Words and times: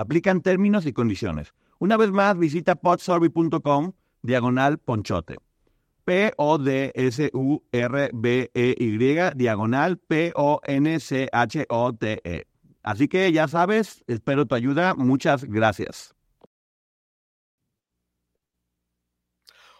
Aplican 0.00 0.40
términos 0.40 0.86
y 0.86 0.94
condiciones. 0.94 1.52
Una 1.78 1.98
vez 1.98 2.10
más, 2.10 2.38
visita 2.38 2.74
podsurvey.com 2.74 3.92
diagonal 4.22 4.78
ponchote. 4.78 5.36
P-O-D-S-U-R-B-E-Y 6.04 6.90
diagonal 9.34 9.98
P-O-N-C-H-O-T-E. 9.98 10.46
Así 12.82 13.08
que 13.08 13.30
ya 13.30 13.46
sabes, 13.46 14.02
espero 14.06 14.46
tu 14.46 14.54
ayuda. 14.54 14.94
Muchas 14.94 15.44
gracias. 15.44 16.14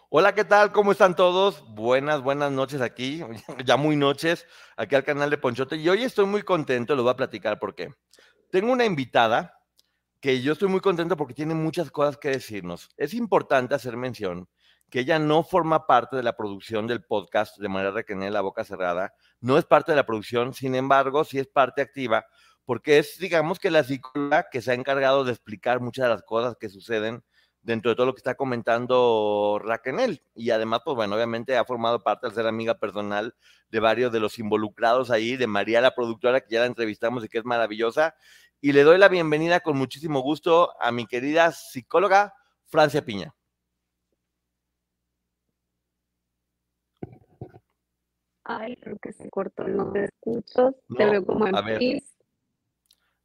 Hola, 0.09 0.35
¿qué 0.35 0.45
tal? 0.45 0.71
¿Cómo 0.71 0.91
están 0.91 1.15
todos? 1.15 1.65
Buenas, 1.73 2.21
buenas 2.21 2.51
noches 2.51 2.81
aquí, 2.81 3.23
ya 3.65 3.75
muy 3.75 3.95
noches, 3.95 4.45
aquí 4.77 4.93
al 4.93 5.03
canal 5.03 5.31
de 5.31 5.39
Ponchote. 5.39 5.77
Y 5.77 5.89
hoy 5.89 6.03
estoy 6.03 6.27
muy 6.27 6.43
contento, 6.43 6.93
les 6.93 7.01
voy 7.01 7.11
a 7.11 7.17
platicar 7.17 7.57
por 7.57 7.73
qué. 7.73 7.95
Tengo 8.51 8.71
una 8.71 8.85
invitada 8.85 9.57
que 10.21 10.41
yo 10.41 10.53
estoy 10.53 10.69
muy 10.69 10.79
contento 10.79 11.17
porque 11.17 11.33
tiene 11.33 11.55
muchas 11.55 11.91
cosas 11.91 12.17
que 12.17 12.29
decirnos. 12.29 12.89
Es 12.95 13.13
importante 13.13 13.73
hacer 13.73 13.97
mención 13.97 14.47
que 14.89 14.99
ella 14.99 15.19
no 15.19 15.43
forma 15.43 15.87
parte 15.87 16.15
de 16.15 16.23
la 16.23 16.37
producción 16.37 16.85
del 16.85 17.03
podcast 17.03 17.57
de 17.57 17.69
manera 17.69 17.91
requené 17.91 18.29
la 18.29 18.41
boca 18.41 18.63
cerrada, 18.63 19.13
no 19.39 19.57
es 19.57 19.65
parte 19.65 19.93
de 19.93 19.95
la 19.95 20.05
producción, 20.05 20.53
sin 20.53 20.75
embargo, 20.75 21.23
sí 21.23 21.39
es 21.39 21.47
parte 21.47 21.81
activa, 21.81 22.25
porque 22.65 22.99
es, 22.99 23.17
digamos 23.17 23.57
que 23.57 23.71
la 23.71 23.83
psicóloga 23.83 24.47
que 24.51 24.61
se 24.61 24.71
ha 24.71 24.73
encargado 24.75 25.23
de 25.23 25.31
explicar 25.31 25.79
muchas 25.79 26.05
de 26.05 26.09
las 26.09 26.23
cosas 26.23 26.55
que 26.59 26.69
suceden 26.69 27.23
dentro 27.61 27.89
de 27.89 27.95
todo 27.95 28.07
lo 28.07 28.13
que 28.13 28.19
está 28.19 28.35
comentando 28.35 29.59
Raquel. 29.63 30.23
Y 30.35 30.49
además, 30.51 30.81
pues 30.83 30.95
bueno, 30.95 31.15
obviamente 31.15 31.57
ha 31.57 31.65
formado 31.65 32.03
parte 32.03 32.27
al 32.27 32.33
ser 32.33 32.47
amiga 32.47 32.75
personal 32.75 33.35
de 33.69 33.79
varios 33.79 34.11
de 34.11 34.19
los 34.19 34.39
involucrados 34.39 35.11
ahí, 35.11 35.37
de 35.37 35.47
María, 35.47 35.81
la 35.81 35.95
productora, 35.95 36.41
que 36.41 36.53
ya 36.53 36.61
la 36.61 36.65
entrevistamos 36.65 37.23
y 37.23 37.29
que 37.29 37.37
es 37.39 37.45
maravillosa. 37.45 38.15
Y 38.61 38.73
le 38.73 38.83
doy 38.83 38.97
la 38.99 39.07
bienvenida 39.09 39.59
con 39.61 39.75
muchísimo 39.77 40.19
gusto 40.21 40.79
a 40.79 40.91
mi 40.91 41.07
querida 41.07 41.51
psicóloga 41.51 42.33
Francia 42.67 43.03
Piña. 43.03 43.33
Ay, 48.43 48.75
creo 48.77 48.97
que 48.99 49.13
se 49.13 49.29
cortó, 49.29 49.67
no 49.67 49.91
te 49.91 50.05
escucho, 50.05 50.75
te 50.97 51.05
veo 51.05 51.25
como 51.25 51.47
en 51.47 51.55
a 51.55 51.61
ver. 51.61 51.77
pis. 51.79 52.17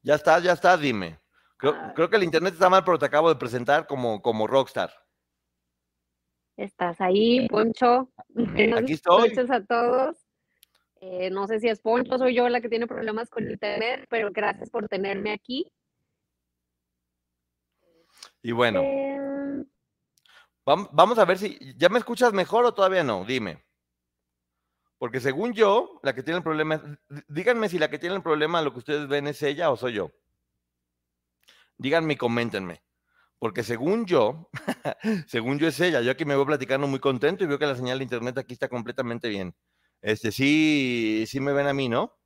Ya 0.02 0.14
estás, 0.14 0.42
ya 0.42 0.52
estás, 0.52 0.78
dime. 0.80 1.18
Creo, 1.56 1.72
Ah. 1.74 1.92
creo 1.94 2.08
que 2.10 2.16
el 2.16 2.22
internet 2.22 2.52
está 2.52 2.68
mal, 2.68 2.84
pero 2.84 2.98
te 2.98 3.06
acabo 3.06 3.28
de 3.30 3.36
presentar 3.36 3.86
como, 3.86 4.20
como 4.22 4.46
rockstar. 4.46 4.92
¿Estás 6.56 7.00
ahí, 7.00 7.48
Poncho? 7.48 8.10
Buenas 8.28 8.80
Aquí 8.82 8.92
estoy. 8.92 9.30
noches 9.30 9.50
a 9.50 9.64
todos. 9.64 10.16
Eh, 11.08 11.30
no 11.30 11.46
sé 11.46 11.60
si 11.60 11.68
es 11.68 11.78
Poncho 11.78 12.16
o 12.16 12.18
soy 12.18 12.34
yo 12.34 12.48
la 12.48 12.60
que 12.60 12.68
tiene 12.68 12.88
problemas 12.88 13.30
con 13.30 13.48
internet, 13.48 14.06
pero 14.10 14.30
gracias 14.32 14.70
por 14.70 14.88
tenerme 14.88 15.32
aquí. 15.32 15.70
Y 18.42 18.50
bueno, 18.50 18.80
Eh, 18.82 19.64
vam- 20.64 20.88
vamos 20.92 21.18
a 21.20 21.24
ver 21.24 21.38
si 21.38 21.58
ya 21.76 21.88
me 21.88 22.00
escuchas 22.00 22.32
mejor 22.32 22.64
o 22.64 22.74
todavía 22.74 23.04
no, 23.04 23.24
dime. 23.24 23.64
Porque 24.98 25.20
según 25.20 25.52
yo, 25.52 26.00
la 26.02 26.12
que 26.12 26.24
tiene 26.24 26.38
el 26.38 26.42
problema, 26.42 26.82
díganme 27.28 27.68
si 27.68 27.78
la 27.78 27.88
que 27.88 27.98
tiene 28.00 28.16
el 28.16 28.22
problema, 28.22 28.62
lo 28.62 28.72
que 28.72 28.78
ustedes 28.80 29.06
ven 29.06 29.28
es 29.28 29.40
ella 29.42 29.70
o 29.70 29.76
soy 29.76 29.92
yo. 29.92 30.10
Díganme 31.78 32.14
y 32.14 32.16
coméntenme. 32.16 32.82
Porque 33.38 33.62
según 33.62 34.06
yo, 34.06 34.48
según 35.28 35.58
yo 35.60 35.68
es 35.68 35.78
ella, 35.78 36.00
yo 36.00 36.10
aquí 36.10 36.24
me 36.24 36.34
voy 36.34 36.46
platicando 36.46 36.88
muy 36.88 36.98
contento 36.98 37.44
y 37.44 37.46
veo 37.46 37.58
que 37.60 37.66
la 37.66 37.76
señal 37.76 37.98
de 37.98 38.04
internet 38.04 38.38
aquí 38.38 38.54
está 38.54 38.68
completamente 38.68 39.28
bien. 39.28 39.54
Este, 40.06 40.30
sí, 40.30 41.24
sí 41.26 41.40
me 41.40 41.52
ven 41.52 41.66
a 41.66 41.72
mí, 41.72 41.88
¿no? 41.88 42.16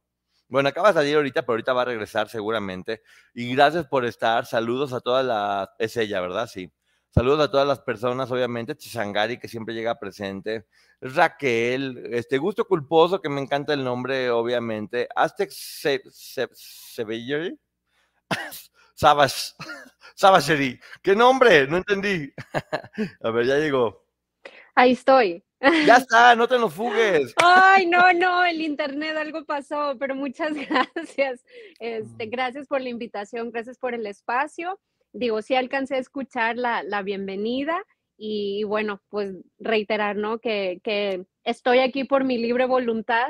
Bueno, 0.49 0.69
acaba 0.69 0.89
de 0.89 0.95
salir 1.01 1.17
ahorita, 1.17 1.41
pero 1.43 1.53
ahorita 1.55 1.73
va 1.73 1.81
a 1.81 1.87
regresar 1.87 2.29
seguramente. 2.29 3.01
Y 3.33 3.55
gracias 3.55 3.87
por 3.87 4.05
estar. 4.05 4.45
Saludos 4.45 4.93
a 4.93 5.01
todas 5.01 5.25
las... 5.25 5.71
Es 5.79 5.97
ella, 5.97 6.21
¿verdad? 6.21 6.47
Sí. 6.47 6.71
Saludos 7.09 7.41
a 7.41 7.51
todas 7.51 7.67
las 7.67 7.81
personas, 7.81 8.31
obviamente. 8.31 8.77
Chisangari, 8.77 9.39
que 9.39 9.49
siempre 9.49 9.73
llega 9.75 9.99
presente. 9.99 10.67
Raquel, 11.01 12.11
este 12.13 12.37
gusto 12.37 12.67
culposo, 12.67 13.23
que 13.23 13.31
me 13.31 13.41
encanta 13.41 13.73
el 13.73 13.83
nombre, 13.83 14.29
obviamente. 14.31 15.09
Aztec 15.17 15.51
Se- 15.51 16.03
Se- 16.11 16.51
Sebelleri. 16.53 17.59
Savage. 18.95 19.55
Savagery. 20.15 20.79
¿Qué 21.03 21.17
nombre? 21.17 21.67
No 21.67 21.79
entendí. 21.79 22.31
a 23.23 23.31
ver, 23.31 23.47
ya 23.47 23.57
llegó. 23.57 24.05
ahí 24.75 24.93
estoy. 24.93 25.43
Ya 25.61 25.97
está, 25.97 26.35
no 26.35 26.49
te 26.49 26.59
nos 26.59 26.73
fugues. 26.73 27.35
Ay, 27.37 27.87
no, 27.87 28.13
no, 28.15 28.45
el 28.45 28.61
internet, 28.63 29.17
algo 29.17 29.45
pasó, 29.45 29.97
pero 29.99 30.15
muchas 30.15 30.53
gracias. 30.69 31.45
Este, 31.79 32.27
Mm. 32.27 32.31
gracias 32.31 32.67
por 32.67 32.81
la 32.81 32.89
invitación, 32.89 33.51
gracias 33.51 33.79
por 33.79 33.95
el 33.95 34.07
espacio. 34.07 34.81
Digo, 35.13 35.43
sí 35.43 35.55
alcancé 35.55 35.97
a 35.97 35.99
escuchar 35.99 36.57
la, 36.57 36.83
la 36.83 37.03
bienvenida 37.03 37.85
y 38.17 38.65
bueno, 38.65 39.03
pues 39.09 39.35
reiterar, 39.59 40.17
¿no? 40.17 40.39
Que, 40.39 40.81
que 40.85 41.25
estoy 41.45 41.81
aquí 41.81 42.05
por 42.05 42.25
mi 42.25 42.39
libre 42.39 42.67
voluntad, 42.67 43.29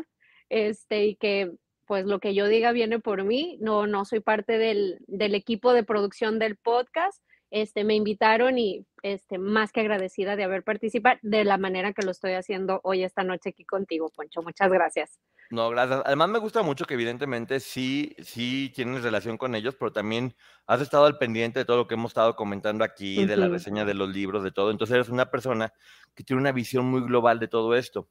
este, 0.48 1.06
y 1.06 1.16
que 1.16 1.52
pues 1.86 2.04
lo 2.06 2.20
que 2.20 2.34
yo 2.34 2.46
diga 2.46 2.70
viene 2.70 3.00
por 3.00 3.24
mí. 3.24 3.56
No, 3.60 3.86
no 3.88 4.04
soy 4.04 4.20
parte 4.20 4.58
del, 4.58 4.98
del 5.08 5.34
equipo 5.34 5.72
de 5.72 5.82
producción 5.82 6.38
del 6.38 6.56
podcast. 6.56 7.20
Este, 7.50 7.82
me 7.82 7.94
invitaron 7.94 8.58
y 8.58 8.86
este, 9.02 9.38
más 9.38 9.72
que 9.72 9.80
agradecida 9.80 10.36
de 10.36 10.44
haber 10.44 10.62
participado 10.62 11.18
de 11.22 11.44
la 11.44 11.58
manera 11.58 11.92
que 11.92 12.02
lo 12.02 12.12
estoy 12.12 12.32
haciendo 12.32 12.80
hoy 12.84 13.02
esta 13.02 13.24
noche 13.24 13.50
aquí 13.50 13.64
contigo, 13.64 14.08
Poncho. 14.08 14.42
Muchas 14.42 14.70
gracias. 14.70 15.18
No, 15.50 15.68
gracias. 15.68 16.02
Además 16.04 16.28
me 16.28 16.38
gusta 16.38 16.62
mucho 16.62 16.84
que 16.84 16.94
evidentemente 16.94 17.58
sí, 17.58 18.14
sí 18.22 18.70
tienes 18.72 19.02
relación 19.02 19.36
con 19.36 19.56
ellos, 19.56 19.74
pero 19.74 19.92
también 19.92 20.36
has 20.66 20.80
estado 20.80 21.06
al 21.06 21.18
pendiente 21.18 21.58
de 21.58 21.64
todo 21.64 21.78
lo 21.78 21.88
que 21.88 21.94
hemos 21.94 22.12
estado 22.12 22.36
comentando 22.36 22.84
aquí, 22.84 23.26
de 23.26 23.36
la 23.36 23.48
reseña 23.48 23.84
de 23.84 23.94
los 23.94 24.08
libros, 24.08 24.44
de 24.44 24.52
todo. 24.52 24.70
Entonces 24.70 24.94
eres 24.94 25.08
una 25.08 25.28
persona 25.28 25.72
que 26.14 26.22
tiene 26.22 26.40
una 26.40 26.52
visión 26.52 26.86
muy 26.86 27.00
global 27.00 27.40
de 27.40 27.48
todo 27.48 27.74
esto. 27.74 28.08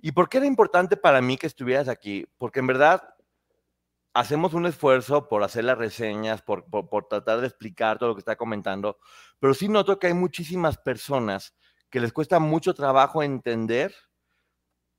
¿Y 0.00 0.12
por 0.12 0.28
qué 0.28 0.38
era 0.38 0.46
importante 0.46 0.96
para 0.96 1.20
mí 1.20 1.36
que 1.36 1.48
estuvieras 1.48 1.88
aquí? 1.88 2.26
Porque 2.38 2.60
en 2.60 2.68
verdad 2.68 3.11
hacemos 4.14 4.54
un 4.54 4.66
esfuerzo 4.66 5.28
por 5.28 5.42
hacer 5.42 5.64
las 5.64 5.78
reseñas, 5.78 6.42
por, 6.42 6.64
por, 6.70 6.88
por 6.88 7.06
tratar 7.08 7.40
de 7.40 7.46
explicar 7.48 7.98
todo 7.98 8.10
lo 8.10 8.14
que 8.14 8.20
está 8.20 8.36
comentando, 8.36 8.98
pero 9.40 9.54
sí 9.54 9.68
noto 9.68 9.98
que 9.98 10.08
hay 10.08 10.14
muchísimas 10.14 10.78
personas 10.78 11.54
que 11.90 12.00
les 12.00 12.12
cuesta 12.12 12.38
mucho 12.38 12.74
trabajo 12.74 13.22
entender 13.22 13.94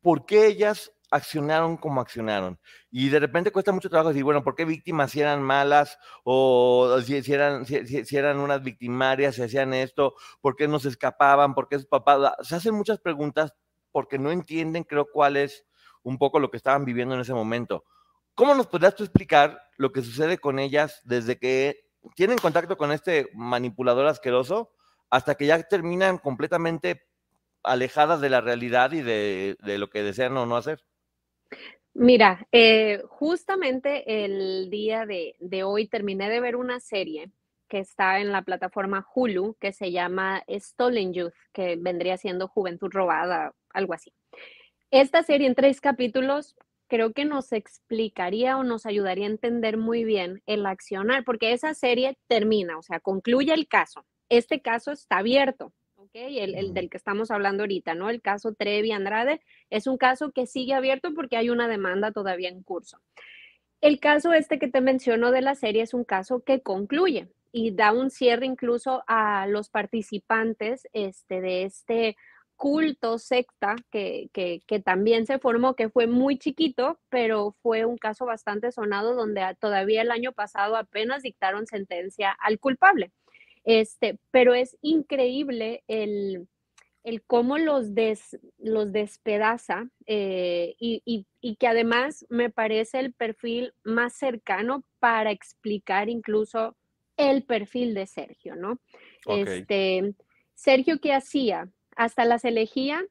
por 0.01 0.25
qué 0.25 0.47
ellas 0.47 0.91
accionaron 1.11 1.77
como 1.77 2.01
accionaron. 2.01 2.59
Y 2.91 3.09
de 3.09 3.19
repente 3.19 3.51
cuesta 3.51 3.71
mucho 3.71 3.89
trabajo 3.89 4.09
decir, 4.09 4.23
bueno, 4.23 4.43
¿por 4.43 4.55
qué 4.55 4.65
víctimas 4.65 5.11
si 5.11 5.21
eran 5.21 5.43
malas? 5.43 5.97
O 6.23 6.99
si, 7.05 7.21
si 7.21 7.33
eran, 7.33 7.65
si, 7.65 7.85
si- 8.05 8.17
eran 8.17 8.39
unas 8.39 8.63
victimarias, 8.63 9.35
si 9.35 9.43
hacían 9.43 9.73
esto, 9.73 10.15
¿por 10.41 10.55
qué 10.55 10.67
no 10.67 10.79
se 10.79 10.89
escapaban? 10.89 11.53
¿Por 11.53 11.67
qué 11.69 11.77
sus 11.77 11.87
papás? 11.87 12.33
Se 12.41 12.55
hacen 12.55 12.73
muchas 12.75 12.99
preguntas 12.99 13.53
porque 13.91 14.17
no 14.17 14.31
entienden, 14.31 14.83
creo, 14.83 15.07
cuál 15.11 15.37
es 15.37 15.65
un 16.01 16.17
poco 16.17 16.39
lo 16.39 16.49
que 16.49 16.57
estaban 16.57 16.83
viviendo 16.85 17.13
en 17.15 17.21
ese 17.21 17.33
momento. 17.33 17.83
¿Cómo 18.35 18.55
nos 18.55 18.67
podrías 18.67 18.95
tú 18.95 19.03
explicar 19.03 19.61
lo 19.77 19.91
que 19.91 20.01
sucede 20.01 20.37
con 20.37 20.59
ellas 20.59 21.01
desde 21.03 21.37
que 21.37 21.85
tienen 22.15 22.37
contacto 22.37 22.77
con 22.77 22.91
este 22.91 23.29
manipulador 23.33 24.07
asqueroso 24.07 24.71
hasta 25.09 25.35
que 25.35 25.45
ya 25.45 25.61
terminan 25.63 26.17
completamente 26.17 27.03
alejadas 27.63 28.21
de 28.21 28.29
la 28.29 28.41
realidad 28.41 28.91
y 28.91 29.01
de, 29.01 29.55
de 29.59 29.77
lo 29.77 29.89
que 29.89 30.03
desean 30.03 30.35
o 30.37 30.45
no 30.45 30.57
hacer? 30.57 30.83
Mira, 31.93 32.47
eh, 32.51 33.03
justamente 33.07 34.25
el 34.25 34.69
día 34.71 35.05
de, 35.05 35.35
de 35.39 35.63
hoy 35.63 35.87
terminé 35.87 36.29
de 36.29 36.39
ver 36.39 36.55
una 36.55 36.79
serie 36.79 37.29
que 37.67 37.79
está 37.79 38.19
en 38.19 38.31
la 38.31 38.41
plataforma 38.41 39.07
Hulu 39.13 39.55
que 39.59 39.73
se 39.73 39.91
llama 39.91 40.43
Stolen 40.49 41.13
Youth, 41.13 41.33
que 41.53 41.75
vendría 41.75 42.17
siendo 42.17 42.47
Juventud 42.47 42.89
Robada, 42.91 43.53
algo 43.69 43.93
así. 43.93 44.11
Esta 44.89 45.23
serie 45.23 45.47
en 45.47 45.55
tres 45.55 45.81
capítulos 45.81 46.55
creo 46.93 47.11
que 47.11 47.25
nos 47.25 47.51
explicaría 47.53 48.55
o 48.55 48.63
nos 48.63 48.85
ayudaría 48.85 49.25
a 49.25 49.31
entender 49.31 49.77
muy 49.77 50.03
bien 50.03 50.43
el 50.45 50.63
accionar, 50.67 51.23
porque 51.23 51.51
esa 51.51 51.73
serie 51.73 52.19
termina, 52.27 52.77
o 52.77 52.83
sea, 52.83 52.99
concluye 52.99 53.51
el 53.51 53.67
caso. 53.67 54.05
Este 54.29 54.61
caso 54.61 54.91
está 54.91 55.17
abierto, 55.17 55.73
¿ok? 55.95 56.11
El, 56.13 56.53
el 56.53 56.75
del 56.75 56.91
que 56.91 56.97
estamos 56.97 57.31
hablando 57.31 57.63
ahorita, 57.63 57.95
¿no? 57.95 58.11
El 58.11 58.21
caso 58.21 58.53
Trevi 58.53 58.91
Andrade 58.91 59.41
es 59.71 59.87
un 59.87 59.97
caso 59.97 60.31
que 60.31 60.45
sigue 60.45 60.75
abierto 60.75 61.15
porque 61.15 61.35
hay 61.35 61.49
una 61.49 61.67
demanda 61.67 62.11
todavía 62.11 62.49
en 62.49 62.61
curso. 62.61 62.99
El 63.81 63.99
caso 63.99 64.31
este 64.31 64.59
que 64.59 64.67
te 64.67 64.79
menciono 64.79 65.31
de 65.31 65.41
la 65.41 65.55
serie 65.55 65.81
es 65.81 65.95
un 65.95 66.03
caso 66.03 66.43
que 66.43 66.61
concluye 66.61 67.27
y 67.51 67.71
da 67.71 67.91
un 67.91 68.11
cierre 68.11 68.45
incluso 68.45 69.03
a 69.07 69.47
los 69.47 69.69
participantes 69.69 70.87
este, 70.93 71.41
de 71.41 71.63
este 71.63 72.17
culto, 72.55 73.19
secta, 73.19 73.75
que, 73.91 74.29
que, 74.33 74.61
que, 74.67 74.79
también 74.79 75.25
se 75.25 75.39
formó, 75.39 75.75
que 75.75 75.89
fue 75.89 76.07
muy 76.07 76.37
chiquito, 76.37 76.99
pero 77.09 77.55
fue 77.61 77.85
un 77.85 77.97
caso 77.97 78.25
bastante 78.25 78.71
sonado 78.71 79.15
donde 79.15 79.41
todavía 79.59 80.01
el 80.01 80.11
año 80.11 80.31
pasado 80.31 80.75
apenas 80.75 81.23
dictaron 81.23 81.67
sentencia 81.67 82.31
al 82.31 82.59
culpable. 82.59 83.11
Este, 83.63 84.19
pero 84.31 84.53
es 84.53 84.77
increíble 84.81 85.83
el, 85.87 86.47
el 87.03 87.23
cómo 87.23 87.57
los, 87.57 87.93
des, 87.93 88.37
los 88.57 88.91
despedaza 88.91 89.89
eh, 90.05 90.75
y, 90.79 91.01
y, 91.05 91.25
y, 91.41 91.55
que 91.55 91.67
además 91.67 92.25
me 92.29 92.49
parece 92.49 92.99
el 92.99 93.13
perfil 93.13 93.73
más 93.83 94.13
cercano 94.13 94.83
para 94.99 95.31
explicar 95.31 96.09
incluso 96.09 96.75
el 97.17 97.43
perfil 97.43 97.93
de 97.93 98.07
Sergio, 98.07 98.55
¿no? 98.55 98.79
Okay. 99.25 99.59
Este, 99.59 100.13
Sergio, 100.53 100.99
¿qué 100.99 101.13
hacía? 101.13 101.69
Hasta 101.95 102.25
las 102.25 102.45
elegía, 102.45 103.05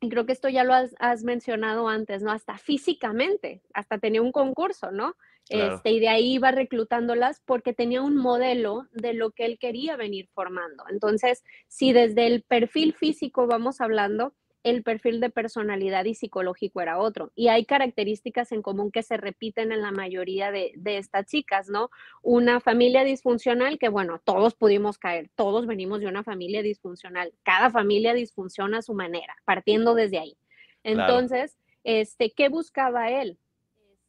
y 0.00 0.08
creo 0.08 0.26
que 0.26 0.32
esto 0.32 0.48
ya 0.48 0.64
lo 0.64 0.74
has, 0.74 0.94
has, 0.98 1.24
mencionado 1.24 1.88
antes, 1.88 2.22
¿no? 2.22 2.30
Hasta 2.30 2.58
físicamente, 2.58 3.62
hasta 3.72 3.98
tenía 3.98 4.22
un 4.22 4.32
concurso, 4.32 4.90
¿no? 4.90 5.16
Claro. 5.48 5.76
Este, 5.76 5.90
y 5.92 6.00
de 6.00 6.08
ahí 6.08 6.34
iba 6.34 6.50
reclutándolas 6.50 7.40
porque 7.44 7.72
tenía 7.72 8.02
un 8.02 8.16
modelo 8.16 8.88
de 8.92 9.14
lo 9.14 9.30
que 9.30 9.44
él 9.44 9.58
quería 9.58 9.96
venir 9.96 10.28
formando. 10.34 10.84
Entonces, 10.90 11.44
si 11.68 11.92
desde 11.92 12.26
el 12.26 12.42
perfil 12.42 12.94
físico 12.94 13.46
vamos 13.46 13.80
hablando, 13.80 14.34
el 14.70 14.82
perfil 14.82 15.20
de 15.20 15.30
personalidad 15.30 16.04
y 16.04 16.14
psicológico 16.14 16.80
era 16.80 16.98
otro. 16.98 17.32
Y 17.34 17.48
hay 17.48 17.64
características 17.64 18.52
en 18.52 18.62
común 18.62 18.90
que 18.90 19.02
se 19.02 19.16
repiten 19.16 19.72
en 19.72 19.80
la 19.80 19.92
mayoría 19.92 20.50
de, 20.50 20.72
de, 20.76 20.98
estas 20.98 21.26
chicas, 21.26 21.68
¿no? 21.68 21.90
Una 22.22 22.60
familia 22.60 23.04
disfuncional 23.04 23.78
que, 23.78 23.88
bueno, 23.88 24.20
todos 24.24 24.54
pudimos 24.54 24.98
caer, 24.98 25.30
todos 25.36 25.66
venimos 25.66 26.00
de 26.00 26.08
una 26.08 26.24
familia 26.24 26.62
disfuncional, 26.62 27.32
cada 27.44 27.70
familia 27.70 28.12
disfunciona 28.12 28.78
a 28.78 28.82
su 28.82 28.94
manera, 28.94 29.36
partiendo 29.44 29.94
desde 29.94 30.18
ahí. 30.18 30.36
Entonces, 30.82 31.54
claro. 31.54 32.00
este, 32.00 32.30
¿qué 32.32 32.48
buscaba 32.48 33.10
él? 33.10 33.38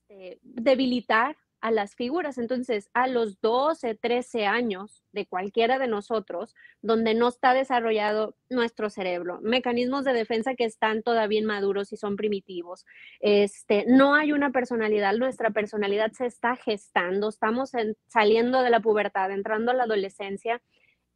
Este, 0.10 0.40
debilitar 0.42 1.36
a 1.62 1.72
las 1.72 1.96
figuras. 1.96 2.38
Entonces, 2.38 2.90
a 2.94 3.08
los 3.08 3.42
12, 3.42 3.96
13 3.96 4.46
años 4.46 5.04
de 5.12 5.26
cualquiera 5.26 5.80
de 5.80 5.88
nosotros, 5.88 6.56
donde 6.82 7.14
no 7.14 7.28
está 7.28 7.54
desarrollado 7.54 8.36
nuestro 8.50 8.90
cerebro, 8.90 9.40
mecanismos 9.42 10.06
de 10.06 10.14
defensa 10.14 10.56
que 10.56 10.66
están 10.66 11.04
todavía 11.04 11.40
inmaduros 11.40 11.92
y 11.94 11.98
son 11.98 12.16
primitivos, 12.16 12.86
este, 13.20 13.86
no 13.88 14.16
hay 14.16 14.32
una 14.32 14.52
personalidad, 14.52 15.16
nuestra 15.16 15.50
personalidad 15.50 16.12
se 16.12 16.26
está 16.26 16.56
gestando, 16.56 17.30
estamos 17.30 17.74
en, 17.74 17.96
saliendo 18.08 18.62
de 18.62 18.70
la 18.70 18.80
pubertad, 18.80 19.32
entrando 19.32 19.72
a 19.72 19.76
la 19.76 19.84
adolescencia. 19.84 20.62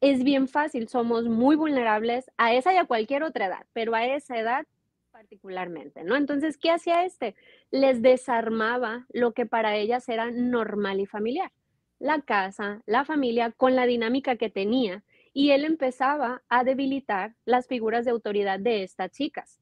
Es 0.00 0.24
bien 0.24 0.48
fácil, 0.48 0.88
somos 0.88 1.24
muy 1.24 1.54
vulnerables 1.54 2.30
a 2.36 2.52
esa 2.52 2.72
y 2.72 2.76
a 2.76 2.86
cualquier 2.86 3.22
otra 3.22 3.46
edad, 3.46 3.66
pero 3.72 3.94
a 3.94 4.04
esa 4.04 4.36
edad 4.36 4.66
particularmente, 5.22 6.02
¿no? 6.02 6.16
Entonces, 6.16 6.58
¿qué 6.58 6.70
hacía 6.72 7.04
este? 7.04 7.36
Les 7.70 8.02
desarmaba 8.02 9.06
lo 9.12 9.32
que 9.32 9.46
para 9.46 9.76
ellas 9.76 10.08
era 10.08 10.32
normal 10.32 10.98
y 10.98 11.06
familiar, 11.06 11.52
la 12.00 12.22
casa, 12.22 12.82
la 12.86 13.04
familia, 13.04 13.52
con 13.52 13.76
la 13.76 13.86
dinámica 13.86 14.34
que 14.34 14.50
tenía, 14.50 15.04
y 15.32 15.52
él 15.52 15.64
empezaba 15.64 16.42
a 16.48 16.64
debilitar 16.64 17.36
las 17.44 17.68
figuras 17.68 18.04
de 18.04 18.10
autoridad 18.10 18.58
de 18.58 18.82
estas 18.82 19.12
chicas 19.12 19.61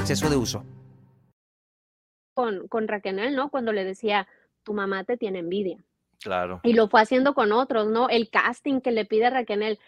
exceso 0.00 0.30
de 0.30 0.36
uso. 0.36 0.64
Con, 2.34 2.68
con 2.68 2.88
Raquel, 2.88 3.36
¿no? 3.36 3.50
Cuando 3.50 3.72
le 3.72 3.84
decía, 3.84 4.26
tu 4.62 4.72
mamá 4.72 5.04
te 5.04 5.16
tiene 5.16 5.40
envidia. 5.40 5.78
Claro. 6.22 6.60
Y 6.64 6.74
lo 6.74 6.88
fue 6.88 7.00
haciendo 7.00 7.32
con 7.34 7.50
otros, 7.50 7.88
¿no? 7.88 8.10
El 8.10 8.28
casting 8.28 8.80
que 8.80 8.90
le 8.90 9.06
pide 9.06 9.26
a 9.26 9.30
Raquel, 9.30 9.78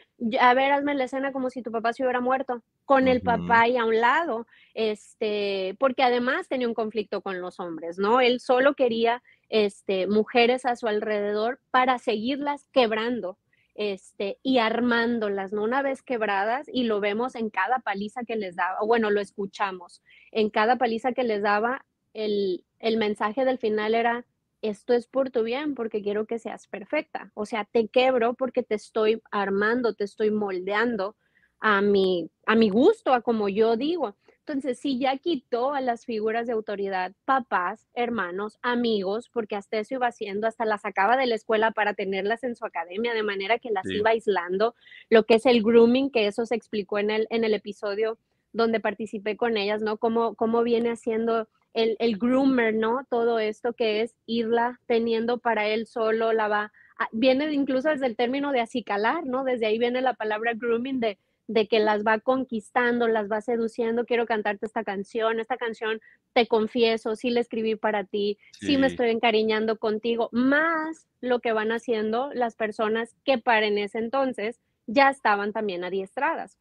a 0.41 0.55
ver, 0.55 0.73
hazme 0.73 0.95
la 0.95 1.05
escena 1.05 1.31
como 1.31 1.51
si 1.51 1.63
tu 1.63 1.71
papá 1.71 1.93
se 1.93 2.03
hubiera 2.03 2.21
muerto, 2.21 2.63
con 2.87 3.05
uh 3.05 3.07
-huh. 3.07 3.11
el 3.11 3.21
papá 3.21 3.63
ahí 3.63 3.77
a 3.77 3.85
un 3.85 4.01
lado, 4.01 4.47
este, 4.73 5.77
porque 5.79 6.03
además 6.03 6.49
tenía 6.49 6.69
un 6.69 6.75
conflicto 6.75 7.21
con 7.21 7.41
los 7.41 7.61
hombres, 7.61 7.99
¿no? 7.99 8.21
Él 8.21 8.41
solo 8.41 8.75
quería 8.75 9.23
este, 9.51 10.07
mujeres 10.07 10.65
a 10.65 10.77
su 10.77 10.87
alrededor 10.87 11.61
para 11.71 11.99
seguirlas 11.99 12.67
quebrando 12.73 13.37
este, 13.75 14.39
y 14.43 14.59
armándolas, 14.59 15.53
¿no? 15.53 15.63
Una 15.63 15.83
vez 15.83 16.03
quebradas, 16.03 16.67
y 16.73 16.85
lo 16.85 17.01
vemos 17.01 17.35
en 17.35 17.51
cada 17.51 17.79
paliza 17.79 18.25
que 18.25 18.37
les 18.37 18.57
daba, 18.57 18.79
bueno, 18.85 19.11
lo 19.11 19.21
escuchamos, 19.21 20.03
en 20.31 20.51
cada 20.51 20.77
paliza 20.77 21.13
que 21.13 21.25
les 21.25 21.43
daba, 21.43 21.85
el, 22.15 22.65
el 22.79 22.97
mensaje 22.99 23.45
del 23.45 23.59
final 23.59 23.95
era, 23.95 24.27
esto 24.61 24.93
es 24.95 25.07
por 25.07 25.31
tu 25.31 25.43
bien, 25.43 25.75
porque 25.75 26.03
quiero 26.03 26.27
que 26.27 26.39
seas 26.39 26.67
perfecta. 26.69 27.33
O 27.35 27.47
sea, 27.47 27.65
te 27.65 27.89
quebro 27.89 28.35
porque 28.35 28.63
te 28.63 28.75
estoy 28.77 29.23
armando, 29.31 29.95
te 29.95 30.05
estoy 30.05 30.31
moldeando 30.31 31.17
a 31.59 31.81
mi, 31.81 32.31
a 32.47 32.55
mi 32.55 32.71
gusto, 32.71 33.15
a 33.15 33.23
como 33.23 33.49
yo 33.49 33.77
digo. 33.77 34.17
Entonces, 34.45 34.81
si 34.81 34.99
ya 34.99 35.17
quitó 35.19 35.73
a 35.73 35.81
las 35.81 36.05
figuras 36.05 36.49
de 36.49 36.53
autoridad, 36.53 37.13
papás, 37.25 37.87
hermanos, 37.95 38.59
amigos, 38.61 39.29
porque 39.29 39.55
hasta 39.55 39.79
eso 39.79 39.95
iba 39.95 40.09
haciendo, 40.09 40.49
hasta 40.49 40.65
las 40.65 40.81
sacaba 40.81 41.17
de 41.17 41.27
la 41.27 41.37
escuela 41.37 41.71
para 41.71 41.95
tenerlas 41.95 42.43
en 42.43 42.57
su 42.57 42.65
academia, 42.65 43.15
de 43.15 43.23
manera 43.23 43.61
que 43.61 43.71
las 43.71 43.87
sí. 43.87 43.99
iba 43.99 44.11
aislando, 44.11 44.75
lo 45.11 45.25
que 45.27 45.35
es 45.35 45.47
el 45.47 45.63
grooming, 45.63 46.11
que 46.11 46.27
eso 46.27 46.45
se 46.45 46.57
explicó 46.57 46.99
en 46.99 47.11
el, 47.11 47.29
en 47.31 47.45
el 47.45 47.55
episodio 47.55 48.19
donde 48.53 48.81
participé 48.81 49.37
con 49.37 49.57
ellas, 49.57 49.81
¿no? 49.81 49.97
Cómo, 49.97 50.35
cómo 50.35 50.65
viene 50.65 50.91
haciendo 50.91 51.49
el, 51.73 51.97
el 52.01 52.19
groomer, 52.19 52.75
¿no? 52.75 53.07
Todo 53.09 53.39
esto 53.39 53.75
que 53.75 54.03
es 54.03 54.17
irla 54.27 54.81
teniendo 54.87 55.39
para 55.39 55.69
él 55.69 55.87
solo, 55.87 56.33
la 56.33 56.49
va, 56.49 56.73
viene 57.13 57.53
incluso 57.53 57.91
desde 57.91 58.07
el 58.07 58.17
término 58.17 58.51
de 58.51 58.61
acicalar, 58.61 59.25
¿no? 59.25 59.45
Desde 59.45 59.67
ahí 59.67 59.79
viene 59.79 60.01
la 60.01 60.15
palabra 60.15 60.53
grooming 60.55 60.99
de 60.99 61.19
de 61.49 61.67
que 61.67 61.81
las 61.81 62.05
va 62.05 62.21
conquistando, 62.21 63.09
las 63.09 63.31
va 63.31 63.41
seduciendo, 63.41 64.07
quiero 64.07 64.27
cantarte 64.27 64.67
esta 64.67 64.85
canción, 64.85 65.41
esta 65.41 65.57
canción 65.57 66.01
te 66.33 66.47
confieso, 66.47 67.17
sí 67.17 67.31
la 67.31 67.41
escribí 67.41 67.77
para 67.77 68.05
ti, 68.05 68.39
sí. 68.53 68.67
sí, 68.67 68.79
me 68.79 68.87
estoy 68.87 69.11
encariñando 69.11 69.79
contigo, 69.79 70.29
más 70.33 71.09
lo 71.21 71.41
que 71.41 71.53
van 71.53 71.73
haciendo 71.73 72.31
las 72.33 72.55
personas 72.55 73.15
que 73.25 73.39
para 73.39 73.67
en 73.67 73.79
ese 73.79 73.99
entonces 73.99 74.61
ya 74.87 75.11
estaban 75.11 75.53
también 75.53 75.85
adiestradas. 75.85 76.59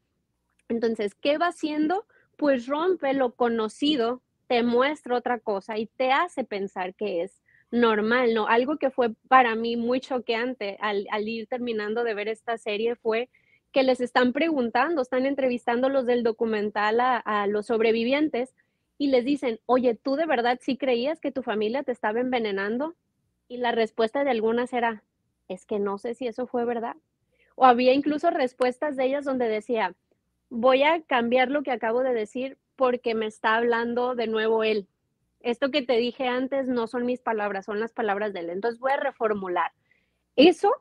Entonces, 0.68 1.16
¿qué 1.16 1.38
va 1.38 1.48
haciendo? 1.48 2.06
Pues 2.38 2.68
rompe 2.68 3.14
lo 3.14 3.34
conocido, 3.34 4.22
te 4.48 4.64
muestra 4.64 5.16
otra 5.16 5.40
cosa 5.40 5.78
y 5.78 5.88
te 5.88 6.12
hace 6.12 6.44
pensar 6.44 6.96
que 6.96 7.24
es 7.24 7.42
normal, 7.72 8.34
¿no? 8.34 8.48
Algo 8.48 8.78
que 8.78 8.90
fue 8.90 9.14
para 9.28 9.56
mí 9.56 9.78
muy 9.78 10.02
choqueante 10.02 10.78
al, 10.82 11.08
al 11.12 11.28
ir 11.28 11.48
terminando 11.48 12.04
de 12.04 12.14
ver 12.14 12.28
esta 12.28 12.58
serie 12.58 12.96
fue 12.96 13.30
que 13.72 13.84
les 13.84 14.01
están 14.01 14.34
preguntando, 14.34 15.01
están 15.01 15.25
entrevistando 15.25 15.90
los 15.90 16.06
del 16.06 16.24
documental 16.24 17.00
a, 17.00 17.48
los 17.48 17.68
sobrevivientes 17.68 18.54
y 18.98 19.08
les 19.08 19.25
dicen, 19.25 19.60
oye, 19.66 19.96
¿tú 19.96 20.16
de 20.16 20.25
verdad 20.25 20.60
sí 20.62 20.78
creías 20.78 21.20
que 21.20 21.32
tu 21.32 21.42
familia 21.42 21.84
te 21.84 21.92
estaba 21.92 22.20
envenenando? 22.20 22.96
Y 23.48 23.58
la 23.58 23.72
respuesta 23.72 24.24
de 24.24 24.30
algunas 24.30 24.74
era, 24.74 25.04
es 25.48 25.66
que 25.66 25.80
no 25.80 25.98
sé 25.98 26.13
si 26.13 26.28
eso 26.28 26.48
fue 26.48 26.66
verdad. 26.66 26.96
O 27.56 27.66
había 27.66 27.94
incluso 27.94 28.30
respuestas 28.30 28.96
de 28.96 29.06
ellas 29.06 29.25
donde 29.25 29.48
decía, 29.48 29.96
voy 30.50 30.84
a 30.84 31.01
cambiar 31.01 31.50
lo 31.50 31.63
que 31.63 31.72
acabo 31.72 32.04
de 32.04 32.13
decir 32.13 32.58
porque 32.75 33.16
me 33.16 33.25
está 33.25 33.56
hablando 33.56 34.16
de 34.16 34.28
nuevo 34.28 34.63
él. 34.63 34.88
esto 35.40 35.72
que 35.72 35.82
te 35.82 35.98
dije 35.98 36.28
antes 36.28 36.68
no 36.68 36.88
son 36.88 37.06
mis 37.06 37.22
palabras, 37.22 37.66
son 37.66 37.80
las 37.80 37.94
palabras 37.94 38.34
de 38.34 38.42
él. 38.42 38.50
Entonces 38.51 38.80
voy 38.80 38.92
a 38.92 38.98
reformular. 38.98 39.72
Eso 40.36 40.72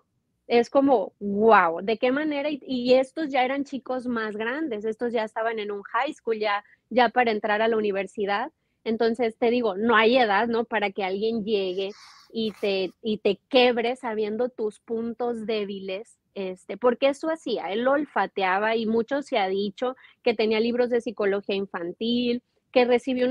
es 0.50 0.68
como, 0.68 1.12
wow, 1.20 1.80
¿de 1.80 1.96
qué 1.96 2.10
manera? 2.10 2.48
Y, 2.50 2.94
estos 2.94 3.30
ya 3.30 3.44
eran 3.44 3.62
chicos 3.62 4.08
más 4.08 4.36
grandes, 4.36 4.84
estos 4.84 5.12
ya 5.12 5.22
estaban 5.22 5.60
en 5.60 5.70
un 5.70 5.82
high 5.84 6.12
school, 6.12 6.40
ya, 6.40 6.64
ya 6.88 7.08
para 7.08 7.30
entrar 7.30 7.62
a 7.62 7.68
la 7.68 7.76
universidad. 7.76 8.50
Entonces 8.82 9.36
te 9.38 9.48
digo, 9.50 9.76
no 9.76 9.94
hay 9.94 10.16
edad, 10.16 10.48
¿no? 10.48 10.64
Para 10.64 10.90
que 10.90 11.04
alguien 11.04 11.44
llegue 11.44 11.92
y 12.32 12.50
te, 12.60 12.90
y 13.00 13.18
te 13.18 13.38
quebre 13.48 13.94
sabiendo 13.94 14.48
tus 14.48 14.80
puntos 14.80 15.46
débiles, 15.46 16.18
este, 16.34 16.76
porque 16.76 17.10
eso 17.10 17.30
hacía, 17.30 17.70
él 17.72 17.82
lo 17.82 17.92
olfateaba 17.92 18.74
y 18.74 18.86
mucho 18.86 19.22
se 19.22 19.38
ha 19.38 19.46
dicho 19.46 19.94
que 20.24 20.34
tenía 20.34 20.58
libros 20.58 20.90
de 20.90 21.00
psicología 21.00 21.54
infantil, 21.54 22.42
que 22.72 22.84
recibió 22.86 23.28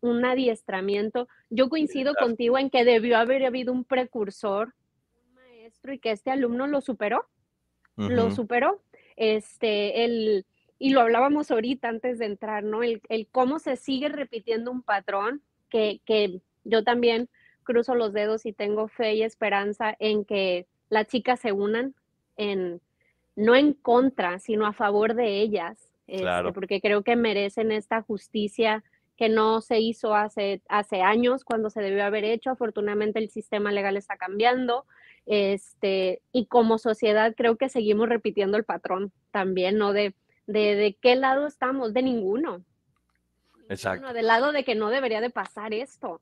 un 0.00 0.24
adiestramiento. 0.26 1.26
Yo 1.48 1.70
coincido 1.70 2.14
contigo 2.14 2.58
en 2.58 2.68
que 2.68 2.84
debió 2.84 3.16
haber 3.16 3.46
habido 3.46 3.72
un 3.72 3.84
precursor, 3.84 4.74
maestro, 5.70 5.92
y 5.92 5.98
que 5.98 6.10
este 6.10 6.30
alumno 6.30 6.66
lo 6.66 6.80
superó, 6.80 7.26
lo 7.96 8.30
superó. 8.30 8.80
Este, 9.16 10.04
el, 10.04 10.46
y 10.78 10.90
lo 10.90 11.02
hablábamos 11.02 11.50
ahorita 11.50 11.88
antes 11.88 12.18
de 12.18 12.26
entrar, 12.26 12.64
¿no? 12.64 12.82
El, 12.82 13.02
el 13.08 13.26
cómo 13.30 13.58
se 13.58 13.76
sigue 13.76 14.08
repitiendo 14.08 14.70
un 14.70 14.82
patrón 14.82 15.42
que, 15.68 16.00
que 16.06 16.40
yo 16.64 16.82
también 16.84 17.28
cruzo 17.62 17.94
los 17.94 18.12
dedos 18.12 18.46
y 18.46 18.52
tengo 18.52 18.88
fe 18.88 19.14
y 19.14 19.22
esperanza 19.22 19.94
en 19.98 20.24
que 20.24 20.66
las 20.88 21.06
chicas 21.06 21.40
se 21.40 21.52
unan 21.52 21.94
en, 22.36 22.80
no 23.36 23.54
en 23.54 23.74
contra, 23.74 24.38
sino 24.38 24.66
a 24.66 24.72
favor 24.72 25.14
de 25.14 25.40
ellas, 25.40 25.92
este, 26.06 26.52
porque 26.52 26.80
creo 26.80 27.02
que 27.02 27.14
merecen 27.14 27.70
esta 27.70 28.02
justicia 28.02 28.82
que 29.16 29.28
no 29.28 29.60
se 29.60 29.80
hizo 29.80 30.14
hace, 30.14 30.62
hace 30.68 31.02
años 31.02 31.44
cuando 31.44 31.68
se 31.68 31.82
debió 31.82 32.04
haber 32.04 32.24
hecho. 32.24 32.48
Afortunadamente 32.48 33.18
el 33.18 33.28
sistema 33.28 33.70
legal 33.70 33.98
está 33.98 34.16
cambiando. 34.16 34.86
Este, 35.32 36.22
y 36.32 36.46
como 36.46 36.78
sociedad 36.78 37.34
creo 37.36 37.56
que 37.56 37.68
seguimos 37.68 38.08
repitiendo 38.08 38.56
el 38.56 38.64
patrón 38.64 39.12
también, 39.30 39.78
¿no? 39.78 39.92
De, 39.92 40.14
de, 40.46 40.74
de 40.74 40.96
qué 41.00 41.14
lado 41.14 41.46
estamos, 41.46 41.94
de 41.94 42.02
ninguno. 42.02 42.64
Exacto. 43.68 44.12
del 44.12 44.26
lado 44.26 44.50
de 44.50 44.64
que 44.64 44.74
no 44.74 44.90
debería 44.90 45.20
de 45.20 45.30
pasar 45.30 45.72
esto. 45.72 46.20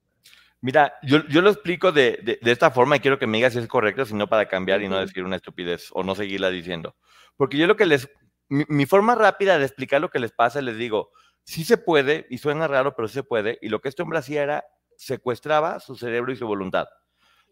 Mira, 0.60 0.92
yo, 1.02 1.26
yo 1.28 1.40
lo 1.40 1.48
explico 1.48 1.92
de, 1.92 2.18
de, 2.22 2.38
de, 2.42 2.52
esta 2.52 2.70
forma 2.70 2.96
y 2.96 3.00
quiero 3.00 3.18
que 3.18 3.26
me 3.26 3.38
digas 3.38 3.54
si 3.54 3.60
es 3.60 3.66
correcto, 3.66 4.04
si 4.04 4.14
no 4.14 4.28
para 4.28 4.48
cambiar 4.48 4.82
y 4.82 4.88
no 4.88 4.98
decir 4.98 5.24
una 5.24 5.36
estupidez 5.36 5.88
o 5.92 6.02
no 6.02 6.14
seguirla 6.14 6.50
diciendo. 6.50 6.94
Porque 7.38 7.56
yo 7.56 7.66
lo 7.66 7.76
que 7.76 7.86
les 7.86 8.10
mi, 8.48 8.86
forma 8.86 9.14
rápida 9.14 9.58
de 9.58 9.64
explicar 9.64 10.00
lo 10.00 10.10
que 10.10 10.18
les 10.18 10.32
pasa, 10.32 10.60
les 10.60 10.76
digo, 10.76 11.10
sí 11.44 11.64
se 11.64 11.76
puede, 11.76 12.26
y 12.30 12.38
suena 12.38 12.66
raro, 12.66 12.94
pero 12.94 13.08
sí 13.08 13.14
se 13.14 13.22
puede, 13.22 13.58
y 13.62 13.68
lo 13.68 13.80
que 13.80 13.88
este 13.88 14.02
hombre 14.02 14.18
hacía 14.18 14.42
era 14.42 14.64
secuestraba 14.96 15.80
su 15.80 15.96
cerebro 15.96 16.32
y 16.32 16.36
su 16.36 16.46
voluntad. 16.46 16.86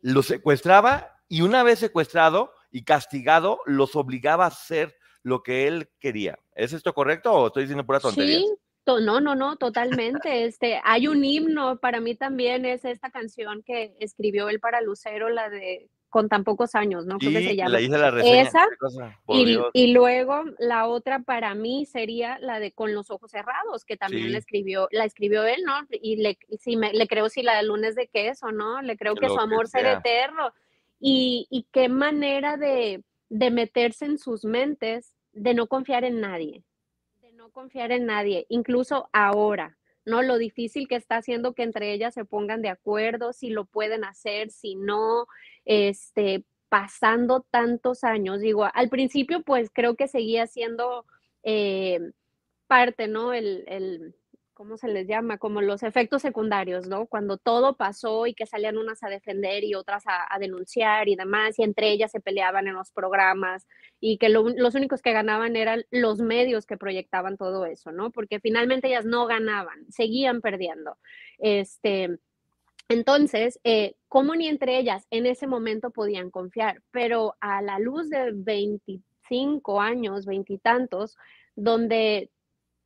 Lo 0.02 0.22
secuestraba 0.22 1.15
y 1.28 1.42
una 1.42 1.62
vez 1.62 1.78
secuestrado 1.78 2.52
y 2.70 2.84
castigado, 2.84 3.60
los 3.66 3.96
obligaba 3.96 4.44
a 4.44 4.48
hacer 4.48 4.96
lo 5.22 5.42
que 5.42 5.66
él 5.66 5.88
quería. 5.98 6.38
¿Es 6.54 6.72
esto 6.72 6.94
correcto 6.94 7.32
o 7.32 7.46
estoy 7.48 7.64
diciendo 7.64 7.84
pura 7.84 8.00
tontería? 8.00 8.38
Sí, 8.38 8.46
no, 8.86 9.20
no, 9.20 9.34
no, 9.34 9.56
totalmente. 9.56 10.44
Este, 10.44 10.80
hay 10.84 11.08
un 11.08 11.24
himno, 11.24 11.78
para 11.78 12.00
mí 12.00 12.14
también 12.14 12.64
es 12.64 12.84
esta 12.84 13.10
canción 13.10 13.62
que 13.64 13.96
escribió 13.98 14.48
él 14.48 14.60
para 14.60 14.80
Lucero, 14.80 15.28
la 15.28 15.50
de 15.50 15.88
con 16.08 16.28
tan 16.28 16.44
pocos 16.44 16.74
años, 16.74 17.04
¿no? 17.04 17.18
Creo 17.18 17.32
que 17.32 17.48
se 17.48 17.56
llama. 17.56 17.78
La 17.78 18.08
Esa, 18.24 18.64
y, 19.74 19.92
luego 19.92 20.44
la 20.58 20.86
otra 20.86 21.18
para 21.18 21.54
mí 21.54 21.84
sería 21.84 22.38
la 22.38 22.58
de 22.58 22.72
Con 22.72 22.94
los 22.94 23.10
ojos 23.10 23.30
cerrados, 23.30 23.84
que 23.84 23.96
también 23.96 24.32
la 24.32 24.38
escribió, 24.38 24.88
la 24.92 25.04
escribió 25.04 25.44
él, 25.44 25.62
¿no? 25.66 25.74
Y 25.90 26.16
le, 26.16 26.38
si 26.58 26.76
me, 26.76 26.92
le 26.92 27.06
creo 27.06 27.28
si 27.28 27.42
la 27.42 27.56
de 27.56 27.64
lunes 27.64 27.96
de 27.96 28.06
queso, 28.06 28.50
¿no? 28.50 28.80
Le 28.80 28.96
creo 28.96 29.14
que, 29.14 29.28
su 29.28 29.38
amor 29.38 29.68
será 29.68 29.94
eterno. 29.94 30.52
Y, 30.98 31.66
qué 31.72 31.88
manera 31.88 32.56
de, 32.56 33.02
de 33.28 33.50
meterse 33.50 34.06
en 34.06 34.18
sus 34.18 34.44
mentes, 34.44 35.14
de 35.32 35.54
no 35.54 35.66
confiar 35.66 36.04
en 36.04 36.20
nadie, 36.20 36.64
de 37.20 37.32
no 37.32 37.50
confiar 37.50 37.92
en 37.92 38.06
nadie, 38.06 38.46
incluso 38.48 39.08
ahora. 39.12 39.76
¿no? 40.06 40.22
Lo 40.22 40.38
difícil 40.38 40.88
que 40.88 40.94
está 40.94 41.16
haciendo 41.16 41.52
que 41.52 41.64
entre 41.64 41.92
ellas 41.92 42.14
se 42.14 42.24
pongan 42.24 42.62
de 42.62 42.68
acuerdo, 42.70 43.32
si 43.32 43.50
lo 43.50 43.66
pueden 43.66 44.04
hacer, 44.04 44.50
si 44.50 44.76
no, 44.76 45.26
este, 45.64 46.44
pasando 46.68 47.44
tantos 47.50 48.04
años. 48.04 48.40
Digo, 48.40 48.68
al 48.72 48.88
principio 48.88 49.42
pues 49.42 49.68
creo 49.72 49.96
que 49.96 50.08
seguía 50.08 50.46
siendo 50.46 51.04
eh, 51.42 52.00
parte, 52.66 53.08
¿no? 53.08 53.32
El, 53.32 54.14
¿cómo 54.56 54.78
se 54.78 54.88
les 54.88 55.06
llama? 55.06 55.36
Como 55.36 55.60
los 55.60 55.82
efectos 55.82 56.22
secundarios, 56.22 56.88
¿no? 56.88 57.04
Cuando 57.06 57.36
todo 57.36 57.76
pasó 57.76 58.26
y 58.26 58.32
que 58.32 58.46
salían 58.46 58.78
unas 58.78 59.02
a 59.02 59.08
defender 59.10 59.62
y 59.64 59.74
otras 59.74 60.04
a, 60.06 60.38
denunciar 60.38 61.08
y 61.08 61.14
demás, 61.14 61.58
y 61.58 61.62
entre 61.62 61.90
ellas 61.90 62.10
se 62.10 62.20
peleaban 62.20 62.66
en 62.66 62.74
los 62.74 62.90
programas 62.90 63.66
y 64.00 64.16
que 64.16 64.30
los 64.30 64.74
únicos 64.74 65.02
que 65.02 65.12
ganaban 65.12 65.56
eran 65.56 65.84
los 65.90 66.20
medios 66.20 66.64
que 66.64 66.78
proyectaban 66.78 67.36
todo 67.36 67.66
eso, 67.66 67.92
¿no? 67.92 68.10
Porque 68.10 68.40
finalmente 68.40 68.88
ellas 68.88 69.04
no 69.04 69.26
ganaban, 69.26 69.84
seguían 69.90 70.40
perdiendo. 70.40 70.96
Este, 71.38 72.18
entonces, 72.88 73.60
eh, 73.62 73.96
¿cómo 74.08 74.34
ni 74.34 74.48
entre 74.48 74.78
ellas 74.78 75.06
en 75.10 75.26
ese 75.26 75.46
momento 75.46 75.90
podían 75.90 76.30
confiar? 76.30 76.82
Pero 76.92 77.36
a 77.40 77.60
la 77.60 77.78
luz 77.78 78.08
de 78.08 78.32
25 78.32 79.82
años, 79.82 80.24
veintitantos, 80.24 81.18
donde 81.56 82.30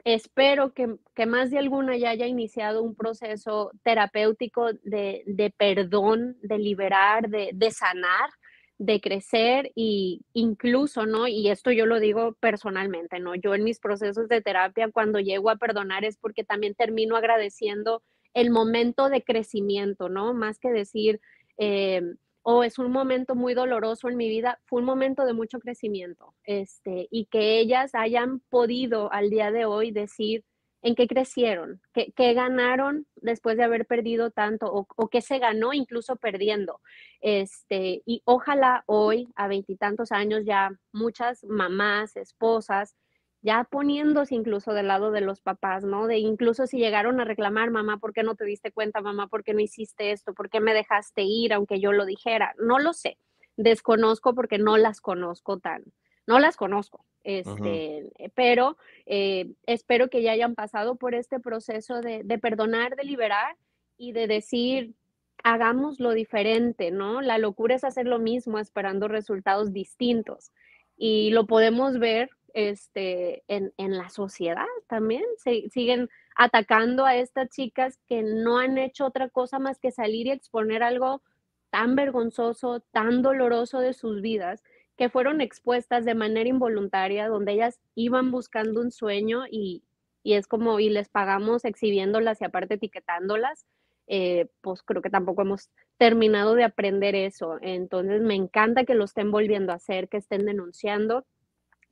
espero 0.05 0.73
que, 0.73 1.27
más 1.27 1.51
de 1.51 1.59
alguna 1.59 1.97
ya 1.97 2.11
haya 2.11 2.27
iniciado 2.27 2.83
un 2.83 2.95
proceso 2.95 3.71
terapéutico 3.83 4.73
de, 4.83 5.55
perdón, 5.57 6.37
de 6.43 6.59
liberar, 6.59 7.29
de, 7.29 7.51
de, 7.53 7.71
sanar, 7.71 8.31
de 8.79 9.01
crecer 9.01 9.71
y 9.75 10.23
incluso, 10.33 11.07
¿no? 11.07 11.29
Y 11.29 11.51
esto 11.51 11.71
yo 11.71 11.87
lo 11.87 12.01
digo 12.01 12.35
personalmente, 12.41 13.21
¿no? 13.21 13.35
Yo 13.35 13.55
en 13.55 13.65
mis 13.65 13.79
procesos 13.79 14.29
de 14.29 14.41
terapia, 14.41 14.91
cuando 14.91 15.21
llego 15.21 15.51
a 15.51 15.57
perdonar 15.57 16.05
es 16.05 16.17
porque 16.17 16.45
también 16.45 16.75
termino 16.75 17.17
agradeciendo 17.17 18.03
el 18.33 18.51
momento 18.51 19.09
de 19.09 19.23
crecimiento, 19.23 20.09
¿no? 20.09 20.33
Más 20.35 20.59
que 20.59 20.71
decir, 20.71 21.21
eh, 21.59 22.03
o 22.43 22.65
es 22.65 22.79
un 22.79 22.91
momento 22.91 23.35
muy 23.35 23.55
doloroso 23.55 24.09
en 24.09 24.17
mi 24.17 24.29
vida, 24.29 24.61
fue 24.67 24.81
un 24.81 24.87
momento 24.87 25.25
de 25.25 25.33
mucho 25.33 25.59
crecimiento, 25.59 26.35
este, 26.45 27.09
y 27.11 27.27
que 27.27 27.59
ellas 27.61 27.95
hayan 27.95 28.41
podido 28.49 29.13
al 29.13 29.31
día 29.31 29.51
de 29.51 29.65
hoy 29.65 29.91
decir 29.91 30.45
en 30.83 30.95
qué 30.95 31.07
crecieron, 31.07 31.81
qué, 31.93 32.35
ganaron 32.35 33.07
después 33.17 33.57
de 33.57 33.65
haber 33.65 33.87
perdido 33.87 34.31
tanto, 34.31 34.73
o, 34.73 34.87
o 34.97 35.09
qué 35.09 35.21
se 35.21 35.39
ganó 35.39 35.75
incluso 35.75 36.17
perdiendo. 36.17 36.81
Este, 37.21 38.03
y 38.07 38.23
ojalá 38.25 38.85
hoy, 38.87 39.29
a 39.37 39.47
veintitantos 39.47 40.11
años, 40.11 40.45
ya 40.47 40.71
muchas 40.93 41.45
mamás, 41.45 42.17
esposas, 42.17 42.97
ya 43.43 43.65
poniéndose 43.65 44.35
incluso 44.35 44.73
del 44.73 44.89
lado 44.89 45.11
de 45.11 45.23
los 45.23 45.41
papás, 45.41 45.85
¿no? 45.85 46.07
De 46.07 46.19
incluso 46.19 46.67
si 46.67 46.79
llegaron 46.79 47.21
a 47.21 47.25
reclamar, 47.25 47.71
mamá, 47.71 47.99
¿por 47.99 48.13
qué 48.13 48.23
no 48.23 48.35
te 48.35 48.45
diste 48.45 48.71
cuenta, 48.71 49.01
mamá, 49.01 49.29
por 49.29 49.45
qué 49.45 49.55
no 49.55 49.61
hiciste 49.61 50.13
esto? 50.13 50.35
¿Por 50.35 50.51
qué 50.51 50.61
me 50.61 50.75
dejaste 50.75 51.23
ir 51.23 51.53
aunque 51.53 51.81
yo 51.81 51.93
lo 51.93 52.05
dijera? 52.05 52.55
No 52.59 52.79
lo 52.79 52.93
sé, 52.93 53.17
desconozco 53.57 54.35
porque 54.35 54.59
no 54.59 54.77
las 54.77 55.01
conozco 55.01 55.59
tan, 55.59 55.85
no 56.27 56.39
las 56.39 56.57
conozco, 56.57 57.05
este, 57.25 58.13
pero 58.35 58.77
eh, 59.07 59.53
espero 59.67 60.09
que 60.09 60.23
ya 60.23 60.33
hayan 60.33 60.55
pasado 60.55 60.97
por 60.97 61.15
este 61.15 61.41
proceso 61.41 62.01
de, 62.03 62.23
de 62.25 62.39
perdonar, 62.39 62.95
de 62.97 63.05
liberar 63.05 63.57
y 63.97 64.13
de 64.13 64.27
decir, 64.27 64.95
hagamos 65.43 65.99
lo 65.99 66.13
diferente, 66.13 66.91
¿no? 66.91 67.23
La 67.23 67.39
locura 67.39 67.75
es 67.75 67.85
hacer 67.85 68.07
lo 68.07 68.19
mismo 68.19 68.59
esperando 68.59 69.09
resultados 69.09 69.73
distintos. 69.73 70.53
Y 70.97 71.31
lo 71.31 71.47
podemos 71.47 71.99
ver 71.99 72.29
este, 72.55 73.43
en, 73.49 73.73
la 73.77 74.09
sociedad 74.09 74.67
también. 74.89 75.25
Se, 75.39 75.69
siguen 75.71 76.09
atacando 76.37 77.05
a 77.05 77.17
estas 77.17 77.49
chicas 77.51 77.99
que 78.07 78.23
no 78.23 78.59
han 78.59 78.79
hecho 78.79 79.07
otra 79.07 79.29
cosa 79.29 79.59
más 79.59 79.79
que 79.79 79.91
salir 79.91 80.27
y 80.27 80.31
exponer 80.31 80.83
algo 80.83 81.23
tan 81.71 81.95
vergonzoso, 81.97 82.81
tan 82.93 83.23
doloroso 83.23 83.81
de 83.81 83.93
sus 83.93 84.21
vidas, 84.21 84.63
que 84.97 85.09
fueron 85.09 85.41
expuestas 85.41 86.05
de 86.05 86.15
manera 86.15 86.49
involuntaria, 86.49 87.29
donde 87.29 87.53
ellas 87.53 87.81
iban 87.95 88.31
buscando 88.31 88.81
un 88.81 88.91
sueño 88.91 89.45
y, 89.51 89.85
es 90.25 90.47
como, 90.47 90.81
y 90.81 90.91
les 90.91 91.09
pagamos 91.09 91.65
exhibiéndolas 91.65 92.41
y 92.41 92.45
aparte 92.45 92.75
etiquetándolas. 92.75 93.67
Eh, 94.13 94.49
pues 94.61 94.83
creo 94.83 95.03
que 95.03 95.11
tampoco 95.11 95.43
hemos 95.43 95.71
terminado 95.97 96.55
de 96.55 96.65
aprender 96.65 97.15
eso. 97.15 97.59
Entonces 97.63 98.21
me 98.21 98.35
encanta 98.35 98.85
que 98.85 98.95
lo 98.95 99.05
estén 99.05 99.31
volviendo 99.31 99.73
a 99.73 99.77
hacer, 99.77 100.09
que 100.09 100.17
estén 100.17 100.45
denunciando 100.47 101.25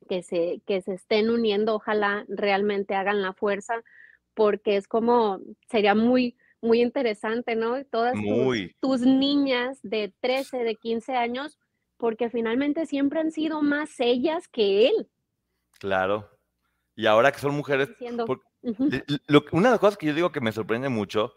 que 0.08 0.22
se, 0.22 0.60
que 0.66 0.80
se 0.80 0.94
estén 0.94 1.30
uniendo, 1.30 1.76
ojalá 1.76 2.24
realmente 2.28 2.94
hagan 2.94 3.22
la 3.22 3.32
fuerza, 3.32 3.82
porque 4.34 4.76
es 4.76 4.88
como, 4.88 5.40
sería 5.68 5.94
muy, 5.94 6.36
muy 6.60 6.80
interesante, 6.80 7.54
¿no? 7.54 7.84
Todas 7.84 8.14
Tus, 8.80 9.02
niñas 9.02 9.78
de 9.82 10.12
13, 10.20 10.58
de 10.58 10.74
15 10.76 11.14
años, 11.14 11.58
porque 11.96 12.30
finalmente 12.30 12.86
siempre 12.86 13.20
han 13.20 13.30
sido 13.30 13.62
más 13.62 14.00
ellas 14.00 14.48
que 14.48 14.88
él. 14.88 15.08
Claro. 15.78 16.28
Y 16.96 17.06
ahora 17.06 17.30
que 17.30 17.38
son 17.38 17.54
mujeres, 17.54 17.90
una 18.00 19.68
de 19.68 19.70
las 19.70 19.78
cosas 19.78 19.96
que 19.96 20.06
yo 20.06 20.14
digo 20.14 20.32
que 20.32 20.40
me 20.40 20.52
sorprende 20.52 20.88
mucho 20.88 21.34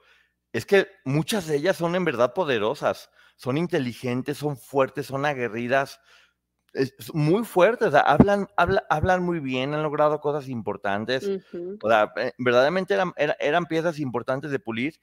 es 0.54 0.66
que 0.66 0.88
muchas 1.06 1.48
de 1.48 1.58
ellas 1.58 1.78
son 1.78 1.96
en 1.96 2.04
verdad 2.04 2.34
poderosas, 2.34 3.10
son 3.36 3.58
inteligentes, 3.58 4.38
son 4.38 4.58
fuertes, 4.58 5.06
son 5.08 5.26
aguerridas, 5.26 6.02
muy 7.14 7.44
fuertes, 7.44 7.94
hablan, 7.94 8.48
hablan 8.56 9.24
muy 9.24 9.40
bien, 9.40 9.74
han 9.74 9.84
logrado 9.84 10.20
cosas 10.20 10.48
importantes, 10.48 11.30
o 11.82 11.90
sea, 11.90 12.14
eh, 12.16 12.34
verdaderamente 12.38 12.94
eran, 12.94 13.14
eran, 13.18 13.66
piezas 13.66 14.00
importantes 14.00 14.52
de 14.52 14.60
pulir. 14.60 14.96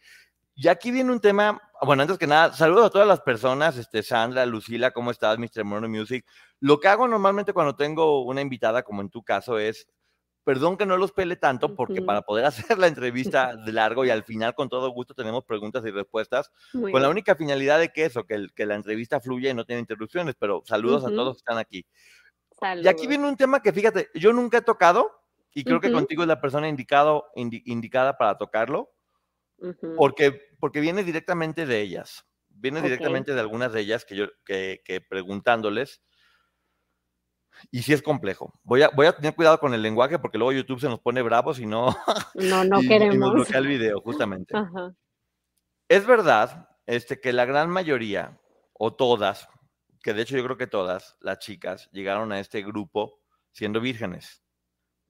Y 0.55 0.69
aquí 0.69 0.91
viene 0.91 1.13
un 1.13 1.21
tema, 1.21 1.61
bueno, 1.83 2.03
antes 2.03 2.19
que 2.19 2.27
nada, 2.27 2.53
saludos 2.53 2.87
a 2.87 2.91
todas 2.91 3.07
las 3.07 3.21
personas, 3.21 3.77
este, 3.77 4.03
Sandra, 4.03 4.45
Lucila, 4.45 4.91
¿cómo 4.91 5.11
estás, 5.11 5.39
Mr. 5.39 5.65
Mono 5.65 5.89
Music? 5.89 6.27
Lo 6.59 6.81
que 6.81 6.89
hago 6.89 7.07
normalmente 7.07 7.53
cuando 7.53 7.77
tengo 7.77 8.25
una 8.25 8.41
invitada, 8.41 8.83
como 8.83 9.03
en 9.03 9.11
tu 9.11 9.23
caso, 9.23 9.59
es 9.59 9.87
Perdón 10.49 10.79
que 10.79 10.87
no 10.87 10.97
los 10.97 11.13
pele 11.13 11.37
tanto, 11.37 11.77
porque 11.77 12.01
para 12.01 12.23
poder 12.23 12.47
hacer 12.47 12.79
la 12.79 12.87
entrevista 12.87 13.55
de 13.67 13.71
largo 13.71 14.07
y 14.07 14.09
al 14.09 14.23
final 14.23 14.55
con 14.55 14.71
todo 14.71 14.89
gusto 14.89 15.13
tenemos 15.13 15.45
preguntas 15.45 15.85
y 15.85 15.91
respuestas, 15.91 16.51
con 16.73 17.03
la 17.03 17.11
única 17.11 17.35
finalidad 17.35 17.79
de 17.79 17.91
que 17.91 18.07
eso, 18.07 18.25
que, 18.25 18.47
que 18.55 18.65
la 18.65 18.75
entrevista 18.75 19.21
fluya 19.21 19.51
y 19.51 19.55
no 19.55 19.67
tiene 19.67 19.81
interrupciones, 19.81 20.37
pero 20.41 20.63
saludos 20.65 21.05
a 21.05 21.11
todos 21.11 21.37
que 21.37 21.41
están 21.41 21.59
aquí. 21.59 21.85
Y 22.83 22.89
aquí 22.89 23.07
viene 23.07 23.29
un 23.29 23.37
tema 23.37 23.61
que 23.61 23.75
fíjate, 23.75 24.09
yo 24.15 24.33
nunca 24.33 24.57
he 24.57 24.63
tocado 24.63 25.21
y 25.53 25.65
creo 25.65 25.81
que 25.81 25.93
contigo 25.93 26.23
es 26.23 26.29
la 26.29 26.41
persona 26.41 26.67
indicado, 26.67 27.27
indicada 27.35 28.17
para 28.17 28.39
tocarlo, 28.39 28.91
porque, 29.99 30.55
porque 30.59 30.81
viene 30.81 31.05
directamente 31.05 31.67
de 31.67 31.83
ellas, 31.83 32.25
viene 32.49 32.81
directamente 32.81 33.35
de 33.35 33.41
algunas 33.41 33.71
de 33.75 33.81
ellas 33.81 34.07
que 34.07 34.17
yo, 34.17 34.29
que, 34.47 34.81
que 34.83 35.03
preguntándoles, 35.03 36.01
y 37.71 37.83
sí 37.83 37.93
es 37.93 38.03
complejo. 38.03 38.53
Voy 38.63 38.83
a, 38.83 38.89
voy 38.91 39.07
a 39.07 39.13
tener 39.13 39.35
cuidado 39.35 39.59
con 39.59 39.75
el 39.75 39.83
lenguaje 39.83 40.19
porque 40.19 40.39
luego 40.39 40.53
YouTube 40.53 40.81
se 40.81 40.89
nos 40.89 41.01
pone 41.01 41.23
bravos 41.23 41.59
y 41.59 41.67
no, 41.67 41.97
no, 42.35 42.65
no 42.65 42.81
queremos. 42.81 43.15
Y 43.15 43.19
nos 43.19 43.33
bloquea 43.33 43.59
el 43.59 43.67
video, 43.67 44.01
justamente. 44.01 44.55
Es 45.89 46.07
verdad 46.07 46.69
este, 46.87 47.21
que 47.21 47.33
la 47.33 47.45
gran 47.45 47.71
mayoría, 47.71 48.41
o 48.73 48.95
todas, 48.95 49.49
que 50.03 50.15
de 50.15 50.23
hecho 50.23 50.37
yo 50.37 50.45
creo 50.45 50.57
que 50.57 50.67
todas 50.67 51.17
las 51.21 51.39
chicas 51.39 51.89
llegaron 51.93 52.33
a 52.33 52.41
este 52.41 52.63
grupo 52.63 53.21
siendo 53.53 53.81
vírgenes. 53.81 54.43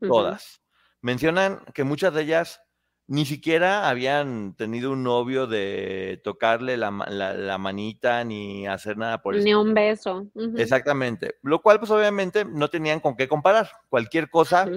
Todas. 0.00 0.62
Mencionan 1.00 1.64
que 1.74 1.84
muchas 1.84 2.14
de 2.14 2.22
ellas 2.22 2.60
ni 3.08 3.24
siquiera 3.24 3.88
habían 3.88 4.54
tenido 4.54 4.92
un 4.92 5.02
novio 5.02 5.46
de 5.46 6.20
tocarle 6.22 6.76
la, 6.76 6.90
manita 6.90 8.22
ni 8.22 8.66
hacer 8.66 8.98
nada 8.98 9.22
por 9.22 9.34
eso. 9.34 9.44
Ni 9.44 9.54
un 9.54 9.72
beso. 9.72 10.28
Exactamente. 10.58 11.36
Lo 11.42 11.62
cual, 11.62 11.78
pues 11.78 11.90
obviamente, 11.90 12.44
no 12.44 12.68
tenían 12.68 13.00
con 13.00 13.16
qué 13.16 13.26
comparar. 13.26 13.70
Cualquier 13.88 14.28
cosa 14.28 14.68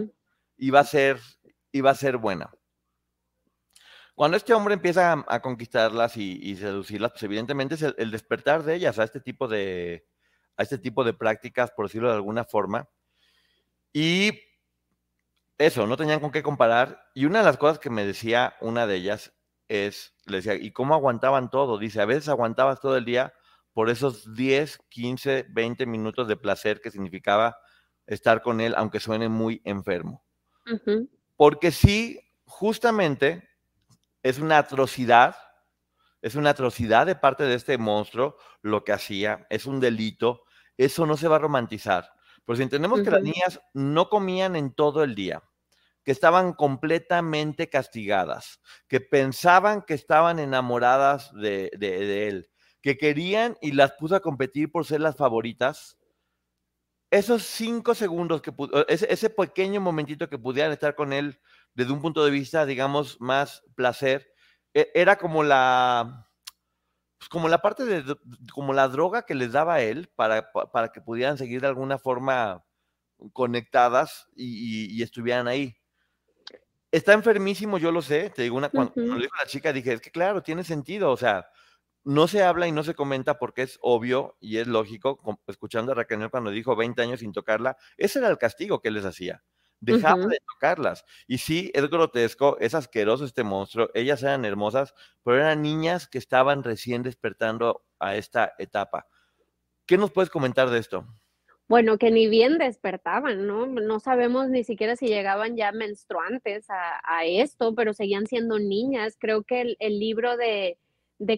iba, 0.56 0.80
a 0.80 0.84
ser, 0.86 1.20
iba 1.74 1.92
a 1.92 1.96
ser 1.96 2.16
buena. 2.16 2.50
Cuando 4.16 4.38
este 4.38 4.54
hombre 4.54 4.76
empieza 4.76 5.26
a, 5.28 5.42
conquistarlas 5.42 6.16
y, 6.16 6.56
seducirlas, 6.56 7.12
pues 7.12 7.24
evidentemente 7.24 7.76
es 7.76 7.82
el, 7.82 8.12
despertar 8.12 8.64
de 8.64 8.76
ellas 8.76 8.98
a 8.98 9.04
este 9.04 9.20
tipo 9.20 9.50
de, 9.50 10.08
a 10.56 10.64
este 10.64 10.78
tipo 10.78 11.04
de 11.04 11.14
prácticas, 11.14 11.72
por 11.72 11.88
decirlo 11.88 12.08
de 12.08 12.16
alguna 12.16 12.46
forma. 12.46 12.88
Y 13.92 14.32
eso, 15.66 15.88
no 15.88 15.98
tenían 15.98 16.20
con 16.20 16.32
qué 16.32 16.44
comparar. 16.44 17.10
Y 17.14 17.26
una 17.26 17.40
de 17.40 17.46
las 17.46 17.58
cosas 17.58 17.80
que 17.80 17.90
me 17.90 18.06
decía 18.06 18.56
una 18.62 18.88
de 18.88 18.96
ellas 18.96 19.34
es, 19.68 20.14
le 20.26 20.38
decía, 20.38 20.56
¿y 20.56 20.72
cómo 20.72 20.94
aguantaban 20.94 21.50
todo? 21.50 21.78
Dice, 21.78 22.02
a 22.02 22.06
veces 22.06 22.30
aguantabas 22.30 22.80
todo 22.82 22.98
el 22.98 23.06
día 23.06 23.34
por 23.74 23.90
esos 23.90 24.34
10, 24.36 24.80
15, 24.90 25.48
20 25.50 25.86
minutos 25.86 26.28
de 26.28 26.36
placer 26.36 26.82
que 26.82 26.92
significaba 26.92 27.58
estar 28.06 28.42
con 28.42 28.60
él, 28.60 28.74
aunque 28.76 29.00
suene 29.00 29.30
muy 29.30 29.62
enfermo. 29.64 30.24
Porque 31.38 31.72
sí, 31.72 32.20
justamente 32.46 33.48
es 34.24 34.40
una 34.40 34.58
atrocidad, 34.58 35.36
es 36.22 36.36
una 36.36 36.52
atrocidad 36.52 37.06
de 37.06 37.16
parte 37.16 37.44
de 37.44 37.56
este 37.56 37.78
monstruo 37.78 38.38
lo 38.62 38.84
que 38.84 38.92
hacía, 38.92 39.48
es 39.50 39.66
un 39.66 39.80
delito, 39.80 40.44
eso 40.78 41.06
no 41.06 41.18
se 41.18 41.28
va 41.28 41.38
a 41.38 41.40
romantizar. 41.40 42.10
Pero 42.46 42.58
si 42.58 42.64
entendemos 42.64 43.02
que 43.02 43.12
las 43.12 43.24
niñas 43.24 43.62
no 43.74 44.10
comían 44.10 44.56
en 44.56 44.74
todo 44.74 45.04
el 45.04 45.16
día, 45.16 45.42
que 46.04 46.12
estaban 46.12 46.54
completamente 46.54 47.70
castigadas, 47.70 48.60
que 48.88 49.02
pensaban 49.02 49.84
que 49.84 49.94
estaban 49.94 50.40
enamoradas 50.40 51.32
de, 51.34 51.70
él, 52.28 52.50
que 52.82 52.98
querían 52.98 53.58
y 53.62 53.74
las 53.74 53.94
puso 53.94 54.16
a 54.16 54.22
competir 54.22 54.72
por 54.72 54.86
ser 54.86 55.02
las 55.02 55.16
favoritas. 55.16 55.98
Esos 57.12 57.44
cinco 57.44 57.94
segundos, 57.94 58.42
que 58.42 58.52
ese, 58.88 59.30
pequeño 59.30 59.82
momentito 59.82 60.30
que 60.30 60.40
pudieran 60.40 60.72
estar 60.72 60.96
con 60.96 61.14
él 61.14 61.40
desde 61.74 61.92
un 61.92 62.02
punto 62.02 62.24
de 62.26 62.32
vista, 62.32 62.66
digamos, 62.66 63.20
más 63.20 63.64
placer, 63.76 64.34
e, 64.74 64.90
era 64.96 65.18
como 65.18 65.44
la, 65.44 66.30
pues 67.20 67.30
como 67.30 67.48
la 67.50 67.62
parte 67.62 67.86
de, 67.86 68.16
como 68.54 68.74
la 68.74 68.88
droga 68.88 69.24
que 69.26 69.36
les 69.36 69.52
daba 69.52 69.82
él 69.82 70.10
para, 70.16 70.52
para 70.52 70.92
que 70.92 71.02
pudieran 71.02 71.38
seguir 71.38 71.62
de 71.62 71.68
alguna 71.68 72.00
forma 72.00 72.66
conectadas 73.34 74.28
y 74.36 75.04
estuvieran 75.04 75.48
ahí. 75.48 75.81
Está 76.92 77.14
enfermísimo, 77.14 77.78
yo 77.78 77.92
lo 77.92 78.02
sé. 78.02 78.30
Te 78.30 78.44
digo, 78.44 78.58
una, 78.58 78.70
cuando, 78.70 78.94
lo 78.96 79.16
dijo 79.16 79.36
la 79.40 79.48
chica, 79.48 79.72
dije, 79.72 79.94
es 79.94 80.02
que 80.02 80.12
claro, 80.12 80.44
tiene 80.44 80.64
sentido. 80.64 81.12
O 81.12 81.18
sea, 81.18 81.50
no 82.04 82.28
se 82.28 82.44
habla 82.44 82.68
y 82.68 82.72
no 82.72 82.84
se 82.84 82.96
comenta 82.96 83.38
porque 83.40 83.62
es 83.64 83.80
obvio 83.82 84.38
y 84.40 84.58
es 84.58 84.68
lógico. 84.68 85.20
Escuchando 85.48 85.94
a 85.94 85.96
Raquel 85.96 86.30
cuando 86.30 86.52
dijo 86.52 86.76
20 86.76 87.02
años 87.02 87.22
sin 87.22 87.32
tocarla, 87.32 87.78
ese 87.98 88.20
era 88.20 88.28
el 88.28 88.38
castigo 88.38 88.82
que 88.82 88.92
les 88.92 89.06
hacía. 89.06 89.44
Dejaba 89.80 90.28
de 90.28 90.40
tocarlas. 90.46 91.06
Y 91.28 91.40
sí, 91.40 91.72
es 91.74 91.90
grotesco, 91.90 92.58
es 92.60 92.76
asqueroso 92.76 93.26
este 93.26 93.44
monstruo. 93.44 93.90
Ellas 93.96 94.22
eran 94.22 94.46
hermosas, 94.46 94.94
pero 95.24 95.38
eran 95.38 95.64
niñas 95.64 96.08
que 96.08 96.20
estaban 96.20 96.64
recién 96.64 97.02
despertando 97.02 97.84
a 98.00 98.16
esta 98.16 98.54
etapa. 98.60 99.08
¿Qué 99.88 99.98
nos 99.98 100.12
puedes 100.12 100.30
comentar 100.30 100.70
de 100.70 100.78
esto? 100.78 101.08
Bueno, 101.72 101.98
que 101.98 102.12
ni 102.12 102.28
bien 102.28 102.58
despertaban, 102.58 103.48
¿no? 103.48 103.66
No 103.66 104.02
sabemos 104.02 104.50
ni 104.50 104.66
siquiera 104.66 104.98
si 104.98 105.08
llegaban 105.08 105.56
ya 105.56 105.72
menstruantes 105.72 106.68
a, 106.70 107.24
esto, 107.24 107.74
pero 107.76 107.94
seguían 107.94 108.28
siendo 108.28 108.60
niñas. 108.60 109.16
Creo 109.18 109.44
que 109.44 109.78
el, 109.80 110.00
libro 110.00 110.36
de, 110.36 110.78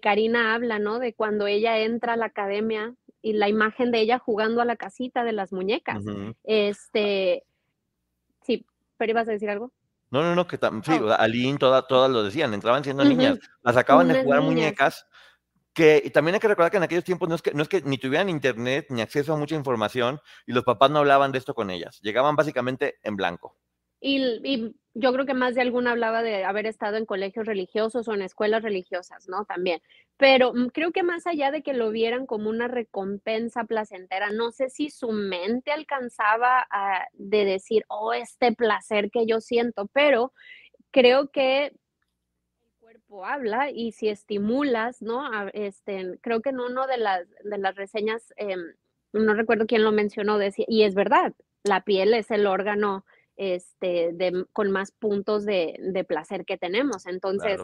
Karina 0.02 0.56
habla, 0.56 0.80
¿no? 0.80 0.98
De 0.98 1.14
cuando 1.14 1.46
ella 1.46 1.78
entra 1.78 2.14
a 2.14 2.18
la 2.18 2.26
academia 2.26 2.96
y 3.22 3.34
la 3.34 3.48
imagen 3.48 3.92
de 3.92 4.00
ella 4.00 4.18
jugando 4.18 4.60
a 4.60 4.66
la 4.66 4.76
casita 4.76 5.24
de 5.24 5.34
las 5.34 5.54
muñecas. 5.54 6.04
Este, 6.44 7.44
sí, 8.42 8.66
pero 8.98 9.12
ibas 9.12 9.28
a 9.28 9.34
decir 9.34 9.52
algo. 9.52 9.72
No, 10.10 10.24
no, 10.24 10.34
no, 10.34 10.48
que 10.48 10.58
sí, 10.58 10.94
oh. 11.00 11.12
Aline, 11.12 11.60
todas, 11.60 11.86
todas 11.88 12.10
lo 12.10 12.24
decían, 12.24 12.56
entraban 12.56 12.84
siendo 12.84 13.06
niñas, 13.06 13.38
las 13.62 13.78
acaban 13.78 14.08
de 14.08 14.24
jugar 14.24 14.42
muñecas 14.42 15.06
que 15.74 16.10
también 16.14 16.36
hay 16.36 16.40
que 16.40 16.48
recordar 16.48 16.72
que 16.72 16.78
en 16.78 16.84
aquellos 16.84 17.04
tiempos 17.04 17.28
no 17.28 17.36
es 17.36 17.42
que, 17.42 17.54
no 17.54 17.64
es 17.64 17.70
que 17.70 17.82
ni 17.82 17.98
tuvieran 17.98 18.30
internet 18.30 18.88
ni 18.90 19.02
acceso 19.02 19.34
a 19.34 19.38
mucha 19.38 19.56
información 19.56 20.20
y 20.46 20.54
los 20.54 20.64
papás 20.64 20.92
no 20.92 21.00
hablaban 21.00 21.32
de 21.32 21.40
esto 21.40 21.54
con 21.54 21.70
ellas, 21.70 22.00
llegaban 22.02 22.36
básicamente 22.36 22.96
en 23.04 23.16
blanco. 23.16 23.58
Y, 24.00 24.76
yo 24.96 25.12
creo 25.12 25.26
que 25.26 25.34
más 25.34 25.56
de 25.56 25.62
alguna 25.62 25.94
hablaba 25.94 26.22
de 26.22 26.44
haber 26.44 26.68
estado 26.68 26.98
en 26.98 27.08
colegios 27.08 27.48
religiosos 27.48 28.08
o 28.08 28.14
en 28.14 28.22
escuelas 28.22 28.62
religiosas, 28.62 29.28
¿no? 29.28 29.46
También. 29.46 29.82
Pero 30.18 30.54
mm, 30.54 30.68
creo 30.68 30.92
que 30.92 31.02
más 31.02 31.26
allá 31.26 31.50
de 31.50 31.64
que 31.64 31.74
lo 31.74 31.90
vieran 31.90 32.28
como 32.28 32.50
una 32.50 32.68
recompensa 32.68 33.64
placentera, 33.64 34.30
no 34.30 34.52
sé 34.52 34.70
si 34.70 34.92
su 34.92 35.12
mente 35.12 35.72
alcanzaba 35.72 36.68
a, 36.70 37.08
de 37.14 37.44
decir, 37.44 37.86
oh, 37.88 38.14
este 38.14 38.52
placer 38.52 39.10
que 39.10 39.26
yo 39.26 39.42
siento, 39.42 39.88
pero 39.94 40.32
creo 40.92 41.32
que 41.32 41.74
habla 43.22 43.70
y 43.70 43.92
si 43.92 44.10
estimulas, 44.10 45.02
¿no? 45.02 45.24
Este, 45.54 46.18
creo 46.22 46.42
que 46.42 46.50
en 46.50 46.60
uno 46.60 46.88
de 46.88 46.98
las, 46.98 47.28
de 47.44 47.58
las 47.58 47.76
reseñas, 47.76 48.34
em, 48.38 48.60
no 49.14 49.34
recuerdo 49.34 49.68
quién 49.68 49.84
lo 49.84 49.92
mencionó, 49.92 50.38
decía, 50.38 50.66
y 50.68 50.84
es 50.84 50.96
verdad, 50.96 51.34
la 51.64 51.84
piel 51.84 52.14
es 52.14 52.32
el 52.32 52.48
órgano 52.48 53.06
este, 53.36 54.12
de, 54.14 54.46
con 54.54 54.72
más 54.72 54.92
puntos 54.92 55.46
de, 55.46 55.76
de 55.80 56.04
placer 56.04 56.46
que 56.46 56.58
tenemos. 56.58 57.06
Entonces, 57.06 57.62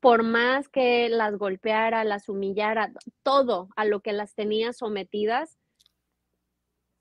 por 0.00 0.22
más 0.22 0.68
que 0.68 1.08
las 1.08 1.36
golpeara, 1.36 2.04
las 2.04 2.28
humillara, 2.28 2.92
todo 3.22 3.68
a 3.76 3.84
lo 3.84 4.00
que 4.00 4.12
las 4.12 4.34
tenía 4.34 4.72
sometidas, 4.72 5.58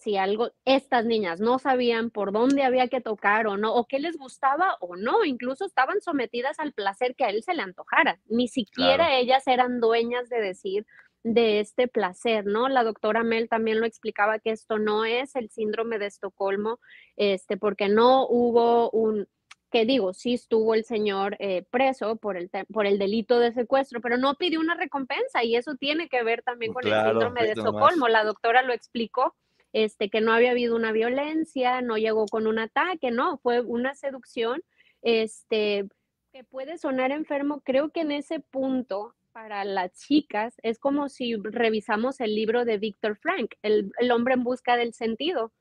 si 0.01 0.17
algo, 0.17 0.51
estas 0.65 1.05
niñas 1.05 1.39
no 1.39 1.59
sabían 1.59 2.09
por 2.09 2.31
dónde 2.31 2.63
había 2.63 2.87
que 2.87 3.01
tocar 3.01 3.47
o 3.47 3.57
no, 3.57 3.75
o 3.75 3.85
qué 3.85 3.99
les 3.99 4.17
gustaba 4.17 4.77
o 4.79 4.95
no, 4.95 5.23
incluso 5.23 5.65
estaban 5.65 6.01
sometidas 6.01 6.59
al 6.59 6.73
placer 6.73 7.15
que 7.15 7.23
a 7.23 7.29
él 7.29 7.43
se 7.43 7.53
le 7.53 7.61
antojara. 7.61 8.19
Ni 8.27 8.47
siquiera 8.47 9.15
ellas 9.17 9.47
eran 9.47 9.79
dueñas 9.79 10.27
de 10.29 10.41
decir 10.41 10.85
de 11.23 11.59
este 11.59 11.87
placer, 11.87 12.45
¿no? 12.47 12.67
La 12.67 12.83
doctora 12.83 13.23
Mel 13.23 13.47
también 13.47 13.79
lo 13.79 13.85
explicaba 13.85 14.39
que 14.39 14.49
esto 14.49 14.79
no 14.79 15.05
es 15.05 15.35
el 15.35 15.51
síndrome 15.51 15.99
de 15.99 16.07
Estocolmo, 16.07 16.79
este, 17.15 17.57
porque 17.57 17.87
no 17.87 18.25
hubo 18.27 18.89
un, 18.89 19.27
que 19.71 19.85
digo, 19.85 20.13
sí 20.13 20.33
estuvo 20.33 20.73
el 20.73 20.83
señor 20.83 21.37
eh, 21.39 21.63
preso 21.69 22.15
por 22.15 22.37
el, 22.37 22.49
por 22.73 22.87
el 22.87 22.97
delito 22.97 23.37
de 23.37 23.53
secuestro, 23.53 24.01
pero 24.01 24.17
no 24.17 24.33
pidió 24.33 24.59
una 24.59 24.73
recompensa 24.73 25.43
y 25.43 25.55
eso 25.55 25.75
tiene 25.75 26.09
que 26.09 26.23
ver 26.23 26.41
también 26.41 26.73
con 26.73 26.87
el 26.87 26.93
síndrome 27.05 27.43
de 27.43 27.51
Estocolmo. 27.51 28.07
La 28.07 28.23
doctora 28.23 28.63
lo 28.63 28.73
explicó 28.73 29.35
este, 29.73 30.09
que 30.09 30.21
no 30.21 30.33
había 30.33 30.51
habido 30.51 30.75
una 30.75 30.91
violencia, 30.91 31.81
no 31.81 31.97
llegó 31.97 32.25
con 32.27 32.47
un 32.47 32.59
ataque, 32.59 33.11
no, 33.11 33.37
fue 33.39 33.61
una 33.61 33.95
seducción, 33.95 34.61
este, 35.01 35.87
Que 36.33 36.43
puede 36.43 36.77
sonar 36.77 37.11
enfermo, 37.11 37.61
creo 37.61 37.89
que 37.89 38.01
en 38.01 38.11
ese 38.11 38.39
punto 38.39 39.15
para 39.31 39.63
las 39.63 39.93
chicas 39.93 40.55
es 40.61 40.79
como 40.79 41.09
si 41.09 41.35
revisamos 41.35 42.19
el 42.19 42.35
libro 42.35 42.65
de 42.65 42.77
Víctor 42.77 43.17
Frank, 43.17 43.53
el, 43.61 43.91
el, 43.99 44.11
hombre 44.11 44.33
en 44.33 44.43
busca 44.43 44.75
del 44.75 44.93
sentido. 44.93 45.51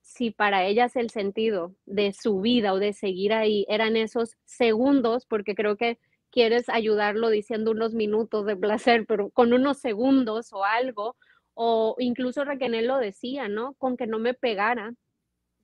Si 0.00 0.30
para 0.30 0.64
ellas 0.64 0.96
el 0.96 1.10
sentido 1.10 1.74
de 1.86 2.12
su 2.12 2.40
vida 2.40 2.72
o 2.72 2.78
de 2.78 2.92
seguir 2.92 3.32
ahí 3.32 3.66
eran 3.68 3.96
esos 3.96 4.36
segundos, 4.44 5.26
porque 5.26 5.54
creo 5.54 5.76
que 5.76 5.98
quieres 6.30 6.68
ayudarlo 6.68 7.28
diciendo 7.28 7.72
unos 7.72 7.94
minutos 7.94 8.46
de 8.46 8.56
placer, 8.56 9.04
pero 9.06 9.30
con 9.30 9.52
unos 9.52 9.78
segundos 9.78 10.52
o 10.52 10.64
algo, 10.64 11.16
o 11.54 11.96
incluso 11.98 12.44
Raquel 12.44 12.86
lo 12.86 12.98
decía, 12.98 13.48
¿no? 13.48 13.74
Con 13.74 13.96
que 13.96 14.06
no 14.06 14.18
me 14.18 14.34
pegara, 14.34 14.94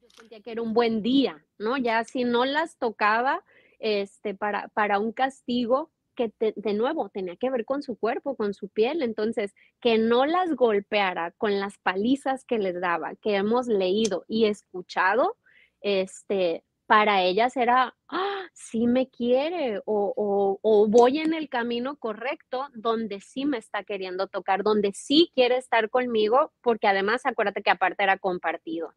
yo 0.00 0.08
sentía 0.10 0.40
que 0.40 0.52
era 0.52 0.62
un 0.62 0.74
buen 0.74 1.02
día, 1.02 1.44
¿no? 1.58 1.76
Ya 1.76 2.04
si 2.04 2.24
no 2.24 2.44
las 2.44 2.76
tocaba 2.76 3.44
este, 3.78 4.34
para, 4.34 4.68
para 4.68 4.98
un 4.98 5.12
castigo, 5.12 5.90
que 6.16 6.32
de 6.38 6.74
nuevo 6.74 7.10
tenía 7.10 7.36
que 7.36 7.50
ver 7.50 7.64
con 7.64 7.82
su 7.82 7.96
cuerpo, 7.96 8.36
con 8.36 8.54
su 8.54 8.68
piel, 8.68 9.02
entonces 9.02 9.54
que 9.80 9.98
no 9.98 10.26
las 10.26 10.54
golpeara 10.56 11.30
con 11.32 11.60
las 11.60 11.78
palizas 11.78 12.44
que 12.44 12.58
les 12.58 12.80
daba, 12.80 13.14
que 13.16 13.36
hemos 13.36 13.68
leído 13.68 14.24
y 14.26 14.46
escuchado, 14.46 15.36
este, 15.82 16.64
para 16.86 17.22
ellas 17.22 17.56
era, 17.56 17.96
ah, 18.08 18.46
sí 18.52 18.86
me 18.86 19.08
quiere 19.08 19.80
o, 19.84 20.58
o, 20.62 20.88
voy 20.88 21.18
en 21.18 21.34
el 21.34 21.48
camino 21.48 21.96
correcto 21.96 22.68
donde 22.74 23.20
sí 23.20 23.44
me 23.44 23.58
está 23.58 23.82
queriendo 23.82 24.28
tocar, 24.28 24.62
donde 24.62 24.92
sí 24.94 25.30
quiere 25.34 25.56
estar 25.56 25.90
conmigo, 25.90 26.52
porque 26.62 26.86
además 26.86 27.26
acuérdate 27.26 27.62
que 27.62 27.70
aparte 27.70 28.04
era 28.04 28.18
compartido. 28.18 28.94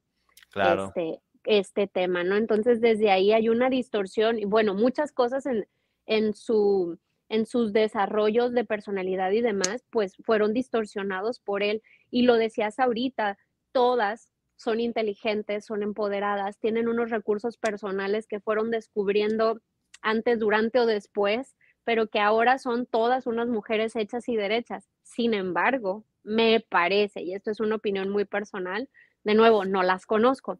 Claro. 0.51 0.87
Este, 0.87 1.21
este 1.43 1.87
tema, 1.87 2.23
¿no? 2.23 2.35
Entonces 2.35 2.79
desde 2.79 3.11
ahí 3.11 3.31
hay 3.33 3.49
una 3.49 3.69
distorsión 3.69 4.39
y 4.39 4.45
bueno, 4.45 4.75
muchas 4.75 5.11
cosas 5.11 5.45
en, 5.45 5.67
en 6.05 6.33
su 6.33 6.99
en 7.29 7.45
sus 7.45 7.73
desarrollos 7.73 8.53
de 8.53 8.65
personalidad 8.65 9.31
y 9.31 9.41
demás, 9.41 9.85
pues 9.91 10.17
fueron 10.23 10.51
distorsionados 10.51 11.39
por 11.39 11.61
él. 11.61 11.83
Y 12.09 12.23
lo 12.23 12.35
decías 12.35 12.79
ahorita, 12.79 13.37
todas 13.71 14.31
son 14.59 14.81
inteligentes, 14.81 15.65
son 15.65 15.83
empoderadas, 15.83 16.59
tienen 16.59 16.89
unos 16.89 17.11
recursos 17.11 17.57
personales 17.57 18.27
que 18.27 18.41
fueron 18.41 18.71
descubriendo 18.71 19.61
antes, 20.01 20.37
durante 20.37 20.79
o 20.79 20.85
después, 20.85 21.55
pero 21.85 22.07
que 22.07 22.19
ahora 22.19 22.57
son 22.57 22.85
todas 22.85 23.25
unas 23.25 23.47
mujeres 23.47 23.95
hechas 23.95 24.27
y 24.27 24.35
derechas. 24.35 24.89
Sin 25.01 25.33
embargo, 25.33 26.03
me 26.23 26.59
parece, 26.59 27.21
y 27.21 27.33
esto 27.33 27.51
es 27.51 27.61
una 27.61 27.75
opinión 27.75 28.09
muy 28.09 28.25
personal, 28.25 28.89
de 29.23 29.33
nuevo, 29.33 29.63
no 29.63 29.81
las 29.81 30.05
conozco, 30.05 30.59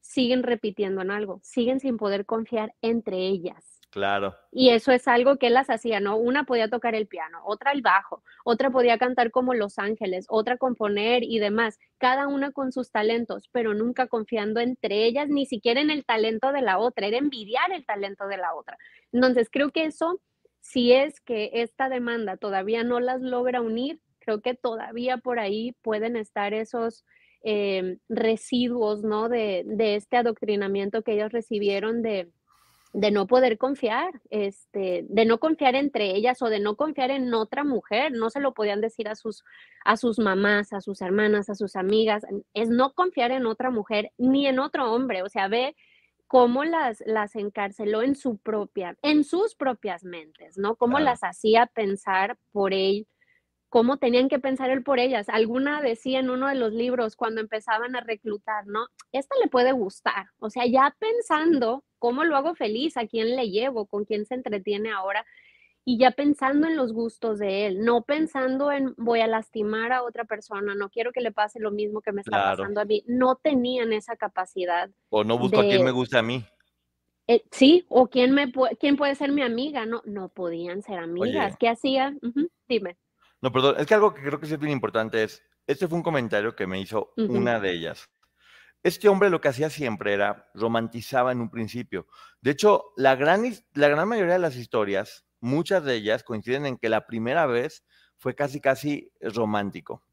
siguen 0.00 0.42
repitiendo 0.42 1.02
en 1.02 1.12
algo, 1.12 1.38
siguen 1.44 1.78
sin 1.78 1.98
poder 1.98 2.26
confiar 2.26 2.74
entre 2.82 3.18
ellas 3.28 3.75
Claro. 3.96 4.36
Y 4.52 4.68
eso 4.72 4.92
es 4.92 5.08
algo 5.08 5.38
que 5.38 5.48
las 5.48 5.70
hacía, 5.70 6.00
¿no? 6.00 6.18
Una 6.18 6.44
podía 6.44 6.68
tocar 6.68 6.94
el 6.94 7.06
piano, 7.06 7.40
otra 7.46 7.72
el 7.72 7.80
bajo, 7.80 8.22
otra 8.44 8.70
podía 8.70 8.98
cantar 8.98 9.30
como 9.30 9.54
Los 9.54 9.78
Ángeles, 9.78 10.26
otra 10.28 10.58
componer 10.58 11.22
y 11.22 11.38
demás, 11.38 11.78
cada 11.96 12.28
una 12.28 12.52
con 12.52 12.72
sus 12.72 12.90
talentos, 12.90 13.48
pero 13.52 13.72
nunca 13.72 14.06
confiando 14.06 14.60
entre 14.60 15.06
ellas, 15.06 15.30
ni 15.30 15.46
siquiera 15.46 15.80
en 15.80 15.88
el 15.88 16.04
talento 16.04 16.52
de 16.52 16.60
la 16.60 16.78
otra, 16.78 17.06
era 17.06 17.16
envidiar 17.16 17.72
el 17.72 17.86
talento 17.86 18.28
de 18.28 18.36
la 18.36 18.54
otra. 18.54 18.76
Entonces, 19.12 19.48
creo 19.50 19.70
que 19.70 19.86
eso, 19.86 20.20
si 20.60 20.92
es 20.92 21.18
que 21.20 21.48
esta 21.54 21.88
demanda 21.88 22.36
todavía 22.36 22.84
no 22.84 23.00
las 23.00 23.22
logra 23.22 23.62
unir, 23.62 24.02
creo 24.18 24.42
que 24.42 24.52
todavía 24.52 25.16
por 25.16 25.38
ahí 25.38 25.74
pueden 25.80 26.16
estar 26.16 26.52
esos 26.52 27.06
eh, 27.42 27.96
residuos, 28.10 29.04
¿no? 29.04 29.30
De, 29.30 29.62
de 29.64 29.94
este 29.94 30.18
adoctrinamiento 30.18 31.00
que 31.00 31.14
ellos 31.14 31.32
recibieron 31.32 32.02
de 32.02 32.30
de 32.96 33.10
no 33.10 33.26
poder 33.26 33.58
confiar, 33.58 34.22
este, 34.30 35.04
de 35.10 35.26
no 35.26 35.38
confiar 35.38 35.74
entre 35.74 36.16
ellas 36.16 36.40
o 36.40 36.48
de 36.48 36.60
no 36.60 36.76
confiar 36.76 37.10
en 37.10 37.32
otra 37.34 37.62
mujer, 37.62 38.12
no 38.12 38.30
se 38.30 38.40
lo 38.40 38.54
podían 38.54 38.80
decir 38.80 39.06
a 39.06 39.14
sus, 39.14 39.44
a 39.84 39.98
sus 39.98 40.18
mamás, 40.18 40.72
a 40.72 40.80
sus 40.80 41.02
hermanas, 41.02 41.50
a 41.50 41.54
sus 41.54 41.76
amigas, 41.76 42.24
es 42.54 42.70
no 42.70 42.94
confiar 42.94 43.32
en 43.32 43.44
otra 43.44 43.70
mujer 43.70 44.12
ni 44.16 44.46
en 44.46 44.58
otro 44.58 44.90
hombre, 44.90 45.22
o 45.22 45.28
sea, 45.28 45.46
ve 45.46 45.76
cómo 46.26 46.64
las, 46.64 47.02
las 47.04 47.36
encarceló 47.36 48.00
en 48.00 48.14
su 48.14 48.38
propia, 48.38 48.96
en 49.02 49.24
sus 49.24 49.54
propias 49.54 50.02
mentes, 50.02 50.56
¿no? 50.56 50.76
Cómo 50.76 50.98
las 50.98 51.20
hacía 51.22 51.66
pensar 51.66 52.38
por 52.50 52.72
él, 52.72 53.06
cómo 53.68 53.98
tenían 53.98 54.30
que 54.30 54.38
pensar 54.38 54.70
él 54.70 54.82
por 54.82 55.00
ellas. 55.00 55.28
Alguna 55.28 55.82
decía 55.82 56.18
en 56.18 56.30
uno 56.30 56.48
de 56.48 56.54
los 56.54 56.72
libros 56.72 57.14
cuando 57.14 57.42
empezaban 57.42 57.94
a 57.94 58.00
reclutar, 58.00 58.66
¿no? 58.66 58.86
Esta 59.12 59.34
le 59.42 59.50
puede 59.50 59.72
gustar, 59.72 60.28
o 60.38 60.48
sea, 60.48 60.64
ya 60.64 60.96
pensando 60.98 61.84
cómo 62.06 62.22
lo 62.22 62.36
hago 62.36 62.54
feliz, 62.54 62.96
a 62.96 63.08
quién 63.08 63.34
le 63.34 63.50
llevo, 63.50 63.86
con 63.86 64.04
quién 64.04 64.26
se 64.26 64.36
entretiene 64.36 64.92
ahora 64.92 65.26
y 65.84 65.98
ya 65.98 66.12
pensando 66.12 66.68
en 66.68 66.76
los 66.76 66.92
gustos 66.92 67.40
de 67.40 67.66
él, 67.66 67.84
no 67.84 68.02
pensando 68.02 68.70
en 68.70 68.94
voy 68.96 69.22
a 69.22 69.26
lastimar 69.26 69.90
a 69.90 70.04
otra 70.04 70.24
persona, 70.24 70.76
no 70.76 70.88
quiero 70.88 71.10
que 71.10 71.20
le 71.20 71.32
pase 71.32 71.58
lo 71.58 71.72
mismo 71.72 72.00
que 72.02 72.12
me 72.12 72.20
está 72.20 72.44
pasando 72.44 72.80
a 72.80 72.84
mí, 72.84 73.02
no 73.08 73.34
tenían 73.34 73.92
esa 73.92 74.14
capacidad. 74.14 74.88
O 75.08 75.24
no 75.24 75.36
busco 75.36 75.58
a 75.58 75.64
quién 75.64 75.84
me 75.84 75.90
gusta 75.90 76.20
a 76.20 76.22
mí. 76.22 76.44
Eh, 77.26 77.42
sí, 77.50 77.84
o 77.88 78.06
quién, 78.06 78.30
me 78.30 78.52
quién 78.78 78.96
puede 78.96 79.16
ser 79.16 79.32
mi 79.32 79.42
amiga, 79.42 79.84
no, 79.84 80.00
no 80.04 80.28
podían 80.28 80.82
ser 80.82 81.00
amigas. 81.00 81.56
¿Qué 81.58 81.68
hacían? 81.68 82.20
Dime. 82.68 82.98
No, 83.42 83.50
perdón, 83.50 83.74
es 83.80 83.86
que 83.86 83.94
algo 83.94 84.14
que 84.14 84.22
creo 84.22 84.38
que 84.38 84.46
es 84.46 84.60
bien 84.60 84.72
importante 84.72 85.24
es, 85.24 85.42
este 85.66 85.88
fue 85.88 85.98
un 85.98 86.04
comentario 86.04 86.54
que 86.54 86.68
me 86.68 86.80
hizo 86.80 87.12
una 87.16 87.58
de 87.58 87.72
ellas. 87.72 88.08
Este 88.86 89.08
hombre 89.08 89.30
lo 89.30 89.40
que 89.40 89.48
hacía 89.48 89.68
siempre 89.68 90.12
era 90.12 90.48
romantizaba 90.54 91.32
en 91.32 91.40
un 91.40 91.50
principio. 91.50 92.06
De 92.40 92.52
hecho, 92.52 92.92
la 92.96 93.16
gran, 93.16 93.42
la 93.74 93.88
gran 93.88 94.06
mayoría 94.06 94.34
de 94.34 94.38
las 94.38 94.54
historias, 94.54 95.24
muchas 95.40 95.82
de 95.82 95.96
ellas 95.96 96.22
coinciden 96.22 96.66
en 96.66 96.76
que 96.76 96.88
la 96.88 97.04
primera 97.04 97.46
vez 97.46 97.82
fue 98.16 98.36
casi, 98.36 98.60
casi 98.60 99.10
romántico. 99.20 100.04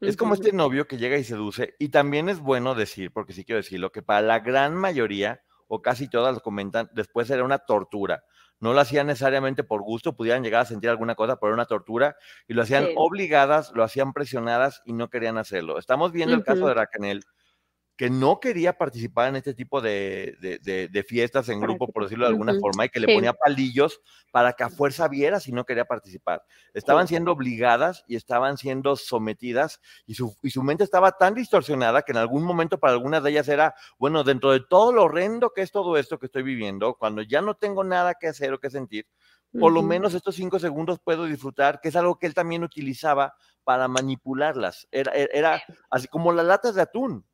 Es 0.00 0.16
como 0.16 0.34
este 0.34 0.52
novio 0.52 0.86
que 0.86 0.96
llega 0.96 1.18
y 1.18 1.24
seduce, 1.24 1.74
y 1.80 1.88
también 1.88 2.28
es 2.28 2.38
bueno 2.38 2.76
decir, 2.76 3.12
porque 3.12 3.32
sí 3.32 3.44
quiero 3.44 3.60
decirlo, 3.60 3.90
que 3.90 4.02
para 4.02 4.20
la 4.20 4.38
gran 4.38 4.76
mayoría, 4.76 5.42
o 5.66 5.82
casi 5.82 6.08
todas 6.08 6.36
lo 6.36 6.40
comentan, 6.40 6.88
después 6.92 7.28
era 7.30 7.42
una 7.42 7.58
tortura. 7.58 8.22
No 8.60 8.74
lo 8.74 8.80
hacían 8.80 9.08
necesariamente 9.08 9.64
por 9.64 9.82
gusto, 9.82 10.14
pudieran 10.14 10.44
llegar 10.44 10.60
a 10.62 10.66
sentir 10.66 10.88
alguna 10.88 11.16
cosa, 11.16 11.40
pero 11.40 11.48
era 11.48 11.54
una 11.54 11.66
tortura, 11.66 12.14
y 12.46 12.54
lo 12.54 12.62
hacían 12.62 12.90
obligadas, 12.94 13.72
lo 13.74 13.82
hacían 13.82 14.12
presionadas 14.12 14.82
y 14.84 14.92
no 14.92 15.10
querían 15.10 15.36
hacerlo. 15.36 15.78
Estamos 15.78 16.12
viendo 16.12 16.36
el 16.36 16.44
caso 16.44 16.68
de 16.68 16.74
Raquel, 16.74 17.24
que 17.96 18.10
no 18.10 18.40
quería 18.40 18.76
participar 18.76 19.28
en 19.28 19.36
este 19.36 19.54
tipo 19.54 19.80
de, 19.80 20.36
fiestas 21.08 21.48
en 21.48 21.60
grupo, 21.60 21.86
por 21.92 22.02
decirlo 22.02 22.24
de 22.24 22.32
alguna 22.32 22.54
forma, 22.58 22.84
y 22.84 22.88
que 22.88 22.98
le 22.98 23.14
ponía 23.14 23.32
palillos 23.32 24.00
para 24.32 24.52
que 24.52 24.64
a 24.64 24.68
fuerza 24.68 25.06
viera 25.06 25.38
si 25.38 25.52
no 25.52 25.64
quería 25.64 25.84
participar. 25.84 26.42
Estaban 26.72 27.06
siendo 27.06 27.30
obligadas 27.30 28.04
y 28.08 28.16
estaban 28.16 28.58
siendo 28.58 28.96
sometidas 28.96 29.80
y 30.06 30.14
su, 30.14 30.36
y 30.42 30.50
su 30.50 30.62
mente 30.62 30.82
estaba 30.82 31.12
tan 31.12 31.34
distorsionada 31.34 32.02
que 32.02 32.12
en 32.12 32.18
algún 32.18 32.42
momento 32.42 32.78
para 32.78 32.94
algunas 32.94 33.22
de 33.22 33.30
ellas 33.30 33.48
era, 33.48 33.74
bueno, 33.96 34.24
dentro 34.24 34.50
de 34.50 34.60
todo 34.60 34.92
lo 34.92 35.04
horrendo 35.04 35.52
que 35.54 35.62
es 35.62 35.70
todo 35.70 35.96
esto 35.96 36.18
que 36.18 36.26
estoy 36.26 36.42
viviendo, 36.42 36.94
cuando 36.94 37.22
ya 37.22 37.42
no 37.42 37.54
tengo 37.54 37.84
nada 37.84 38.14
que 38.14 38.26
hacer 38.26 38.52
o 38.52 38.58
que 38.58 38.70
sentir, 38.70 39.06
por 39.60 39.70
lo 39.70 39.82
menos 39.82 40.14
estos 40.14 40.34
cinco 40.34 40.58
segundos 40.58 40.98
puedo 40.98 41.26
disfrutar, 41.26 41.80
que 41.80 41.90
es 41.90 41.94
algo 41.94 42.18
que 42.18 42.26
él 42.26 42.34
también 42.34 42.64
utilizaba 42.64 43.34
para 43.62 43.86
manipularlas. 43.86 44.88
Era, 44.90 45.12
era 45.12 45.62
así 45.90 46.08
como 46.08 46.32
las 46.32 46.44
latas 46.44 46.74
de 46.74 46.82
atún 46.82 47.24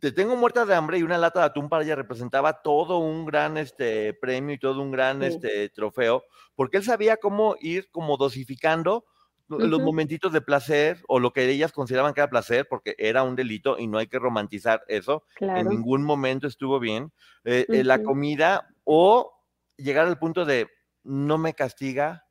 te 0.00 0.12
tengo 0.12 0.36
muerta 0.36 0.64
de 0.64 0.74
hambre 0.74 0.98
y 0.98 1.02
una 1.02 1.18
lata 1.18 1.40
de 1.40 1.46
atún 1.46 1.68
para 1.68 1.84
ella 1.84 1.96
representaba 1.96 2.62
todo 2.62 2.98
un 2.98 3.26
gran 3.26 3.56
este, 3.56 4.14
premio 4.14 4.54
y 4.54 4.58
todo 4.58 4.80
un 4.80 4.90
gran 4.90 5.22
este, 5.22 5.68
trofeo, 5.70 6.24
porque 6.54 6.78
él 6.78 6.84
sabía 6.84 7.16
cómo 7.16 7.56
ir 7.60 7.90
como 7.90 8.16
dosificando 8.16 9.04
los 9.48 9.82
momentitos 9.82 10.32
de 10.32 10.40
placer 10.40 11.02
o 11.08 11.18
lo 11.18 11.32
que 11.32 11.46
ellas 11.46 11.72
consideraban 11.72 12.14
que 12.14 12.20
era 12.20 12.30
placer, 12.30 12.66
porque 12.70 12.94
era 12.98 13.22
un 13.22 13.36
delito 13.36 13.78
y 13.78 13.86
no 13.86 13.98
hay 13.98 14.06
que 14.06 14.18
romantizar 14.18 14.82
eso. 14.88 15.24
En 15.40 15.68
ningún 15.68 16.04
momento 16.04 16.46
estuvo 16.46 16.80
bien. 16.80 17.12
Eh, 17.44 17.66
eh, 17.68 17.84
la 17.84 18.02
comida 18.02 18.68
o 18.84 19.30
llegar 19.76 20.06
al 20.06 20.18
punto 20.18 20.46
de 20.46 20.68
no 21.02 21.36
me 21.36 21.52
castiga, 21.52 22.26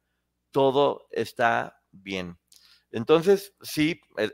todo 0.52 1.08
está 1.12 1.82
bien. 1.91 2.40
Entonces, 2.91 3.54
sí, 3.62 4.01
es, 4.17 4.34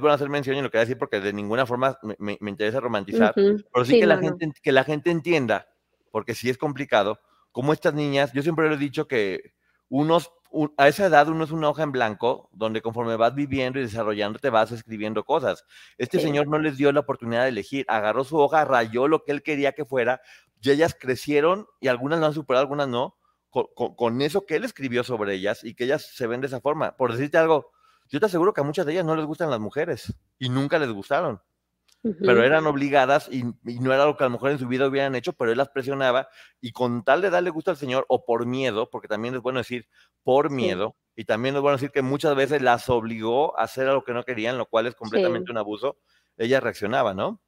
bueno 0.00 0.14
hacer 0.14 0.28
mención 0.28 0.56
y 0.56 0.62
lo 0.62 0.70
que 0.70 0.76
voy 0.76 0.82
a 0.82 0.84
decir 0.86 0.98
porque 0.98 1.20
de 1.20 1.32
ninguna 1.32 1.64
forma 1.64 1.98
me, 2.18 2.36
interesa 2.42 2.80
romantizar, 2.80 3.34
pero 3.34 3.84
sí, 3.84 3.98
que, 3.98 4.06
la 4.06 4.18
gente, 4.18 4.52
que 4.62 4.72
la 4.72 4.84
gente 4.84 5.10
entienda, 5.10 5.68
porque 6.10 6.34
sí 6.34 6.50
es 6.50 6.58
complicado, 6.58 7.18
como 7.52 7.72
estas 7.72 7.94
niñas, 7.94 8.32
yo 8.34 8.42
siempre 8.42 8.68
le 8.68 8.74
he 8.74 8.78
dicho 8.78 9.08
que 9.08 9.54
unos, 9.88 10.30
a 10.76 10.88
esa 10.88 11.06
edad 11.06 11.28
uno 11.28 11.44
es 11.44 11.52
una 11.52 11.70
hoja 11.70 11.84
en 11.84 11.92
blanco 11.92 12.50
donde 12.52 12.82
conforme 12.82 13.16
vas 13.16 13.34
viviendo 13.34 13.78
y 13.78 13.82
desarrollando 13.82 14.38
te 14.38 14.50
vas 14.50 14.72
escribiendo 14.72 15.24
cosas. 15.24 15.64
Este 15.96 16.20
señor 16.20 16.48
no 16.48 16.58
les 16.58 16.76
dio 16.76 16.92
la 16.92 17.00
oportunidad 17.00 17.44
de 17.44 17.48
elegir, 17.48 17.86
agarró 17.88 18.24
su 18.24 18.36
hoja, 18.36 18.66
rayó 18.66 19.08
lo 19.08 19.24
que 19.24 19.32
él 19.32 19.42
quería 19.42 19.72
que 19.72 19.86
fuera, 19.86 20.20
y 20.60 20.70
ellas 20.70 20.96
crecieron 20.98 21.66
y 21.80 21.88
algunas 21.88 22.20
lo 22.20 22.26
han 22.26 22.34
superado, 22.34 22.62
algunas 22.62 22.88
no, 22.88 23.16
con 23.48 24.20
eso 24.20 24.44
que 24.44 24.56
él 24.56 24.64
escribió 24.64 25.02
sobre 25.02 25.34
ellas 25.34 25.64
y 25.64 25.74
que 25.74 25.84
ellas 25.84 26.10
se 26.14 26.26
ven 26.26 26.42
de 26.42 26.48
esa 26.48 26.60
forma. 26.60 26.96
Por 26.96 27.12
decirte 27.12 27.38
algo, 27.38 27.70
yo 28.08 28.20
te 28.20 28.26
aseguro 28.26 28.52
que 28.52 28.60
a 28.60 28.64
muchas 28.64 28.86
de 28.86 28.92
ellas 28.92 29.04
no 29.04 29.16
les 29.16 29.26
gustan 29.26 29.50
las 29.50 29.60
mujeres 29.60 30.14
y 30.38 30.48
nunca 30.48 30.78
les 30.78 30.90
gustaron. 30.90 31.40
pero 32.20 32.44
eran 32.44 32.66
obligadas 32.66 33.28
y, 33.32 33.42
no 33.42 33.92
era 33.92 34.04
lo 34.04 34.16
que 34.16 34.22
a 34.22 34.28
lo 34.28 34.32
mejor 34.32 34.52
en 34.52 34.58
su 34.58 34.68
vida 34.68 34.86
hubieran 34.86 35.16
hecho, 35.16 35.32
pero 35.32 35.50
él 35.50 35.58
las 35.58 35.70
presionaba 35.70 36.28
y 36.60 36.70
con 36.70 37.02
tal 37.02 37.20
de 37.20 37.30
darle 37.30 37.50
gusto 37.50 37.72
al 37.72 37.76
Señor 37.76 38.04
o 38.08 38.24
por 38.24 38.46
miedo, 38.46 38.88
porque 38.90 39.08
también 39.08 39.34
es 39.34 39.40
bueno 39.40 39.58
decir 39.58 39.88
por 40.22 40.50
miedo, 40.50 40.94
y 41.16 41.24
también 41.24 41.56
es 41.56 41.62
bueno 41.62 41.78
decir 41.78 41.90
que 41.90 42.02
muchas 42.02 42.36
veces 42.36 42.62
las 42.62 42.88
obligó 42.88 43.58
a 43.58 43.64
hacer 43.64 43.88
algo 43.88 44.04
que 44.04 44.12
no 44.12 44.22
querían, 44.22 44.58
lo 44.58 44.66
cual 44.66 44.86
es 44.86 44.94
completamente 44.94 45.50
un 45.50 45.58
abuso, 45.58 45.98
ella 46.36 46.60
reaccionaba, 46.60 47.12
¿no? 47.12 47.40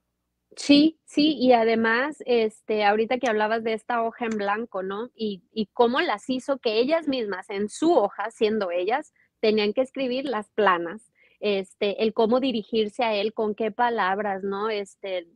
Sí, 0.57 0.99
sí, 1.05 1.37
y 1.39 1.53
además, 1.53 2.23
este, 2.27 2.85
ahorita 2.85 3.19
que 3.19 3.29
hablabas 3.29 3.63
de 3.63 3.75
esta 3.75 4.03
hoja 4.03 4.25
en 4.25 4.39
blanco, 4.39 4.83
¿no? 4.83 5.11
Y, 5.15 5.45
y 5.53 5.67
cómo 5.67 6.01
las 6.01 6.29
hizo 6.31 6.59
que 6.59 6.81
ellas 6.81 7.07
mismas 7.07 7.51
en 7.51 7.69
su 7.69 7.93
hoja, 7.93 8.31
siendo 8.31 8.71
ellas, 8.71 9.13
tenían 9.41 9.73
que 9.73 9.83
escribir 9.83 10.25
las 10.25 10.51
planas, 10.51 11.13
este, 11.41 12.03
el 12.03 12.13
cómo 12.15 12.41
dirigirse 12.41 13.05
a 13.05 13.15
él, 13.15 13.33
con 13.33 13.55
qué 13.55 13.71
palabras, 13.71 14.43
¿no? 14.43 14.71
Este, 14.71 15.29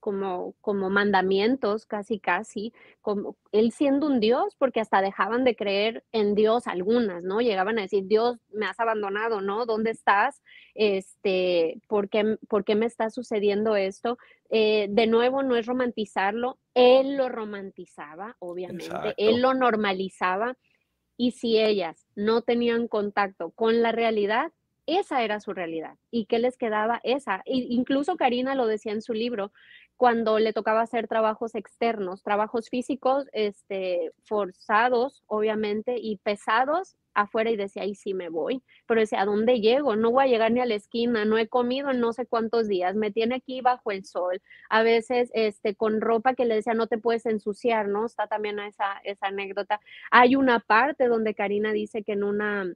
como, 0.00 0.54
como 0.60 0.90
mandamientos, 0.90 1.84
casi, 1.84 2.18
casi, 2.18 2.72
como 3.00 3.36
él 3.52 3.72
siendo 3.72 4.06
un 4.06 4.20
Dios, 4.20 4.54
porque 4.56 4.80
hasta 4.80 5.02
dejaban 5.02 5.44
de 5.44 5.56
creer 5.56 6.04
en 6.12 6.34
Dios 6.34 6.66
algunas, 6.66 7.22
¿no? 7.22 7.40
Llegaban 7.40 7.78
a 7.78 7.82
decir, 7.82 8.04
Dios, 8.06 8.38
me 8.52 8.66
has 8.66 8.78
abandonado, 8.80 9.40
¿no? 9.40 9.66
¿Dónde 9.66 9.90
estás? 9.90 10.42
Este, 10.74 11.80
¿por 11.88 12.08
qué, 12.08 12.38
por 12.48 12.64
qué 12.64 12.74
me 12.74 12.86
está 12.86 13.10
sucediendo 13.10 13.76
esto? 13.76 14.18
Eh, 14.50 14.86
de 14.90 15.06
nuevo, 15.06 15.42
no 15.42 15.56
es 15.56 15.66
romantizarlo, 15.66 16.58
él 16.74 17.16
lo 17.16 17.28
romantizaba, 17.28 18.36
obviamente, 18.38 19.14
él 19.16 19.42
lo 19.42 19.52
normalizaba, 19.52 20.56
y 21.18 21.32
si 21.32 21.58
ellas 21.58 22.06
no 22.14 22.40
tenían 22.40 22.88
contacto 22.88 23.50
con 23.50 23.82
la 23.82 23.92
realidad, 23.92 24.52
esa 24.86 25.22
era 25.22 25.40
su 25.40 25.52
realidad. 25.52 25.96
¿Y 26.10 26.24
qué 26.24 26.38
les 26.38 26.56
quedaba? 26.56 27.00
Esa. 27.02 27.42
incluso 27.44 28.16
Karina 28.16 28.54
lo 28.54 28.66
decía 28.66 28.92
en 28.92 29.02
su 29.02 29.12
libro, 29.12 29.52
cuando 29.98 30.38
le 30.38 30.52
tocaba 30.52 30.80
hacer 30.80 31.08
trabajos 31.08 31.56
externos, 31.56 32.22
trabajos 32.22 32.70
físicos, 32.70 33.26
este, 33.32 34.12
forzados, 34.24 35.24
obviamente, 35.26 35.96
y 35.98 36.18
pesados 36.18 36.96
afuera 37.14 37.50
y 37.50 37.56
decía, 37.56 37.82
ahí 37.82 37.96
sí 37.96 38.14
me 38.14 38.28
voy, 38.28 38.62
pero 38.86 39.00
decía, 39.00 39.22
¿a 39.22 39.24
dónde 39.24 39.60
llego? 39.60 39.96
No 39.96 40.12
voy 40.12 40.24
a 40.24 40.28
llegar 40.28 40.52
ni 40.52 40.60
a 40.60 40.66
la 40.66 40.76
esquina, 40.76 41.24
no 41.24 41.36
he 41.36 41.48
comido 41.48 41.90
en 41.90 41.98
no 41.98 42.12
sé 42.12 42.26
cuántos 42.26 42.68
días, 42.68 42.94
me 42.94 43.10
tiene 43.10 43.34
aquí 43.34 43.60
bajo 43.60 43.90
el 43.90 44.04
sol, 44.04 44.40
a 44.70 44.84
veces 44.84 45.30
este, 45.34 45.74
con 45.74 46.00
ropa 46.00 46.34
que 46.34 46.44
le 46.44 46.54
decía, 46.54 46.74
no 46.74 46.86
te 46.86 46.98
puedes 46.98 47.26
ensuciar, 47.26 47.88
¿no? 47.88 48.06
Está 48.06 48.28
también 48.28 48.60
esa, 48.60 49.00
esa 49.02 49.26
anécdota. 49.26 49.80
Hay 50.12 50.36
una 50.36 50.60
parte 50.60 51.08
donde 51.08 51.34
Karina 51.34 51.72
dice 51.72 52.04
que 52.04 52.12
en 52.12 52.22
una 52.22 52.72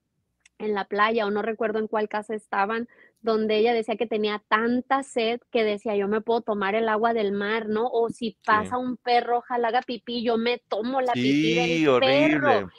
en 0.65 0.75
la 0.75 0.85
playa 0.85 1.27
o 1.27 1.31
no 1.31 1.43
recuerdo 1.43 1.79
en 1.79 1.89
cuál 1.89 2.09
casa 2.09 2.35
estaban, 2.35 2.89
donde 3.21 3.57
ella 3.57 3.73
decía 3.73 3.97
que 3.97 4.07
tenía 4.07 4.43
tanta 4.49 5.03
sed 5.03 5.41
que 5.51 5.65
decía, 5.65 5.97
yo 5.97 6.09
me 6.09 6.21
puedo 6.21 6.41
tomar 6.41 6.75
el 6.75 6.89
agua 6.89 7.15
del 7.15 7.33
mar, 7.33 7.69
¿no? 7.69 7.87
O 7.87 8.11
si 8.11 8.37
pasa 8.45 8.79
un 8.79 8.97
perro, 8.97 9.39
ojalá 9.39 9.69
haga 9.69 9.83
pipí, 9.83 10.23
yo 10.23 10.37
me 10.37 10.59
tomo 10.69 11.01
la 11.01 11.13
pipí 11.13 11.55
del 11.55 11.89
horrible. 11.89 12.41
perro. 12.41 12.71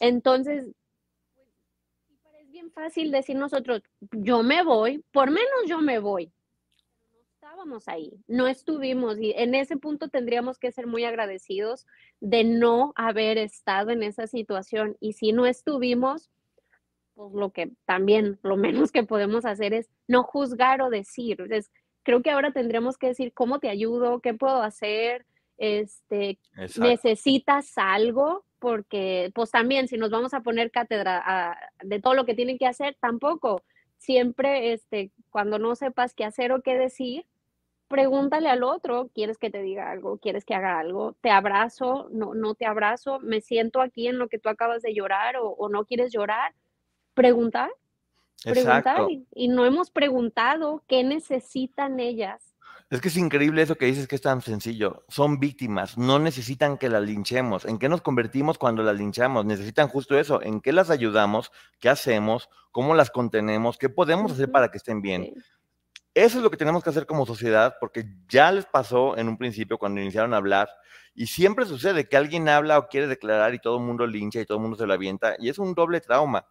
Entonces, 0.00 0.72
es 2.40 2.50
bien 2.50 2.72
fácil 2.72 3.12
decir 3.12 3.36
nosotros, 3.36 3.82
yo 4.10 4.42
me 4.42 4.64
voy, 4.64 5.04
por 5.12 5.30
menos 5.30 5.66
yo 5.66 5.78
me 5.78 6.00
voy. 6.00 6.32
No 7.12 7.18
estábamos 7.32 7.88
ahí, 7.88 8.12
no 8.26 8.48
estuvimos 8.48 9.18
y 9.20 9.32
en 9.36 9.54
ese 9.54 9.76
punto 9.76 10.08
tendríamos 10.08 10.58
que 10.58 10.72
ser 10.72 10.88
muy 10.88 11.04
agradecidos 11.04 11.86
de 12.20 12.42
no 12.42 12.92
haber 12.96 13.38
estado 13.38 13.90
en 13.90 14.02
esa 14.02 14.26
situación 14.26 14.96
y 14.98 15.12
si 15.12 15.32
no 15.32 15.46
estuvimos, 15.46 16.30
pues 17.22 17.34
lo 17.34 17.50
que 17.50 17.70
también, 17.84 18.38
lo 18.42 18.56
menos 18.56 18.90
que 18.92 19.04
podemos 19.04 19.44
hacer 19.44 19.72
es 19.74 19.88
no 20.08 20.22
juzgar 20.22 20.82
o 20.82 20.90
decir. 20.90 21.40
Entonces, 21.40 21.70
creo 22.02 22.22
que 22.22 22.30
ahora 22.30 22.52
tendremos 22.52 22.98
que 22.98 23.08
decir 23.08 23.32
cómo 23.32 23.60
te 23.60 23.68
ayudo, 23.68 24.20
qué 24.20 24.34
puedo 24.34 24.62
hacer, 24.62 25.24
este, 25.58 26.38
necesitas 26.78 27.72
algo, 27.76 28.44
porque 28.58 29.30
pues 29.34 29.50
también 29.50 29.88
si 29.88 29.96
nos 29.96 30.10
vamos 30.10 30.34
a 30.34 30.40
poner 30.40 30.70
cátedra 30.70 31.56
de 31.82 32.00
todo 32.00 32.14
lo 32.14 32.24
que 32.24 32.34
tienen 32.34 32.58
que 32.58 32.66
hacer, 32.66 32.96
tampoco. 33.00 33.62
Siempre, 33.98 34.72
este, 34.72 35.12
cuando 35.30 35.60
no 35.60 35.76
sepas 35.76 36.14
qué 36.14 36.24
hacer 36.24 36.50
o 36.50 36.62
qué 36.62 36.76
decir, 36.76 37.24
pregúntale 37.86 38.48
al 38.48 38.64
otro, 38.64 39.10
¿quieres 39.14 39.38
que 39.38 39.50
te 39.50 39.62
diga 39.62 39.90
algo? 39.90 40.18
¿Quieres 40.18 40.44
que 40.44 40.54
haga 40.54 40.80
algo? 40.80 41.14
¿Te 41.20 41.30
abrazo? 41.30 42.08
¿No, 42.10 42.34
no 42.34 42.56
te 42.56 42.66
abrazo? 42.66 43.20
¿Me 43.20 43.40
siento 43.40 43.80
aquí 43.80 44.08
en 44.08 44.18
lo 44.18 44.28
que 44.28 44.38
tú 44.38 44.48
acabas 44.48 44.82
de 44.82 44.94
llorar 44.94 45.36
o, 45.36 45.50
o 45.50 45.68
no 45.68 45.84
quieres 45.84 46.12
llorar? 46.12 46.52
Preguntar, 47.14 47.70
preguntar 48.44 49.06
y, 49.34 49.48
no 49.48 49.64
hemos 49.64 49.90
preguntado 49.90 50.82
qué 50.86 51.04
necesitan 51.04 52.00
ellas. 52.00 52.54
Es 52.90 53.00
que 53.00 53.08
es 53.08 53.16
increíble 53.16 53.62
eso 53.62 53.76
que 53.76 53.86
dices 53.86 54.06
que 54.06 54.16
es 54.16 54.20
tan 54.20 54.42
sencillo. 54.42 55.04
Son 55.08 55.40
víctimas, 55.40 55.96
no 55.96 56.18
necesitan 56.18 56.76
que 56.76 56.90
las 56.90 57.02
linchemos. 57.02 57.64
¿En 57.64 57.78
qué 57.78 57.88
nos 57.88 58.02
convertimos 58.02 58.58
cuando 58.58 58.82
las 58.82 58.96
linchamos? 58.96 59.46
Necesitan 59.46 59.88
justo 59.88 60.18
eso. 60.18 60.42
¿En 60.42 60.60
qué 60.60 60.72
las 60.72 60.90
ayudamos? 60.90 61.52
¿Qué 61.80 61.88
hacemos? 61.88 62.50
¿Cómo 62.70 62.94
las 62.94 63.10
contenemos? 63.10 63.78
¿Qué 63.78 63.88
podemos 63.88 64.32
hacer 64.32 64.50
para 64.50 64.70
que 64.70 64.76
estén 64.76 65.00
bien? 65.00 65.32
Eso 66.14 66.36
es 66.36 66.44
lo 66.44 66.50
que 66.50 66.58
tenemos 66.58 66.84
que 66.84 66.90
hacer 66.90 67.06
como 67.06 67.24
sociedad, 67.24 67.76
porque 67.80 68.04
ya 68.28 68.52
les 68.52 68.66
pasó 68.66 69.16
en 69.16 69.28
un 69.28 69.38
principio 69.38 69.78
cuando 69.78 70.02
iniciaron 70.02 70.34
a 70.34 70.36
hablar, 70.36 70.68
y 71.14 71.26
siempre 71.26 71.64
sucede 71.64 72.06
que 72.06 72.18
alguien 72.18 72.50
habla 72.50 72.78
o 72.78 72.88
quiere 72.88 73.06
declarar 73.06 73.54
y 73.54 73.58
todo 73.58 73.78
el 73.78 73.84
mundo 73.84 74.06
lincha 74.06 74.38
y 74.38 74.44
todo 74.44 74.58
el 74.58 74.62
mundo 74.62 74.76
se 74.76 74.86
lo 74.86 74.92
avienta, 74.92 75.36
y 75.38 75.48
es 75.48 75.58
un 75.58 75.72
doble 75.72 76.02
trauma 76.02 76.46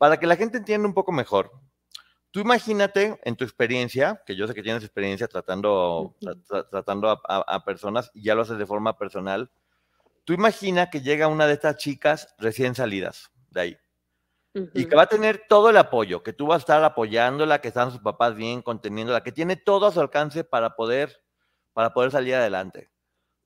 para 0.00 0.16
que 0.16 0.26
la 0.26 0.36
gente 0.36 0.56
entienda 0.56 0.88
un 0.88 0.94
poco 0.94 1.12
mejor, 1.12 1.52
tú 2.30 2.40
imagínate 2.40 3.20
en 3.22 3.36
tu 3.36 3.44
experiencia, 3.44 4.22
que 4.24 4.34
yo 4.34 4.46
sé 4.46 4.54
que 4.54 4.62
tienes 4.62 4.82
experiencia 4.82 5.28
tratando, 5.28 6.16
tratando 6.70 7.20
a, 7.28 7.64
personas 7.66 8.10
y 8.14 8.22
ya 8.22 8.34
lo 8.34 8.40
haces 8.40 8.56
de 8.56 8.64
forma 8.64 8.96
personal, 8.96 9.50
tú 10.24 10.32
imagina 10.32 10.88
que 10.88 11.02
llega 11.02 11.28
una 11.28 11.46
de 11.46 11.52
estas 11.52 11.76
chicas 11.76 12.34
recién 12.38 12.74
salidas 12.74 13.30
de 13.50 13.60
ahí. 13.60 13.78
Y 14.72 14.86
que 14.86 14.96
va 14.96 15.02
a 15.02 15.06
tener 15.06 15.44
todo 15.50 15.68
el 15.68 15.76
apoyo, 15.76 16.22
que 16.22 16.32
tú 16.32 16.46
vas 16.46 16.56
a 16.56 16.60
estar 16.60 16.82
apoyándola, 16.82 17.60
que 17.60 17.68
están 17.68 17.90
sus 17.90 18.00
papás 18.00 18.34
bien, 18.34 18.62
conteniéndola, 18.62 19.22
que 19.22 19.32
tiene 19.32 19.56
todo 19.56 19.84
a 19.84 19.92
su 19.92 20.00
alcance 20.00 20.44
para 20.44 20.76
poder, 20.76 21.22
para 21.74 21.92
poder 21.92 22.10
salir 22.10 22.36
adelante. 22.36 22.88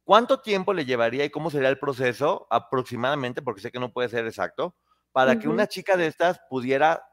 ¿Cuánto 0.05 0.39
tiempo 0.39 0.73
le 0.73 0.85
llevaría 0.85 1.25
y 1.25 1.31
cómo 1.31 1.51
sería 1.51 1.69
el 1.69 1.81
proceso 1.81 2.47
aproximadamente? 2.49 3.43
Porque 3.43 3.61
sé 3.61 3.73
que 3.73 3.81
no 3.81 3.93
puede 3.93 4.09
ser 4.09 4.25
exacto, 4.25 4.77
para 5.15 5.39
que 5.39 5.47
una 5.49 5.69
chica 5.69 5.97
de 5.97 6.09
estas 6.09 6.41
pudiera 6.51 7.07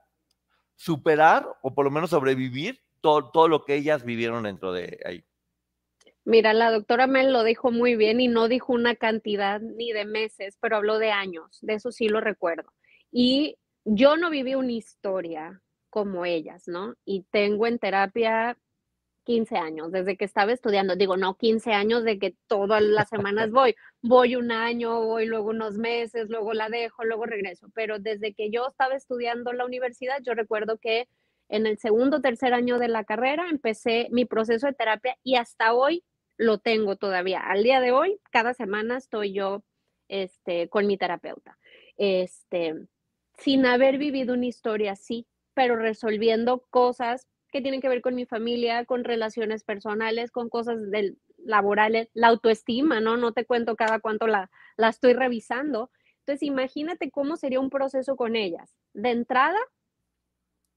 superar 0.76 1.48
o 1.62 1.72
por 1.72 1.86
lo 1.86 1.92
menos 1.92 2.10
sobrevivir 2.10 2.82
todo, 3.00 3.30
todo 3.30 3.48
lo 3.48 3.64
que 3.64 3.76
ellas 3.76 4.04
vivieron 4.04 4.42
dentro 4.42 4.74
de 4.74 5.00
ahí. 5.06 5.24
Mira, 6.26 6.52
la 6.54 6.72
doctora 6.72 7.06
Mel 7.06 7.32
lo 7.32 7.44
dijo 7.44 7.72
muy 7.72 7.96
bien 7.96 8.20
y 8.20 8.28
no 8.28 8.48
dijo 8.48 8.74
una 8.74 8.96
cantidad 8.96 9.62
ni 9.62 9.92
de 9.92 10.06
meses, 10.06 10.58
pero 10.60 10.78
habló 10.78 10.98
de 10.98 11.12
años, 11.12 11.60
de 11.62 11.76
eso 11.76 11.92
sí 11.92 12.10
lo 12.10 12.22
recuerdo. 12.22 12.74
Y 13.12 13.60
yo 13.86 14.18
no 14.18 14.32
viví 14.32 14.56
una 14.56 14.72
historia 14.72 15.62
como 15.92 16.26
ellas, 16.26 16.68
¿no? 16.68 16.96
Y 17.06 17.28
tengo 17.30 17.68
en 17.68 17.78
terapia 17.78 18.58
15 19.24 19.58
años, 19.58 19.92
desde 19.92 20.18
que 20.18 20.26
estaba 20.26 20.52
estudiando. 20.52 20.96
Digo, 20.96 21.18
no 21.18 21.36
15 21.38 21.74
años 21.74 22.04
de 22.04 22.20
que 22.20 22.36
todas 22.48 22.82
las 22.82 23.10
semanas 23.10 23.52
voy. 23.52 23.76
Voy 24.02 24.36
un 24.36 24.52
año, 24.52 25.02
voy 25.02 25.26
luego 25.26 25.50
unos 25.50 25.78
meses, 25.78 26.30
luego 26.30 26.54
la 26.54 26.70
dejo, 26.70 27.04
luego 27.04 27.26
regreso. 27.26 27.68
Pero 27.74 28.00
desde 28.00 28.34
que 28.34 28.50
yo 28.50 28.68
estaba 28.68 28.96
estudiando 28.96 29.54
la 29.54 29.66
universidad, 29.66 30.22
yo 30.24 30.34
recuerdo 30.34 30.78
que 30.78 31.08
en 31.50 31.66
el 31.66 31.78
segundo 31.78 32.22
tercer 32.22 32.54
año 32.54 32.80
de 32.80 32.88
la 32.88 33.04
carrera 33.04 33.50
empecé 33.50 34.08
mi 34.12 34.26
proceso 34.26 34.68
de 34.68 34.74
terapia 34.74 35.18
y 35.24 35.36
hasta 35.36 35.74
hoy 35.74 36.04
lo 36.38 36.60
tengo 36.60 36.96
todavía. 36.96 37.42
Al 37.42 37.64
día 37.64 37.82
de 37.82 37.92
hoy, 37.92 38.20
cada 38.32 38.54
semana 38.54 38.98
estoy 38.98 39.34
yo 39.34 39.64
este, 40.08 40.70
con 40.70 40.88
mi 40.88 40.98
terapeuta. 40.98 41.58
Este, 41.98 42.76
sin 43.38 43.66
haber 43.66 43.98
vivido 43.98 44.34
una 44.34 44.46
historia 44.46 44.94
así, 44.94 45.28
pero 45.54 45.76
resolviendo 45.76 46.66
cosas 46.70 47.28
que 47.52 47.62
tienen 47.62 47.82
que 47.82 47.90
ver 47.90 48.02
con 48.02 48.16
mi 48.16 48.26
familia, 48.26 48.86
con 48.86 49.04
relaciones 49.04 49.64
personales, 49.64 50.32
con 50.32 50.50
cosas 50.50 50.90
del, 50.90 51.18
laborales, 51.38 52.10
la 52.14 52.28
autoestima, 52.28 53.00
¿no? 53.00 53.18
No 53.18 53.34
te 53.34 53.46
cuento 53.46 53.76
cada 53.76 54.00
cuánto 54.00 54.28
la, 54.28 54.50
la 54.78 54.90
estoy 54.90 55.14
revisando. 55.14 55.92
Entonces, 56.20 56.44
imagínate 56.44 57.12
cómo 57.12 57.36
sería 57.36 57.60
un 57.60 57.70
proceso 57.70 58.16
con 58.16 58.36
ellas. 58.36 58.76
De 58.94 59.12
entrada, 59.12 59.60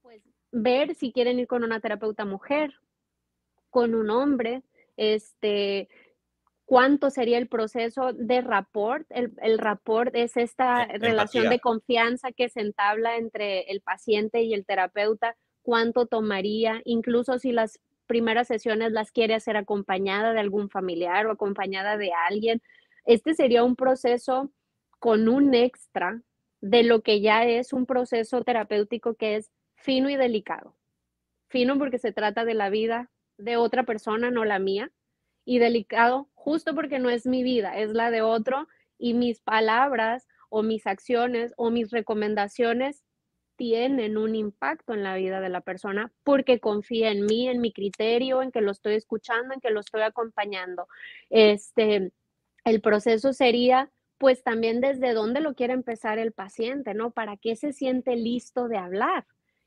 pues 0.03 0.23
ver 0.53 0.95
si 0.95 1.13
quieren 1.13 1.39
ir 1.39 1.47
con 1.47 1.65
una 1.65 1.81
terapeuta 1.81 2.25
mujer, 2.25 2.75
con 3.71 3.95
un 3.95 4.11
hombre, 4.11 4.63
este, 4.97 5.89
cuánto 6.65 7.11
sería 7.11 7.39
el 7.39 7.49
proceso 7.49 8.13
de 8.13 8.41
rapport. 8.41 9.07
El, 9.11 9.33
el 9.43 9.59
rapport 9.59 10.15
es 10.15 10.37
esta 10.37 10.87
relación 10.87 11.51
de 11.51 11.61
confianza 11.61 12.33
que 12.33 12.49
se 12.49 12.61
entabla 12.61 13.17
entre 13.17 13.63
el 13.71 13.81
paciente 13.81 14.43
y 14.43 14.55
el 14.55 14.65
terapeuta 14.65 15.37
cuánto 15.65 16.07
tomaría, 16.07 16.83
incluso 16.85 17.39
si 17.39 17.51
las 17.51 17.81
primeras 18.07 18.47
sesiones 18.49 18.93
las 18.93 19.11
quiere 19.11 19.35
hacer 19.35 19.57
acompañada 19.57 20.35
de 20.35 20.41
algún 20.41 20.69
familiar 20.69 21.27
o 21.27 21.33
acompañada 21.33 21.97
de 21.97 22.13
alguien. 22.29 22.63
Este 23.07 23.35
sería 23.35 23.65
un 23.65 23.75
proceso 23.75 24.53
con 24.99 25.29
un 25.29 25.55
extra 25.55 26.23
de 26.61 26.83
lo 26.83 27.03
que 27.03 27.21
ya 27.21 27.45
es 27.45 27.73
un 27.73 27.87
proceso 27.87 28.43
terapéutico 28.43 29.15
que 29.15 29.37
es 29.37 29.51
fino 29.75 30.11
y 30.11 30.17
delicado. 30.17 30.77
Fino 31.49 31.79
porque 31.79 31.99
se 31.99 32.13
trata 32.13 32.45
de 32.45 32.55
la 32.55 32.69
vida 32.69 33.11
de 33.39 33.57
otra 33.57 33.85
persona, 33.85 34.31
no 34.31 34.45
la 34.45 34.59
mía, 34.59 34.91
y 35.47 35.59
delicado 35.59 36.29
justo 36.35 36.75
porque 36.75 36.99
no 36.99 37.11
es 37.11 37.27
mi 37.27 37.43
vida, 37.43 37.79
es 37.79 37.91
la 37.91 38.11
de 38.11 38.23
otro, 38.23 38.69
y 38.99 39.15
mis 39.15 39.41
palabras 39.41 40.27
o 40.51 40.63
mis 40.63 40.87
acciones 40.87 41.53
o 41.57 41.71
mis 41.71 41.91
recomendaciones 41.91 43.04
tienen 43.57 44.17
un 44.17 44.35
impacto 44.35 44.95
en 44.95 45.03
la 45.03 45.17
vida 45.17 45.41
de 45.41 45.49
la 45.49 45.61
persona 45.61 46.13
porque 46.23 46.61
confía 46.61 47.11
en 47.11 47.27
mí, 47.27 47.49
en 47.49 47.61
mi 47.61 47.73
criterio, 47.73 48.43
en 48.43 48.53
que 48.53 48.61
lo 48.61 48.71
estoy 48.71 48.95
escuchando, 48.95 49.55
en 49.55 49.61
que 49.61 49.71
lo 49.71 49.81
estoy 49.81 50.03
acompañando. 50.03 50.87
Este, 51.31 52.13
el 52.65 52.81
proceso 52.81 53.33
sería 53.33 53.91
pues 54.19 54.43
también 54.43 54.81
desde 54.81 55.13
dónde 55.13 55.41
lo 55.41 55.55
quiere 55.55 55.73
empezar 55.75 56.19
el 56.19 56.33
paciente, 56.33 56.95
¿no? 56.95 57.11
¿Para 57.11 57.37
qué 57.37 57.57
se 57.57 57.73
siente 57.73 58.17
listo 58.17 58.69
de 58.69 58.79
hablar? 58.79 59.27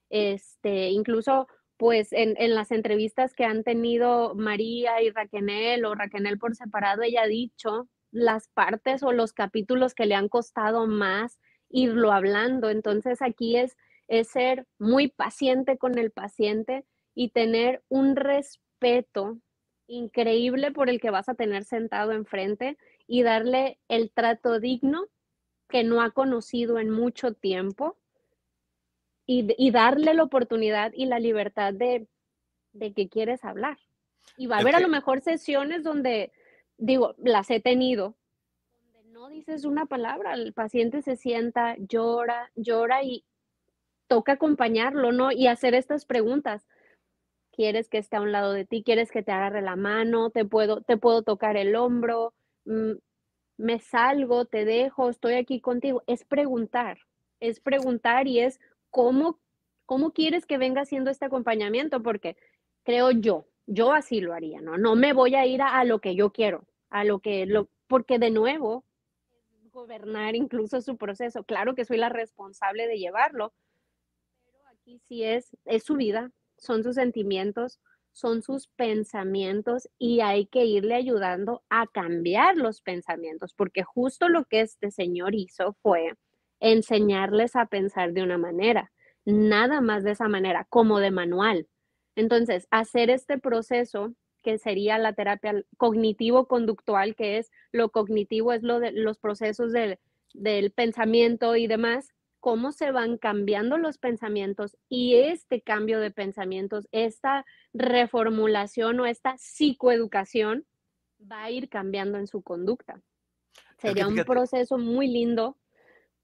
Este, 0.10 0.90
incluso 0.90 1.48
pues 1.78 2.12
en, 2.12 2.36
en, 2.38 2.56
las 2.56 2.72
entrevistas 2.72 3.36
que 3.36 3.46
han 3.46 3.64
tenido 3.64 4.34
María 4.34 5.02
y 5.02 5.12
Raquel 5.12 5.86
o 5.86 5.94
Raquel 5.94 6.40
por 6.40 6.56
separado, 6.56 7.04
ella 7.04 7.24
ha 7.24 7.28
dicho 7.28 7.88
las 8.12 8.48
partes 8.48 9.04
o 9.04 9.12
los 9.12 9.34
capítulos 9.34 9.94
que 9.94 10.08
le 10.08 10.16
han 10.16 10.30
costado 10.30 10.88
más 10.88 11.40
irlo 11.70 12.12
hablando. 12.12 12.70
Entonces 12.70 13.22
aquí 13.22 13.58
es, 13.58 13.78
es 14.08 14.30
ser 14.30 14.66
muy 14.80 15.10
paciente 15.10 15.78
con 15.78 15.98
el 15.98 16.12
paciente 16.12 16.86
y 17.14 17.30
tener 17.30 17.84
un 17.90 18.16
respeto 18.16 19.40
increíble 19.88 20.72
por 20.72 20.90
el 20.90 21.00
que 21.00 21.10
vas 21.10 21.30
a 21.30 21.36
tener 21.36 21.64
sentado 21.64 22.12
enfrente 22.12 22.78
y 23.08 23.24
darle 23.24 23.80
el 23.88 24.12
trato 24.12 24.60
digno 24.60 25.08
que 25.70 25.84
no 25.84 26.02
ha 26.02 26.12
conocido 26.12 26.80
en 26.80 26.90
mucho 26.90 27.34
tiempo 27.34 27.98
y, 29.26 29.72
darle 29.72 30.14
la 30.14 30.24
oportunidad 30.24 30.94
y 30.94 31.06
la 31.06 31.20
libertad 31.20 31.74
de, 31.74 32.08
de 32.72 32.94
que 32.94 33.10
quieres 33.10 33.44
hablar. 33.44 33.78
Y 34.38 34.48
va 34.48 34.58
a 34.58 34.60
haber 34.60 34.76
a 34.76 34.80
lo 34.80 34.88
mejor 34.88 35.20
sesiones 35.20 35.84
donde, 35.84 36.32
digo, 36.78 37.14
las 37.18 37.50
he 37.50 37.60
tenido, 37.60 38.16
no 39.18 39.30
dices 39.30 39.66
una 39.66 39.88
palabra, 39.88 40.36
el 40.36 40.54
paciente 40.54 41.02
se 41.02 41.16
sienta, 41.16 41.76
llora, 41.80 42.52
llora 42.56 43.04
y 43.04 43.26
toca 44.08 44.34
acompañarlo, 44.34 45.12
¿no? 45.12 45.32
Y 45.32 45.48
hacer 45.48 45.74
estas 45.74 46.06
preguntas. 46.06 46.68
¿Quieres 47.52 47.90
que 47.90 47.98
esté 47.98 48.18
a 48.18 48.22
un 48.22 48.32
lado 48.32 48.54
de 48.54 48.66
ti? 48.66 48.84
¿Quieres 48.84 49.12
que 49.12 49.24
te 49.24 49.32
agarre 49.32 49.64
la 49.64 49.76
mano? 49.76 50.30
¿Te 50.30 50.46
puedo, 50.46 50.82
te 50.82 50.98
puedo 50.98 51.24
tocar 51.24 51.58
el 51.58 51.76
hombro? 51.76 52.36
Mm, 52.66 52.92
¿Me 53.58 53.80
salgo? 53.80 54.46
¿Te 54.46 54.66
dejo? 54.66 55.10
¿Estoy 55.10 55.34
aquí 55.34 55.62
contigo? 55.62 56.04
Es 56.06 56.24
preguntar, 56.24 57.00
es 57.40 57.60
preguntar 57.60 58.28
y 58.28 58.42
es 58.42 58.60
cómo, 58.92 59.40
cómo 59.88 60.12
quieres 60.12 60.46
que 60.46 60.60
venga 60.60 60.82
haciendo 60.82 61.10
este 61.10 61.26
acompañamiento, 61.26 62.04
porque 62.04 62.38
creo 62.84 63.10
yo, 63.10 63.48
yo 63.66 63.94
así 63.94 64.22
lo 64.22 64.36
haría, 64.36 64.62
¿no? 64.62 64.78
No 64.78 64.96
me 64.96 65.14
voy 65.14 65.34
a 65.34 65.48
ir 65.48 65.64
a, 65.64 65.84
lo 65.86 66.02
que 66.02 66.14
yo 66.14 66.32
quiero, 66.32 66.68
a 66.92 67.04
lo 67.04 67.18
que, 67.18 67.48
lo, 67.48 67.68
porque 67.88 68.20
de 68.20 68.30
nuevo, 68.30 68.84
gobernar 69.78 70.36
incluso 70.36 70.82
su 70.82 70.98
proceso. 70.98 71.44
Claro 71.44 71.76
que 71.76 71.86
soy 71.86 71.98
la 71.98 72.10
responsable 72.10 72.88
de 72.88 72.98
llevarlo, 72.98 73.54
pero 74.44 74.58
aquí 74.70 75.00
sí 75.08 75.24
es, 75.24 75.56
es 75.66 75.84
su 75.84 75.96
vida, 75.96 76.32
son 76.58 76.84
sus 76.84 76.96
sentimientos, 76.96 77.80
son 78.12 78.42
sus 78.42 78.70
pensamientos 78.70 79.88
y 80.00 80.22
hay 80.22 80.48
que 80.48 80.66
irle 80.66 80.96
ayudando 80.96 81.64
a 81.70 81.86
cambiar 81.86 82.58
los 82.58 82.82
pensamientos, 82.82 83.54
porque 83.54 83.84
justo 83.84 84.30
lo 84.30 84.46
que 84.46 84.62
este 84.62 84.90
señor 84.90 85.36
hizo 85.36 85.74
fue 85.84 86.14
enseñarles 86.60 87.56
a 87.56 87.68
pensar 87.68 88.14
de 88.14 88.24
una 88.24 88.40
manera, 88.40 88.92
nada 89.26 89.80
más 89.80 90.04
de 90.04 90.12
esa 90.12 90.28
manera, 90.28 90.66
como 90.70 91.00
de 91.00 91.12
manual. 91.12 91.68
Entonces, 92.16 92.68
hacer 92.72 93.12
este 93.12 93.38
proceso 93.38 94.16
que 94.48 94.58
sería 94.58 94.98
la 94.98 95.12
terapia 95.12 95.62
cognitivo-conductual, 95.76 97.18
que 97.18 97.38
es 97.38 97.52
lo 97.74 97.90
cognitivo, 97.90 98.54
es 98.54 98.64
lo 98.64 98.80
de 98.80 98.94
los 98.94 99.18
procesos 99.18 99.74
del, 99.74 100.00
del 100.34 100.72
pensamiento 100.72 101.58
y 101.58 101.68
demás, 101.68 102.14
cómo 102.40 102.72
se 102.72 102.92
van 102.92 103.18
cambiando 103.18 103.78
los 103.78 103.98
pensamientos 103.98 104.78
y 104.88 105.16
este 105.16 105.60
cambio 105.62 106.00
de 106.00 106.12
pensamientos, 106.12 106.88
esta 106.94 107.46
reformulación 107.74 109.02
o 109.02 109.06
esta 109.06 109.38
psicoeducación 109.38 110.66
va 111.30 111.44
a 111.44 111.52
ir 111.52 111.68
cambiando 111.68 112.18
en 112.18 112.28
su 112.28 112.42
conducta. 112.42 113.02
Sería 113.80 114.08
un 114.08 114.16
proceso 114.24 114.78
muy 114.78 115.10
lindo 115.10 115.58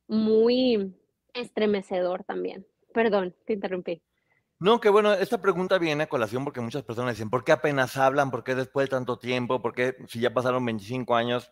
muy 0.08 0.96
estremecedor 1.34 2.24
también. 2.24 2.66
Perdón, 2.94 3.36
te 3.44 3.52
interrumpí. 3.52 4.02
No, 4.64 4.80
que 4.80 4.88
bueno, 4.88 5.12
esta 5.12 5.42
pregunta 5.42 5.78
viene 5.78 6.04
a 6.04 6.08
colación 6.08 6.46
porque 6.46 6.62
muchas 6.62 6.84
personas 6.84 7.16
dicen, 7.16 7.30
¿por 7.30 7.44
qué 7.44 7.52
apenas 7.52 7.98
hablan? 7.98 8.32
¿Por 8.32 8.46
qué 8.46 8.56
después 8.56 8.86
de 8.86 8.92
tanto 8.92 9.20
tiempo? 9.20 9.62
¿Por 9.62 9.74
qué 9.74 9.98
si 10.08 10.22
ya 10.22 10.34
pasaron 10.34 10.64
25 10.64 11.18
años? 11.18 11.52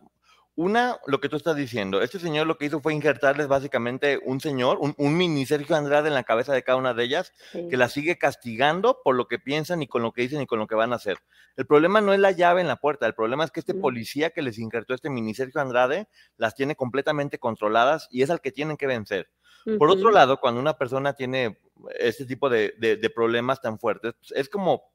Una, 0.56 0.98
lo 1.08 1.20
que 1.20 1.28
tú 1.28 1.36
estás 1.36 1.58
diciendo, 1.58 2.02
este 2.02 2.20
señor 2.20 2.48
lo 2.48 2.58
que 2.58 2.68
hizo 2.68 2.80
fue 2.80 2.94
injertarles 2.94 3.50
básicamente 3.50 4.18
un 4.24 4.40
señor, 4.40 4.78
un, 4.80 5.18
mini 5.18 5.46
Sergio 5.46 5.76
Andrade 5.76 6.08
en 6.08 6.14
la 6.14 6.24
cabeza 6.24 6.54
de 6.54 6.64
cada 6.64 6.78
una 6.78 6.94
de 6.94 7.04
ellas, 7.04 7.34
que 7.52 7.76
la 7.76 7.90
sigue 7.90 8.18
castigando 8.18 9.02
por 9.04 9.18
lo 9.18 9.28
que 9.28 9.40
piensan 9.40 9.82
y 9.82 9.88
con 9.88 10.04
lo 10.04 10.14
que 10.14 10.22
dicen 10.22 10.40
y 10.40 10.46
con 10.46 10.60
lo 10.60 10.68
que 10.68 10.76
van 10.76 10.94
a 10.94 10.96
hacer. 10.96 11.18
El 11.58 11.66
problema 11.66 12.00
no 12.00 12.14
es 12.14 12.20
la 12.22 12.32
llave 12.32 12.62
en 12.62 12.70
la 12.70 12.78
puerta, 12.78 13.08
el 13.08 13.14
problema 13.14 13.44
es 13.44 13.52
que 13.52 13.60
este 13.60 13.74
policía 13.74 14.30
que 14.30 14.42
les 14.42 14.58
injertó 14.58 14.94
este 14.94 15.10
mini 15.10 15.34
Sergio 15.34 15.60
Andrade 15.60 16.08
las 16.38 16.56
tiene 16.56 16.78
completamente 16.78 17.40
controladas 17.40 18.08
y 18.10 18.22
es 18.22 18.30
al 18.30 18.40
que 18.40 18.54
tienen 18.54 18.78
que 18.78 18.88
vencer. 18.88 19.30
Por 19.78 19.90
otro 19.90 20.12
lado, 20.12 20.40
cuando 20.40 20.60
una 20.60 20.78
persona 20.78 21.14
tiene 21.14 21.60
este 22.00 22.26
tipo 22.26 22.50
de, 22.50 22.74
de 22.80 23.10
problemas 23.10 23.62
tan 23.62 23.80
fuertes, 23.80 24.14
es 24.36 24.50
como 24.50 24.92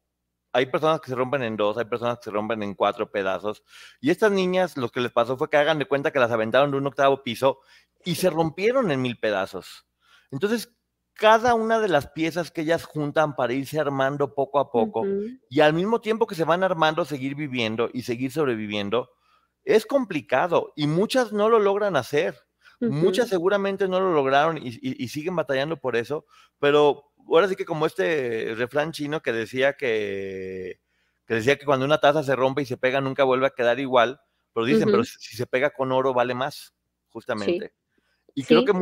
hay 0.57 0.67
personas 0.67 1.03
que 1.03 1.11
se 1.11 1.15
rompen 1.15 1.43
en 1.43 1.55
dos, 1.55 1.77
hay 1.77 1.85
personas 1.85 2.17
que 2.17 2.25
se 2.25 2.31
rompen 2.31 2.63
en 2.63 2.75
cuatro 2.75 3.11
pedazos. 3.11 3.63
Y 4.01 4.09
estas 4.09 4.33
niñas, 4.33 4.79
lo 4.79 4.89
que 4.89 5.01
les 5.01 5.13
pasó 5.13 5.37
fue 5.37 5.51
que 5.51 5.59
hagan 5.59 5.79
de 5.79 5.85
cuenta 5.85 6.13
que 6.13 6.19
las 6.19 6.31
aventaron 6.31 6.71
de 6.71 6.79
un 6.79 6.87
octavo 6.87 7.23
piso 7.23 7.61
y 8.07 8.15
se 8.15 8.31
rompieron 8.31 8.91
en 8.91 9.03
mil 9.03 9.19
pedazos. 9.19 9.87
Entonces, 10.31 10.75
cada 11.13 11.53
una 11.53 11.79
de 11.79 11.89
las 11.89 12.09
piezas 12.09 12.51
que 12.51 12.63
ellas 12.63 12.85
juntan 12.85 13.37
para 13.37 13.53
irse 13.53 13.79
armando 13.79 14.35
poco 14.35 14.59
a 14.59 14.71
poco 14.71 15.05
y 15.51 15.61
al 15.61 15.75
mismo 15.75 16.01
tiempo 16.01 16.27
que 16.27 16.35
se 16.35 16.45
van 16.45 16.63
armando, 16.63 17.05
seguir 17.05 17.35
viviendo 17.35 17.91
y 17.93 18.03
seguir 18.03 18.33
sobreviviendo, 18.33 19.11
es 19.63 19.85
complicado 19.85 20.73
y 20.75 20.87
muchas 20.87 21.33
no 21.33 21.51
lo 21.51 21.59
logran 21.59 21.97
hacer. 21.97 22.46
Muchas 22.81 23.29
seguramente 23.29 23.89
no 23.89 24.01
lo 24.01 24.13
lograron 24.13 24.59
y, 24.59 25.09
siguen 25.09 25.37
batallando 25.37 25.79
por 25.79 25.97
eso, 25.97 26.27
pero 26.59 27.05
ahora 27.29 27.49
sí 27.49 27.57
que 27.57 27.65
como 27.65 27.87
este 27.87 28.55
refrán 28.55 28.93
chino 28.93 29.23
que 29.23 29.33
decía 29.33 29.75
que, 29.75 30.81
que 31.27 31.35
decía 31.35 31.57
que 31.57 31.65
cuando 31.65 31.87
una 31.87 31.99
taza 31.99 32.23
se 32.23 32.37
rompe 32.37 32.63
y 32.63 32.67
se 32.67 32.77
pega 32.77 33.01
nunca 33.01 33.25
vuelve 33.25 33.47
a 33.47 33.55
quedar 33.57 33.81
igual, 33.81 34.21
pero 34.53 34.67
dicen, 34.67 34.91
pero 34.91 35.05
si 35.05 35.37
se 35.37 35.47
pega 35.47 35.71
con 35.71 35.93
oro 35.93 36.15
vale 36.15 36.35
más, 36.35 36.75
justamente. 37.09 37.73
Y 38.35 38.45
creo 38.45 38.65
que 38.65 38.75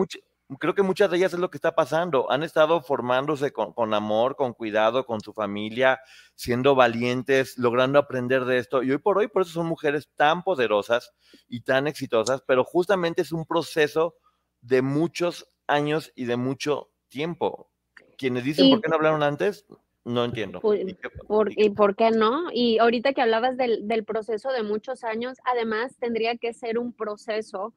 creo 0.58 0.74
que 0.74 0.82
muchas 0.82 1.10
de 1.10 1.16
ellas 1.16 1.32
es 1.32 1.38
lo 1.38 1.50
que 1.50 1.58
está 1.58 1.74
pasando. 1.74 2.30
Han 2.30 2.42
estado 2.42 2.82
formándose 2.82 3.52
con, 3.52 3.72
con, 3.72 3.94
amor, 3.94 4.36
con 4.36 4.52
cuidado, 4.52 5.06
con 5.06 5.20
su 5.20 5.32
familia, 5.32 6.00
siendo 6.34 6.74
valientes, 6.74 7.58
logrando 7.58 7.98
aprender 7.98 8.44
de 8.44 8.58
esto. 8.58 8.82
Y 8.82 8.90
hoy 8.90 8.98
por 8.98 9.18
hoy, 9.18 9.28
por 9.28 9.42
eso 9.42 9.52
son 9.52 9.66
mujeres 9.66 10.08
tan 10.16 10.42
poderosas 10.42 11.12
y 11.48 11.62
tan 11.62 11.86
exitosas, 11.86 12.42
pero 12.46 12.64
justamente 12.64 13.22
es 13.22 13.32
un 13.32 13.46
proceso 13.46 14.16
de 14.60 14.82
muchos 14.82 15.48
años 15.66 16.12
y 16.14 16.24
de 16.24 16.36
mucho 16.36 16.90
tiempo 17.08 17.70
quienes 18.16 18.44
dicen 18.44 18.70
por 18.70 18.80
qué 18.80 18.88
no 18.88 18.96
hablaron 18.96 19.22
antes, 19.22 19.66
no 20.04 20.24
entiendo. 20.24 20.60
¿Y 20.74 20.94
por, 21.26 21.50
y 21.52 21.70
por 21.70 21.96
qué 21.96 22.10
no? 22.10 22.50
Y 22.52 22.78
ahorita 22.78 23.12
que 23.12 23.22
hablabas 23.22 23.56
del, 23.56 23.88
del, 23.88 24.04
proceso 24.04 24.52
de 24.52 24.62
muchos 24.62 25.04
años, 25.04 25.38
además 25.44 25.96
tendría 25.98 26.36
que 26.36 26.52
ser 26.52 26.78
un 26.78 26.92
proceso 26.92 27.74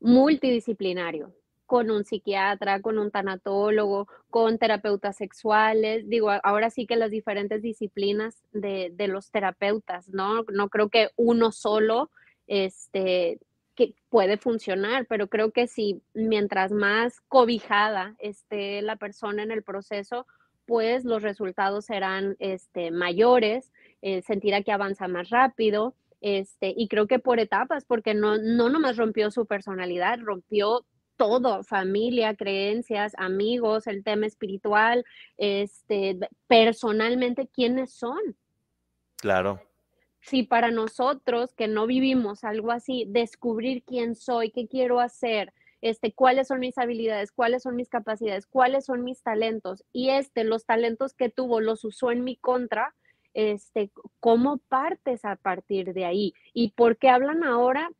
multidisciplinario, 0.00 1.34
con 1.70 1.88
un 1.92 2.04
psiquiatra, 2.04 2.80
con 2.80 2.98
un 2.98 3.12
tanatólogo, 3.12 4.08
con 4.28 4.58
terapeutas 4.58 5.16
sexuales. 5.16 6.08
Digo, 6.08 6.32
ahora 6.42 6.68
sí 6.68 6.84
que 6.84 6.96
las 6.96 7.12
diferentes 7.12 7.62
disciplinas 7.62 8.42
de, 8.50 8.90
de 8.92 9.06
los 9.06 9.30
terapeutas, 9.30 10.08
¿no? 10.08 10.42
No 10.52 10.68
creo 10.68 10.88
que 10.88 11.10
uno 11.14 11.52
solo 11.52 12.10
este, 12.48 13.38
que 13.76 13.94
puede 14.08 14.36
funcionar, 14.36 15.06
pero 15.06 15.28
creo 15.28 15.52
que 15.52 15.68
si 15.68 16.02
mientras 16.12 16.72
más 16.72 17.20
cobijada 17.28 18.16
esté 18.18 18.82
la 18.82 18.96
persona 18.96 19.44
en 19.44 19.52
el 19.52 19.62
proceso, 19.62 20.26
pues 20.66 21.04
los 21.04 21.22
resultados 21.22 21.84
serán 21.84 22.34
este, 22.40 22.90
mayores, 22.90 23.70
sentirá 24.26 24.64
que 24.64 24.72
avanza 24.72 25.06
más 25.06 25.30
rápido, 25.30 25.94
este, 26.20 26.74
y 26.76 26.88
creo 26.88 27.06
que 27.06 27.20
por 27.20 27.38
etapas, 27.38 27.84
porque 27.84 28.12
no, 28.12 28.38
no 28.38 28.70
nomás 28.70 28.96
rompió 28.96 29.30
su 29.30 29.46
personalidad, 29.46 30.18
rompió 30.18 30.84
todo, 31.20 31.62
familia, 31.64 32.34
creencias, 32.34 33.12
amigos, 33.18 33.86
el 33.86 34.02
tema 34.02 34.24
espiritual, 34.24 35.04
este, 35.36 36.18
personalmente, 36.46 37.46
¿quiénes 37.46 37.92
son? 37.92 38.36
Claro 39.16 39.60
si 40.20 40.42
para 40.42 40.70
nosotros 40.70 41.54
que 41.54 41.66
no 41.66 41.86
vivimos 41.86 42.44
algo 42.44 42.72
así, 42.72 43.06
descubrir 43.08 43.82
quién 43.84 44.14
soy, 44.14 44.50
qué 44.50 44.68
quiero 44.68 45.00
hacer, 45.00 45.52
este, 45.80 46.12
cuáles 46.12 46.48
son 46.48 46.60
mis 46.60 46.76
habilidades, 46.76 47.32
cuáles 47.32 47.62
son 47.62 47.74
mis 47.74 47.88
capacidades, 47.88 48.46
cuáles 48.46 48.84
son 48.84 49.02
mis 49.02 49.22
talentos, 49.22 49.84
y 49.92 50.10
este, 50.10 50.44
los 50.44 50.66
talentos 50.66 51.14
que 51.14 51.30
tuvo 51.30 51.60
los 51.60 51.84
usó 51.84 52.10
en 52.10 52.22
mi 52.22 52.36
contra, 52.36 52.94
este, 53.32 53.90
¿cómo 54.20 54.58
partes 54.58 55.24
a 55.24 55.36
partir 55.36 55.94
de 55.94 56.04
ahí? 56.04 56.34
¿Y 56.52 56.72
por 56.72 56.96
qué 56.98 57.08
hablan 57.08 57.44
ahora? 57.44 57.90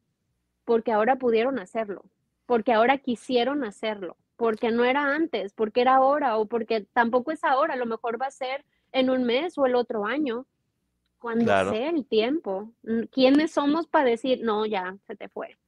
Porque 0.64 0.93
ahora 0.93 1.16
pudieron 1.16 1.59
hacerlo, 1.59 2.05
porque 2.51 2.73
ahora 2.73 2.99
quisieron 2.99 3.63
hacerlo, 3.63 4.17
porque 4.35 4.73
no 4.73 4.83
era 4.83 5.15
antes, 5.15 5.53
porque 5.53 5.83
era 5.83 5.95
ahora 5.95 6.37
o 6.37 6.47
porque 6.47 6.81
tampoco 6.81 7.31
es 7.31 7.45
ahora, 7.45 7.75
a 7.75 7.77
lo 7.77 7.87
mejor 7.87 8.21
va 8.21 8.27
a 8.27 8.33
ser 8.33 8.65
en 8.91 9.09
un 9.09 9.23
mes 9.23 9.57
o 9.57 9.67
el 9.67 9.77
otro 9.77 10.05
año, 10.05 10.47
cuando 11.21 11.45
sea 11.45 11.91
el 11.91 12.05
tiempo. 12.05 12.73
¿Quiénes 13.13 13.53
somos 13.53 13.87
para 13.87 14.11
decir, 14.11 14.41
no, 14.43 14.67
ya, 14.67 14.97
se 15.07 15.15
te 15.15 15.29
fue? 15.29 15.59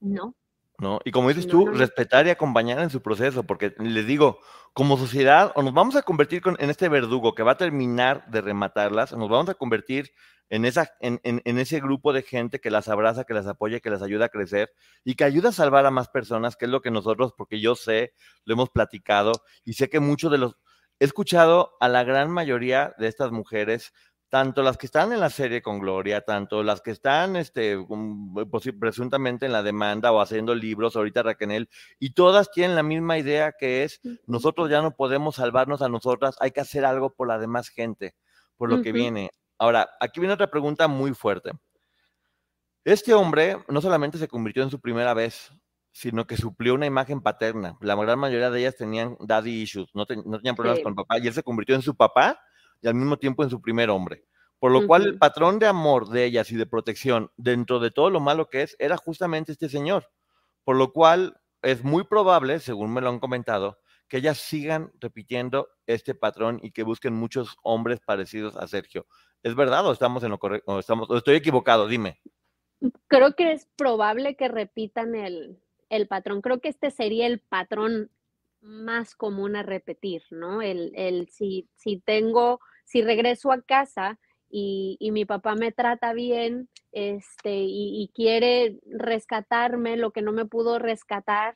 No. 0.00 0.34
¿No? 0.82 1.00
Y 1.04 1.12
como 1.12 1.28
dices 1.28 1.46
tú, 1.46 1.66
respetar 1.66 2.26
y 2.26 2.30
acompañar 2.30 2.80
en 2.80 2.90
su 2.90 3.00
proceso, 3.00 3.44
porque 3.44 3.72
les 3.78 4.06
digo, 4.06 4.40
como 4.74 4.98
sociedad, 4.98 5.52
o 5.54 5.62
nos 5.62 5.72
vamos 5.72 5.96
a 5.96 6.02
convertir 6.02 6.42
en 6.58 6.68
este 6.68 6.88
verdugo 6.88 7.34
que 7.34 7.42
va 7.42 7.52
a 7.52 7.56
terminar 7.56 8.26
de 8.26 8.40
rematarlas, 8.40 9.12
o 9.12 9.16
nos 9.16 9.30
vamos 9.30 9.48
a 9.48 9.54
convertir 9.54 10.10
en, 10.50 10.64
esa, 10.64 10.92
en, 11.00 11.20
en, 11.22 11.58
ese 11.58 11.80
grupo 11.80 12.12
de 12.12 12.22
gente 12.22 12.60
que 12.60 12.70
las 12.70 12.88
abraza, 12.88 13.24
que 13.24 13.32
las 13.32 13.46
apoya, 13.46 13.80
que 13.80 13.90
las 13.90 14.02
ayuda 14.02 14.26
a 14.26 14.28
crecer 14.28 14.70
y 15.04 15.14
que 15.14 15.24
ayuda 15.24 15.48
a 15.48 15.52
salvar 15.52 15.86
a 15.86 15.90
más 15.90 16.08
personas, 16.08 16.56
que 16.56 16.66
es 16.66 16.70
lo 16.70 16.82
que 16.82 16.90
nosotros, 16.90 17.32
porque 17.34 17.60
yo 17.60 17.74
sé, 17.74 18.12
lo 18.44 18.54
hemos 18.54 18.68
platicado 18.68 19.32
y 19.64 19.74
sé 19.74 19.88
que 19.88 20.00
muchos 20.00 20.30
de 20.30 20.38
los... 20.38 20.56
He 20.98 21.04
escuchado 21.04 21.72
a 21.80 21.88
la 21.88 22.04
gran 22.04 22.30
mayoría 22.30 22.94
de 22.98 23.08
estas 23.08 23.32
mujeres 23.32 23.92
tanto 24.32 24.62
las 24.62 24.78
que 24.78 24.86
están 24.86 25.12
en 25.12 25.20
la 25.20 25.28
serie 25.28 25.60
con 25.60 25.78
Gloria, 25.78 26.22
tanto 26.22 26.62
las 26.62 26.80
que 26.80 26.90
están 26.90 27.36
este, 27.36 27.76
presuntamente 28.80 29.44
en 29.44 29.52
la 29.52 29.62
demanda 29.62 30.10
o 30.10 30.22
haciendo 30.22 30.54
libros, 30.54 30.96
ahorita 30.96 31.22
Raquel, 31.22 31.68
y 31.98 32.14
todas 32.14 32.50
tienen 32.50 32.74
la 32.74 32.82
misma 32.82 33.18
idea 33.18 33.52
que 33.52 33.84
es, 33.84 34.00
nosotros 34.26 34.70
ya 34.70 34.80
no 34.80 34.96
podemos 34.96 35.36
salvarnos 35.36 35.82
a 35.82 35.90
nosotras, 35.90 36.36
hay 36.40 36.50
que 36.50 36.62
hacer 36.62 36.86
algo 36.86 37.14
por 37.14 37.28
la 37.28 37.38
demás 37.38 37.68
gente, 37.68 38.14
por 38.56 38.70
lo 38.70 38.80
que 38.80 38.92
viene. 38.92 39.32
Ahora, 39.58 39.90
aquí 40.00 40.18
viene 40.18 40.32
otra 40.32 40.50
pregunta 40.50 40.88
muy 40.88 41.12
fuerte. 41.12 41.50
Este 42.84 43.12
hombre 43.12 43.58
no 43.68 43.82
solamente 43.82 44.16
se 44.16 44.28
convirtió 44.28 44.62
en 44.62 44.70
su 44.70 44.80
primera 44.80 45.12
vez, 45.12 45.52
sino 45.90 46.26
que 46.26 46.38
suplió 46.38 46.72
una 46.72 46.86
imagen 46.86 47.20
paterna. 47.20 47.76
La 47.82 47.94
gran 47.96 48.18
mayoría 48.18 48.48
de 48.48 48.60
ellas 48.60 48.76
tenían 48.76 49.14
daddy 49.20 49.60
issues, 49.60 49.90
no, 49.92 50.06
tenían 50.06 50.56
problemas 50.56 50.80
con 50.80 50.94
papá, 50.94 51.18
y 51.18 51.26
él 51.26 51.34
se 51.34 51.42
convirtió 51.42 51.74
en 51.74 51.82
su 51.82 51.94
papá 51.94 52.40
y 52.82 52.88
al 52.88 52.94
mismo 52.94 53.16
tiempo 53.16 53.42
en 53.42 53.50
su 53.50 53.62
primer 53.62 53.88
hombre. 53.88 54.24
Por 54.58 54.70
lo 54.70 54.86
cual 54.86 55.02
el 55.02 55.18
patrón 55.18 55.58
de 55.58 55.66
amor 55.66 56.08
de 56.08 56.24
ellas 56.24 56.52
y 56.52 56.56
de 56.56 56.66
protección 56.66 57.32
dentro 57.36 57.80
de 57.80 57.90
todo 57.90 58.10
lo 58.10 58.20
malo 58.20 58.48
que 58.48 58.62
es 58.62 58.76
era 58.78 58.96
justamente 58.96 59.50
este 59.50 59.68
señor. 59.68 60.08
Por 60.62 60.76
lo 60.76 60.92
cual 60.92 61.40
es 61.62 61.82
muy 61.82 62.04
probable, 62.04 62.60
según 62.60 62.92
me 62.92 63.00
lo 63.00 63.08
han 63.08 63.18
comentado, 63.18 63.78
que 64.06 64.18
ellas 64.18 64.38
sigan 64.38 64.92
repitiendo 65.00 65.68
este 65.86 66.14
patrón 66.14 66.60
y 66.62 66.70
que 66.70 66.84
busquen 66.84 67.12
muchos 67.14 67.56
hombres 67.64 67.98
parecidos 68.00 68.56
a 68.56 68.68
Sergio. 68.68 69.06
¿Es 69.42 69.56
verdad 69.56 69.84
o 69.86 69.92
estamos 69.92 70.22
en 70.22 70.30
lo 70.30 70.38
correcto? 70.38 70.78
estamos, 70.78 71.08
estoy 71.10 71.36
equivocado? 71.36 71.88
Dime. 71.88 72.20
Creo 73.08 73.34
que 73.34 73.52
es 73.52 73.66
probable 73.76 74.36
que 74.36 74.46
repitan 74.46 75.14
el, 75.14 75.60
el 75.88 76.06
patrón. 76.06 76.40
Creo 76.40 76.60
que 76.60 76.68
este 76.68 76.90
sería 76.90 77.26
el 77.26 77.40
patrón 77.40 78.10
más 78.60 79.16
común 79.16 79.56
a 79.56 79.62
repetir, 79.64 80.22
¿no? 80.30 80.62
El, 80.62 80.92
el 80.94 81.28
si, 81.28 81.68
si 81.74 81.98
tengo 81.98 82.60
si 82.84 83.02
regreso 83.02 83.52
a 83.52 83.62
casa 83.62 84.18
y, 84.50 84.98
mi 85.12 85.24
papá 85.24 85.54
me 85.54 85.72
trata 85.72 86.12
bien 86.12 86.68
este, 86.92 87.56
y, 87.64 88.10
quiere 88.14 88.78
rescatarme 88.86 89.96
lo 89.96 90.10
que 90.10 90.22
no 90.22 90.32
me 90.32 90.44
pudo 90.44 90.78
rescatar, 90.78 91.54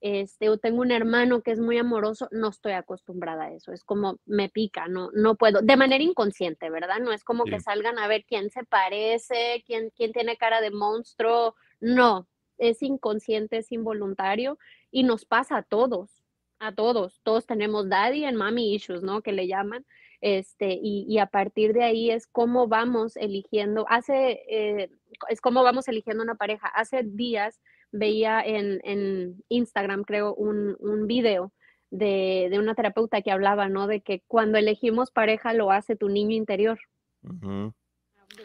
este, 0.00 0.48
o 0.48 0.58
tengo 0.58 0.80
un 0.80 0.92
hermano 0.92 1.42
que 1.42 1.50
es 1.50 1.60
muy 1.60 1.76
amoroso, 1.76 2.28
no 2.30 2.48
estoy 2.48 2.72
acostumbrada 2.72 3.44
a 3.44 3.52
eso, 3.52 3.72
es 3.72 3.84
como 3.84 4.18
me 4.26 4.48
pica, 4.48 4.86
no, 4.86 5.10
no 5.12 5.34
puedo, 5.34 5.60
de 5.60 5.76
manera 5.76 6.02
inconsciente, 6.02 6.70
¿verdad? 6.70 7.00
No 7.00 7.12
es 7.12 7.24
como 7.24 7.44
que 7.44 7.60
salgan 7.60 7.98
a 7.98 8.06
ver 8.06 8.24
quién 8.24 8.50
se 8.50 8.64
parece, 8.64 9.62
quién, 9.66 9.90
quién 9.94 10.12
tiene 10.12 10.36
cara 10.36 10.60
de 10.60 10.70
monstruo, 10.70 11.56
no, 11.80 12.28
es 12.58 12.82
inconsciente, 12.82 13.58
es 13.58 13.72
involuntario 13.72 14.58
y 14.90 15.02
nos 15.02 15.24
pasa 15.24 15.58
a 15.58 15.62
todos, 15.62 16.24
a 16.58 16.72
todos, 16.74 17.20
todos 17.22 17.46
tenemos 17.46 17.88
daddy 17.88 18.24
and 18.24 18.36
mommy 18.36 18.74
issues, 18.74 19.02
¿no? 19.02 19.22
Que 19.22 19.32
le 19.32 19.46
llaman, 19.46 19.84
este, 20.20 20.78
y, 20.82 21.18
a 21.18 21.26
partir 21.26 21.72
de 21.72 21.84
ahí 21.84 22.10
es 22.10 22.26
cómo 22.26 22.66
vamos 22.66 23.16
eligiendo, 23.16 23.86
hace, 23.88 24.42
eh, 24.48 24.90
es 25.28 25.40
cómo 25.40 25.62
vamos 25.62 25.88
eligiendo 25.88 26.22
una 26.22 26.34
pareja. 26.34 26.68
Hace 26.68 27.02
días 27.04 27.60
veía 27.92 28.42
en, 28.44 29.42
Instagram, 29.48 30.04
creo, 30.04 30.34
un, 30.34 30.76
un 30.80 31.06
video 31.06 31.52
de, 31.90 32.50
una 32.58 32.74
terapeuta 32.74 33.22
que 33.22 33.30
hablaba, 33.30 33.68
¿no? 33.68 33.86
De 33.86 34.00
que 34.00 34.22
cuando 34.26 34.58
elegimos 34.58 35.10
pareja 35.10 35.52
lo 35.52 35.70
hace 35.70 35.96
tu 35.96 36.08
niño 36.08 36.34
interior. 36.34 36.78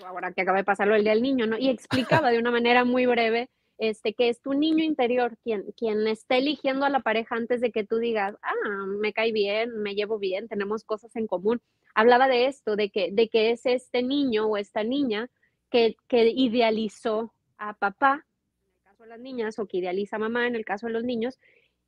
Ahora 0.06 0.32
que 0.32 0.42
acaba 0.42 0.58
de 0.58 0.64
pasarlo 0.64 0.96
el 0.96 1.04
día 1.04 1.14
del 1.14 1.22
niño, 1.22 1.48
¿no? 1.48 1.58
Y 1.58 1.70
explicaba 1.70 2.32
de 2.32 2.40
una 2.40 2.52
manera 2.52 2.86
muy 2.86 3.06
breve 3.06 3.50
este, 3.90 4.14
que 4.14 4.30
es 4.30 4.42
tu 4.42 4.54
niño 4.54 4.82
interior 4.84 5.38
quien, 5.44 5.74
quien 5.76 6.08
está 6.08 6.38
eligiendo 6.38 6.86
a 6.86 6.90
la 6.90 7.02
pareja 7.02 7.36
antes 7.36 7.60
de 7.60 7.72
que 7.72 7.84
tú 7.84 7.98
digas, 7.98 8.36
ah, 8.42 8.86
me 8.88 9.12
cae 9.12 9.34
bien, 9.34 9.78
me 9.82 9.94
llevo 9.94 10.20
bien, 10.20 10.48
tenemos 10.48 10.86
cosas 10.86 11.14
en 11.18 11.28
común. 11.28 11.62
Hablaba 11.94 12.30
de 12.30 12.46
esto, 12.46 12.78
de 12.78 12.90
que, 12.90 13.12
de 13.12 13.28
que 13.28 13.52
es 13.52 13.66
este 13.66 14.02
niño 14.02 14.48
o 14.48 14.56
esta 14.56 14.86
niña 14.86 15.30
que, 15.70 15.98
que 16.08 16.30
idealizó 16.30 17.34
a 17.58 17.74
papá, 17.74 18.26
en 18.66 18.78
el 18.78 18.84
caso 18.84 19.04
de 19.04 19.10
las 19.10 19.20
niñas, 19.20 19.60
o 19.60 19.66
que 19.66 19.78
idealiza 19.78 20.16
a 20.16 20.20
mamá, 20.20 20.48
en 20.48 20.56
el 20.56 20.64
caso 20.64 20.88
de 20.88 20.94
los 20.94 21.04
niños, 21.04 21.38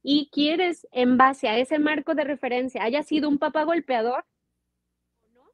y 0.03 0.29
quieres, 0.33 0.85
en 0.91 1.17
base 1.17 1.47
a 1.47 1.57
ese 1.57 1.79
marco 1.79 2.13
de 2.13 2.25
referencia, 2.25 2.83
haya 2.83 3.03
sido 3.03 3.29
un 3.29 3.37
papá 3.37 3.63
golpeador 3.63 4.25
o 5.23 5.29
no, 5.29 5.49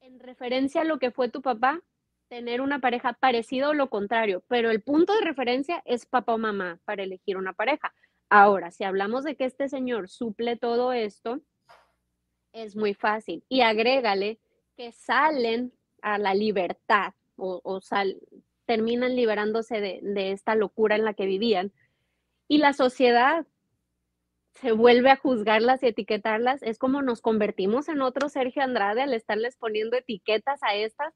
en 0.00 0.18
referencia 0.18 0.80
a 0.80 0.84
lo 0.84 0.98
que 0.98 1.12
fue 1.12 1.28
tu 1.28 1.40
papá, 1.40 1.80
tener 2.28 2.60
una 2.60 2.80
pareja 2.80 3.12
parecida 3.14 3.68
o 3.68 3.74
lo 3.74 3.88
contrario, 3.88 4.42
pero 4.48 4.70
el 4.70 4.82
punto 4.82 5.14
de 5.14 5.20
referencia 5.20 5.82
es 5.84 6.06
papá 6.06 6.34
o 6.34 6.38
mamá 6.38 6.80
para 6.84 7.02
elegir 7.02 7.36
una 7.36 7.52
pareja. 7.52 7.94
Ahora, 8.28 8.70
si 8.70 8.84
hablamos 8.84 9.24
de 9.24 9.36
que 9.36 9.44
este 9.44 9.68
señor 9.68 10.08
suple 10.08 10.56
todo 10.56 10.92
esto, 10.92 11.40
es 12.52 12.74
muy 12.74 12.94
fácil. 12.94 13.44
Y 13.48 13.60
agrégale 13.60 14.40
que 14.76 14.92
salen 14.92 15.72
a 16.02 16.18
la 16.18 16.34
libertad 16.34 17.14
o, 17.36 17.80
terminan 18.64 19.14
liberándose 19.14 19.80
de, 19.80 20.00
de 20.02 20.32
esta 20.32 20.56
locura 20.56 20.96
en 20.96 21.04
la 21.04 21.14
que 21.14 21.26
vivían. 21.26 21.72
Y 22.48 22.58
la 22.58 22.72
sociedad 22.72 23.46
se 24.54 24.72
vuelve 24.72 25.10
a 25.10 25.16
juzgarlas 25.16 25.82
y 25.82 25.88
etiquetarlas, 25.88 26.62
es 26.62 26.78
como 26.78 27.02
nos 27.02 27.20
convertimos 27.20 27.88
en 27.88 28.00
otro 28.00 28.28
Sergio 28.28 28.62
Andrade 28.62 29.02
al 29.02 29.12
estarles 29.12 29.56
poniendo 29.56 29.96
etiquetas 29.96 30.62
a 30.62 30.74
estas 30.74 31.14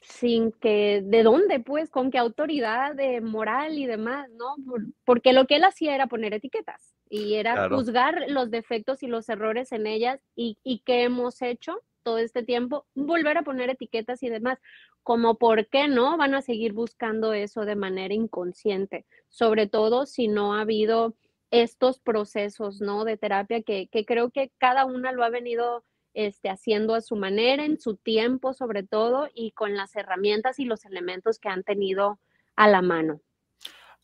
sin 0.00 0.52
que, 0.52 1.02
¿de 1.04 1.22
dónde? 1.22 1.60
Pues, 1.60 1.90
con 1.90 2.10
qué 2.10 2.18
autoridad 2.18 2.94
de 2.94 3.20
moral 3.20 3.78
y 3.78 3.86
demás, 3.86 4.30
¿no? 4.30 4.56
porque 5.04 5.32
lo 5.32 5.46
que 5.46 5.56
él 5.56 5.64
hacía 5.64 5.94
era 5.94 6.06
poner 6.06 6.34
etiquetas 6.34 6.94
y 7.10 7.34
era 7.34 7.68
juzgar 7.68 8.24
los 8.28 8.50
defectos 8.50 9.02
y 9.02 9.06
los 9.06 9.28
errores 9.28 9.72
en 9.72 9.86
ellas 9.86 10.20
y, 10.36 10.58
y 10.62 10.80
qué 10.80 11.04
hemos 11.04 11.42
hecho 11.42 11.82
todo 12.02 12.18
este 12.18 12.42
tiempo, 12.42 12.86
volver 12.94 13.38
a 13.38 13.42
poner 13.42 13.70
etiquetas 13.70 14.22
y 14.22 14.30
demás, 14.30 14.58
como 15.02 15.36
por 15.36 15.68
qué 15.68 15.88
no 15.88 16.16
van 16.16 16.34
a 16.34 16.42
seguir 16.42 16.72
buscando 16.72 17.32
eso 17.32 17.64
de 17.64 17.76
manera 17.76 18.14
inconsciente, 18.14 19.04
sobre 19.28 19.66
todo 19.66 20.06
si 20.06 20.28
no 20.28 20.54
ha 20.54 20.62
habido 20.62 21.14
estos 21.50 21.98
procesos, 21.98 22.80
¿no? 22.80 23.04
De 23.04 23.16
terapia 23.16 23.62
que, 23.62 23.88
que 23.88 24.04
creo 24.04 24.30
que 24.30 24.52
cada 24.58 24.84
una 24.84 25.12
lo 25.12 25.24
ha 25.24 25.30
venido 25.30 25.84
este, 26.14 26.50
haciendo 26.50 26.94
a 26.94 27.00
su 27.00 27.16
manera, 27.16 27.64
en 27.64 27.78
su 27.78 27.96
tiempo 27.96 28.52
sobre 28.52 28.82
todo, 28.82 29.28
y 29.34 29.52
con 29.52 29.76
las 29.76 29.94
herramientas 29.96 30.58
y 30.58 30.64
los 30.64 30.84
elementos 30.84 31.38
que 31.38 31.48
han 31.48 31.62
tenido 31.62 32.18
a 32.56 32.68
la 32.68 32.82
mano. 32.82 33.20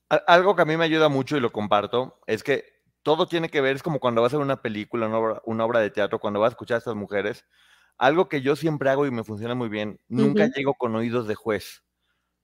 Algo 0.09 0.55
que 0.55 0.63
a 0.63 0.67
mí 0.67 0.77
me 0.77 0.85
ayuda 0.85 1.09
mucho 1.09 1.37
y 1.37 1.41
lo 1.41 1.51
comparto 1.51 2.21
es 2.27 2.45
que 2.45 2.75
todo 3.03 3.27
tiene 3.29 3.51
que 3.51 3.61
ver, 3.61 3.77
es 3.77 3.83
como 3.83 4.01
cuando 4.01 4.23
vas 4.23 4.33
a 4.33 4.39
ver 4.39 4.45
una 4.45 4.63
película, 4.63 5.07
una 5.45 5.65
obra, 5.65 5.81
de 5.81 5.91
teatro, 5.91 6.19
cuando 6.19 6.41
vas 6.41 6.49
a 6.49 6.55
escuchar 6.55 6.77
a 6.77 6.79
estas 6.79 6.97
mujeres, 6.97 7.45
algo 7.99 8.29
que 8.29 8.41
yo 8.41 8.57
siempre 8.57 8.91
hago 8.91 9.07
y 9.07 9.11
me 9.11 9.25
funciona 9.25 9.55
muy 9.55 9.69
bien, 9.69 10.01
nunca 10.09 10.47
llego 10.47 10.75
con 10.75 10.97
oídos 10.97 11.29
de 11.29 11.35
juez, 11.35 11.85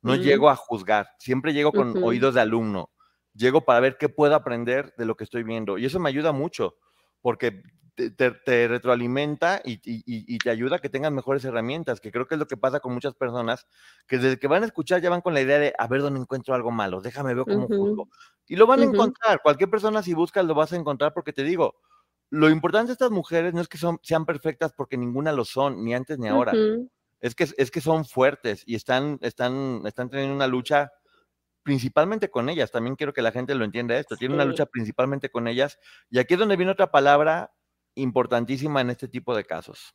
no 0.02 0.14
mm. 0.14 0.20
llego 0.20 0.50
a 0.50 0.56
juzgar, 0.56 1.08
siempre 1.18 1.54
llego 1.54 1.72
con 1.72 2.02
oídos 2.02 2.34
de 2.34 2.42
alumno, 2.42 2.90
llego 3.34 3.62
para 3.62 3.80
ver 3.80 3.96
qué 3.98 4.08
puedo 4.08 4.34
aprender 4.34 4.94
de 4.98 5.06
lo 5.06 5.16
que 5.16 5.24
estoy 5.24 5.44
viendo 5.44 5.78
y 5.78 5.86
eso 5.86 5.98
me 5.98 6.10
ayuda 6.10 6.32
mucho, 6.32 6.76
porque 7.22 7.62
te, 8.08 8.68
retroalimenta 8.68 9.60
y, 9.64 10.38
te 10.38 10.50
ayuda 10.50 10.76
a 10.76 10.78
que 10.78 10.88
tengas 10.88 11.12
mejores 11.12 11.44
herramientas, 11.44 12.00
que 12.00 12.10
creo 12.10 12.26
que 12.26 12.36
es 12.36 12.38
lo 12.38 12.46
que 12.46 12.56
pasa 12.56 12.80
con 12.80 12.94
muchas 12.94 13.14
personas, 13.14 13.66
que 14.06 14.16
desde 14.16 14.38
que 14.38 14.46
van 14.46 14.62
a 14.62 14.66
escuchar 14.66 15.02
ya 15.02 15.10
van 15.10 15.20
con 15.20 15.34
la 15.34 15.42
idea 15.42 15.58
de 15.58 15.74
a 15.76 15.86
ver 15.86 16.00
dónde 16.00 16.20
encuentro 16.20 16.54
algo 16.54 16.70
malo, 16.70 17.02
déjame 17.02 17.34
ver 17.34 17.44
cómo 17.44 17.66
juzgo. 17.66 18.08
Y 18.46 18.56
lo 18.56 18.66
van 18.66 18.80
a 18.80 18.84
encontrar, 18.84 19.40
cualquier 19.42 19.68
persona 19.68 20.02
si 20.02 20.14
buscas 20.14 20.44
lo 20.44 20.54
vas 20.54 20.72
a 20.72 20.76
encontrar 20.76 21.12
porque 21.12 21.32
te 21.32 21.44
digo, 21.44 21.76
lo 22.30 22.48
importante 22.48 22.88
de 22.88 22.92
estas 22.94 23.10
mujeres 23.10 23.52
no 23.52 23.60
es 23.60 23.68
que 23.68 23.76
son, 23.76 23.98
sean 24.02 24.24
perfectas 24.24 24.72
porque 24.72 24.96
ninguna 24.96 25.32
lo 25.32 25.44
son, 25.44 25.84
ni 25.84 25.94
antes 25.94 26.18
ni 26.18 26.28
ahora. 26.28 26.52
Es 27.20 27.34
que, 27.34 27.46
es 27.56 27.70
que 27.70 27.80
son 27.82 28.06
fuertes 28.06 28.62
y 28.66 28.76
están, 28.76 29.18
están, 29.20 29.82
están 29.84 30.08
teniendo 30.08 30.34
una 30.34 30.46
lucha 30.46 30.90
principalmente 31.62 32.30
con 32.30 32.48
ellas. 32.48 32.70
También 32.70 32.96
quiero 32.96 33.12
que 33.12 33.22
la 33.22 33.32
gente 33.32 33.54
lo 33.54 33.64
entienda 33.64 33.98
esto. 33.98 34.16
Tiene 34.16 34.34
una 34.34 34.44
lucha 34.44 34.66
principalmente 34.66 35.30
con 35.30 35.46
ellas. 35.48 35.78
Y 36.08 36.18
aquí 36.18 36.34
es 36.34 36.40
donde 36.40 36.56
viene 36.56 36.72
otra 36.72 36.90
palabra 36.90 37.52
importantísima 38.00 38.80
en 38.80 38.90
este 38.90 39.08
tipo 39.08 39.34
de 39.36 39.44
casos. 39.44 39.94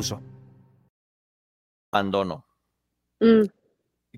Abandono. 1.91 2.45
Mm, 3.19 3.43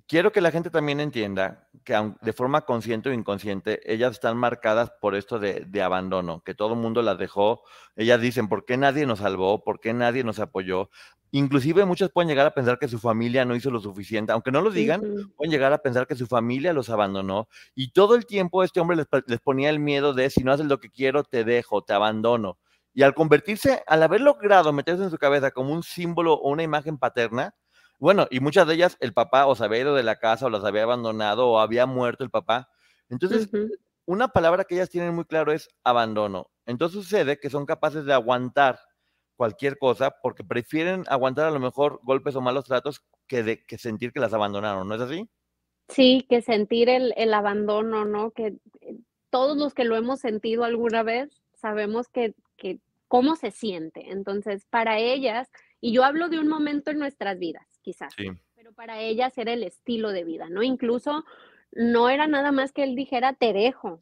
Quiero 0.07 0.31
que 0.31 0.41
la 0.41 0.49
gente 0.49 0.71
también 0.71 0.99
entienda 0.99 1.69
que 1.83 2.13
de 2.21 2.33
forma 2.33 2.61
consciente 2.61 3.09
o 3.09 3.13
inconsciente, 3.13 3.79
ellas 3.91 4.13
están 4.13 4.37
marcadas 4.37 4.91
por 4.99 5.13
esto 5.13 5.37
de, 5.37 5.65
de 5.67 5.81
abandono, 5.83 6.41
que 6.43 6.55
todo 6.55 6.73
el 6.73 6.79
mundo 6.79 7.03
las 7.03 7.19
dejó. 7.19 7.61
Ellas 7.95 8.19
dicen, 8.19 8.47
¿por 8.47 8.65
qué 8.65 8.75
nadie 8.75 9.05
nos 9.05 9.19
salvó? 9.19 9.63
¿Por 9.63 9.79
qué 9.79 9.93
nadie 9.93 10.23
nos 10.23 10.39
apoyó? 10.39 10.89
Inclusive 11.29 11.85
muchos 11.85 12.11
pueden 12.11 12.27
llegar 12.27 12.47
a 12.47 12.55
pensar 12.55 12.79
que 12.79 12.87
su 12.87 12.97
familia 12.97 13.45
no 13.45 13.55
hizo 13.55 13.69
lo 13.69 13.79
suficiente, 13.79 14.31
aunque 14.31 14.51
no 14.51 14.61
lo 14.61 14.71
digan, 14.71 15.01
pueden 15.35 15.51
llegar 15.51 15.73
a 15.73 15.79
pensar 15.79 16.07
que 16.07 16.15
su 16.15 16.25
familia 16.25 16.73
los 16.73 16.89
abandonó 16.89 17.47
y 17.75 17.91
todo 17.91 18.15
el 18.15 18.25
tiempo 18.25 18.63
este 18.63 18.79
hombre 18.79 18.97
les, 18.97 19.07
les 19.27 19.39
ponía 19.41 19.69
el 19.69 19.79
miedo 19.79 20.13
de 20.13 20.29
si 20.31 20.43
no 20.43 20.51
haces 20.51 20.65
lo 20.65 20.79
que 20.79 20.89
quiero, 20.89 21.23
te 21.23 21.43
dejo, 21.43 21.83
te 21.83 21.93
abandono. 21.93 22.57
Y 22.93 23.03
al 23.03 23.15
convertirse, 23.15 23.83
al 23.87 24.03
haber 24.03 24.21
logrado 24.21 24.71
meterse 24.71 25.03
en 25.03 25.09
su 25.09 25.17
cabeza 25.17 25.51
como 25.51 25.73
un 25.73 25.83
símbolo 25.83 26.33
o 26.33 26.49
una 26.49 26.63
imagen 26.63 26.97
paterna, 26.97 27.55
bueno, 27.99 28.27
y 28.29 28.39
muchas 28.39 28.67
de 28.67 28.75
ellas 28.75 28.97
el 28.99 29.13
papá 29.13 29.45
o 29.45 29.55
se 29.55 29.63
había 29.63 29.79
ido 29.79 29.95
de 29.95 30.03
la 30.03 30.17
casa 30.17 30.45
o 30.45 30.49
las 30.49 30.63
había 30.63 30.83
abandonado 30.83 31.49
o 31.49 31.59
había 31.59 31.85
muerto 31.85 32.23
el 32.23 32.29
papá. 32.29 32.69
Entonces, 33.09 33.49
una 34.05 34.27
palabra 34.27 34.65
que 34.65 34.75
ellas 34.75 34.89
tienen 34.89 35.15
muy 35.15 35.25
claro 35.25 35.51
es 35.51 35.69
abandono. 35.83 36.51
Entonces 36.65 37.01
sucede 37.01 37.39
que 37.39 37.49
son 37.49 37.65
capaces 37.65 38.05
de 38.05 38.13
aguantar 38.13 38.79
cualquier 39.35 39.77
cosa 39.77 40.15
porque 40.21 40.43
prefieren 40.43 41.03
aguantar 41.07 41.47
a 41.47 41.51
lo 41.51 41.59
mejor 41.59 41.99
golpes 42.03 42.35
o 42.35 42.41
malos 42.41 42.65
tratos 42.65 43.03
que, 43.27 43.43
de, 43.43 43.63
que 43.65 43.77
sentir 43.77 44.11
que 44.11 44.19
las 44.19 44.33
abandonaron, 44.33 44.87
¿no 44.87 44.95
es 44.95 45.01
así? 45.01 45.29
Sí, 45.89 46.25
que 46.29 46.41
sentir 46.41 46.89
el, 46.89 47.13
el 47.17 47.33
abandono, 47.33 48.05
¿no? 48.05 48.31
Que 48.31 48.57
eh, 48.81 48.97
todos 49.29 49.57
los 49.57 49.73
que 49.73 49.83
lo 49.83 49.95
hemos 49.95 50.19
sentido 50.19 50.63
alguna 50.63 51.03
vez 51.03 51.41
sabemos 51.55 52.07
que, 52.09 52.35
que 52.63 52.79
cómo 53.09 53.35
se 53.35 53.51
siente. 53.51 54.09
Entonces, 54.11 54.65
para 54.65 54.97
ellas, 54.97 55.51
y 55.81 55.91
yo 55.91 56.03
hablo 56.03 56.29
de 56.29 56.39
un 56.39 56.47
momento 56.47 56.89
en 56.91 56.97
nuestras 56.97 57.37
vidas, 57.37 57.67
quizás, 57.81 58.13
Sí. 58.17 58.27
pero 58.55 58.71
para 58.73 59.01
ellas 59.01 59.37
era 59.37 59.51
el 59.53 59.63
estilo 59.63 60.09
de 60.11 60.23
vida, 60.23 60.47
¿no? 60.49 60.63
Incluso 60.63 61.25
no 61.73 62.09
era 62.09 62.25
nada 62.27 62.51
más 62.51 62.71
que 62.71 62.83
él 62.83 62.95
dijera, 62.95 63.33
te 63.33 63.51
dejo. 63.53 63.99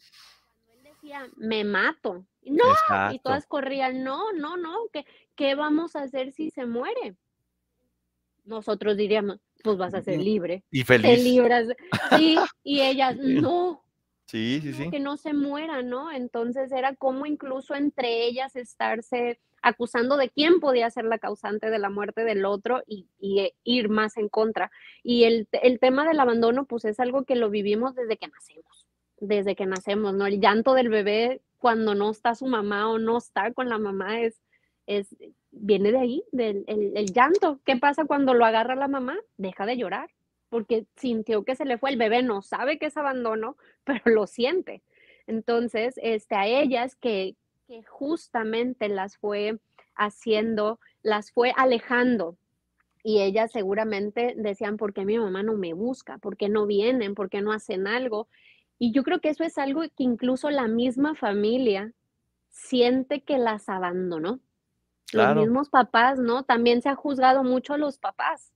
Cuando 0.68 0.74
él 0.78 0.84
decía, 0.94 1.28
me 1.36 1.64
mato. 1.64 2.26
No, 2.44 2.64
y 3.12 3.20
todas 3.20 3.46
corrían, 3.48 4.04
no, 4.04 4.32
no, 4.34 4.58
no, 4.58 4.76
¿qué, 4.94 5.06
qué 5.36 5.56
vamos 5.56 5.96
a 5.96 6.04
hacer 6.04 6.32
si 6.32 6.50
se 6.52 6.66
muere? 6.66 7.16
Nosotros 8.46 8.98
diríamos, 8.98 9.40
pues 9.64 9.78
vas 9.78 9.94
a 9.94 10.02
ser 10.02 10.20
libre 10.20 10.64
Y 10.72 10.80
te 10.84 10.98
feliz. 11.00 11.24
libras. 11.24 11.68
Sí, 12.18 12.38
y 12.64 12.82
ellas, 12.82 13.16
no, 13.54 13.84
Sí, 14.32 14.62
sí, 14.62 14.70
no, 14.70 14.78
sí. 14.78 14.90
que 14.90 15.00
no 15.02 15.18
se 15.18 15.34
muera, 15.34 15.82
¿no? 15.82 16.10
Entonces 16.10 16.72
era 16.72 16.96
como 16.96 17.26
incluso 17.26 17.76
entre 17.76 18.26
ellas 18.26 18.56
estarse 18.56 19.42
acusando 19.62 20.16
de 20.16 20.30
quién 20.30 20.62
podía 20.62 20.90
ser 20.90 21.04
la 21.04 21.20
causante 21.20 21.70
de 21.70 21.80
la 21.80 21.90
muerte 21.90 22.24
del 22.24 22.46
otro 22.46 22.82
y, 22.88 23.10
y, 23.20 23.42
eh, 23.42 23.56
ir 23.66 23.90
más 23.90 24.16
en 24.16 24.30
contra. 24.30 24.72
Y 25.04 25.26
el, 25.26 25.50
el 25.52 25.80
tema 25.80 26.08
del 26.08 26.18
abandono, 26.18 26.64
pues 26.64 26.86
es 26.86 27.02
algo 27.02 27.26
que 27.26 27.36
lo 27.36 27.50
vivimos 27.50 27.94
desde 27.94 28.16
que 28.16 28.30
nacemos, 28.30 28.88
desde 29.20 29.58
que 29.58 29.66
nacemos, 29.66 30.14
¿no? 30.14 30.26
El 30.28 30.40
llanto 30.40 30.76
del 30.76 30.88
bebé 30.88 31.42
cuando 31.58 31.94
no 31.94 32.10
está 32.10 32.34
su 32.34 32.46
mamá 32.46 32.90
o 32.90 33.00
no 33.00 33.18
está 33.18 33.52
con 33.52 33.68
la 33.68 33.80
mamá 33.80 34.22
es, 34.22 34.42
es 34.88 35.14
viene 35.52 35.92
de 35.92 36.00
ahí, 36.00 36.24
del 36.32 36.64
el, 36.68 36.96
el 36.96 37.12
llanto. 37.12 37.60
¿Qué 37.66 37.76
pasa 37.76 38.06
cuando 38.06 38.34
lo 38.34 38.46
agarra 38.46 38.76
la 38.76 38.88
mamá? 38.88 39.20
Deja 39.36 39.66
de 39.66 39.76
llorar 39.76 40.10
porque 40.52 40.86
sintió 40.98 41.46
que 41.46 41.56
se 41.56 41.64
le 41.64 41.78
fue 41.78 41.92
el 41.92 41.98
bebé, 41.98 42.22
no 42.24 42.42
sabe 42.42 42.78
que 42.78 42.88
es 42.88 42.98
abandono, 42.98 43.56
pero 43.86 44.02
lo 44.06 44.28
siente. 44.28 44.84
Entonces, 45.26 45.96
este, 46.04 46.36
a 46.36 46.46
ellas 46.46 46.96
que, 46.96 47.36
que 47.68 47.82
justamente 47.84 48.90
las 48.90 49.18
fue 49.18 49.58
haciendo, 49.96 50.80
las 51.04 51.32
fue 51.32 51.54
alejando. 51.56 52.36
Y 53.02 53.22
ellas 53.22 53.52
seguramente 53.52 54.34
decían, 54.36 54.76
¿por 54.78 54.94
qué 54.94 55.06
mi 55.06 55.18
mamá 55.18 55.42
no 55.42 55.54
me 55.54 55.74
busca? 55.74 56.18
¿Por 56.18 56.36
qué 56.36 56.50
no 56.50 56.68
vienen? 56.68 57.16
¿Por 57.16 57.30
qué 57.30 57.42
no 57.42 57.54
hacen 57.54 57.88
algo? 57.88 58.28
Y 58.78 58.92
yo 58.92 59.04
creo 59.04 59.22
que 59.22 59.30
eso 59.30 59.46
es 59.46 59.58
algo 59.58 59.82
que 59.82 60.04
incluso 60.04 60.50
la 60.50 60.68
misma 60.68 61.16
familia 61.16 61.94
siente 62.50 63.22
que 63.22 63.38
las 63.38 63.70
abandonó. 63.70 64.42
Claro. 65.08 65.36
Los 65.36 65.46
mismos 65.46 65.70
papás, 65.70 66.20
¿no? 66.20 66.44
También 66.44 66.82
se 66.82 66.90
ha 66.90 66.96
juzgado 66.96 67.44
mucho 67.44 67.74
a 67.74 67.78
los 67.78 67.98
papás. 67.98 68.52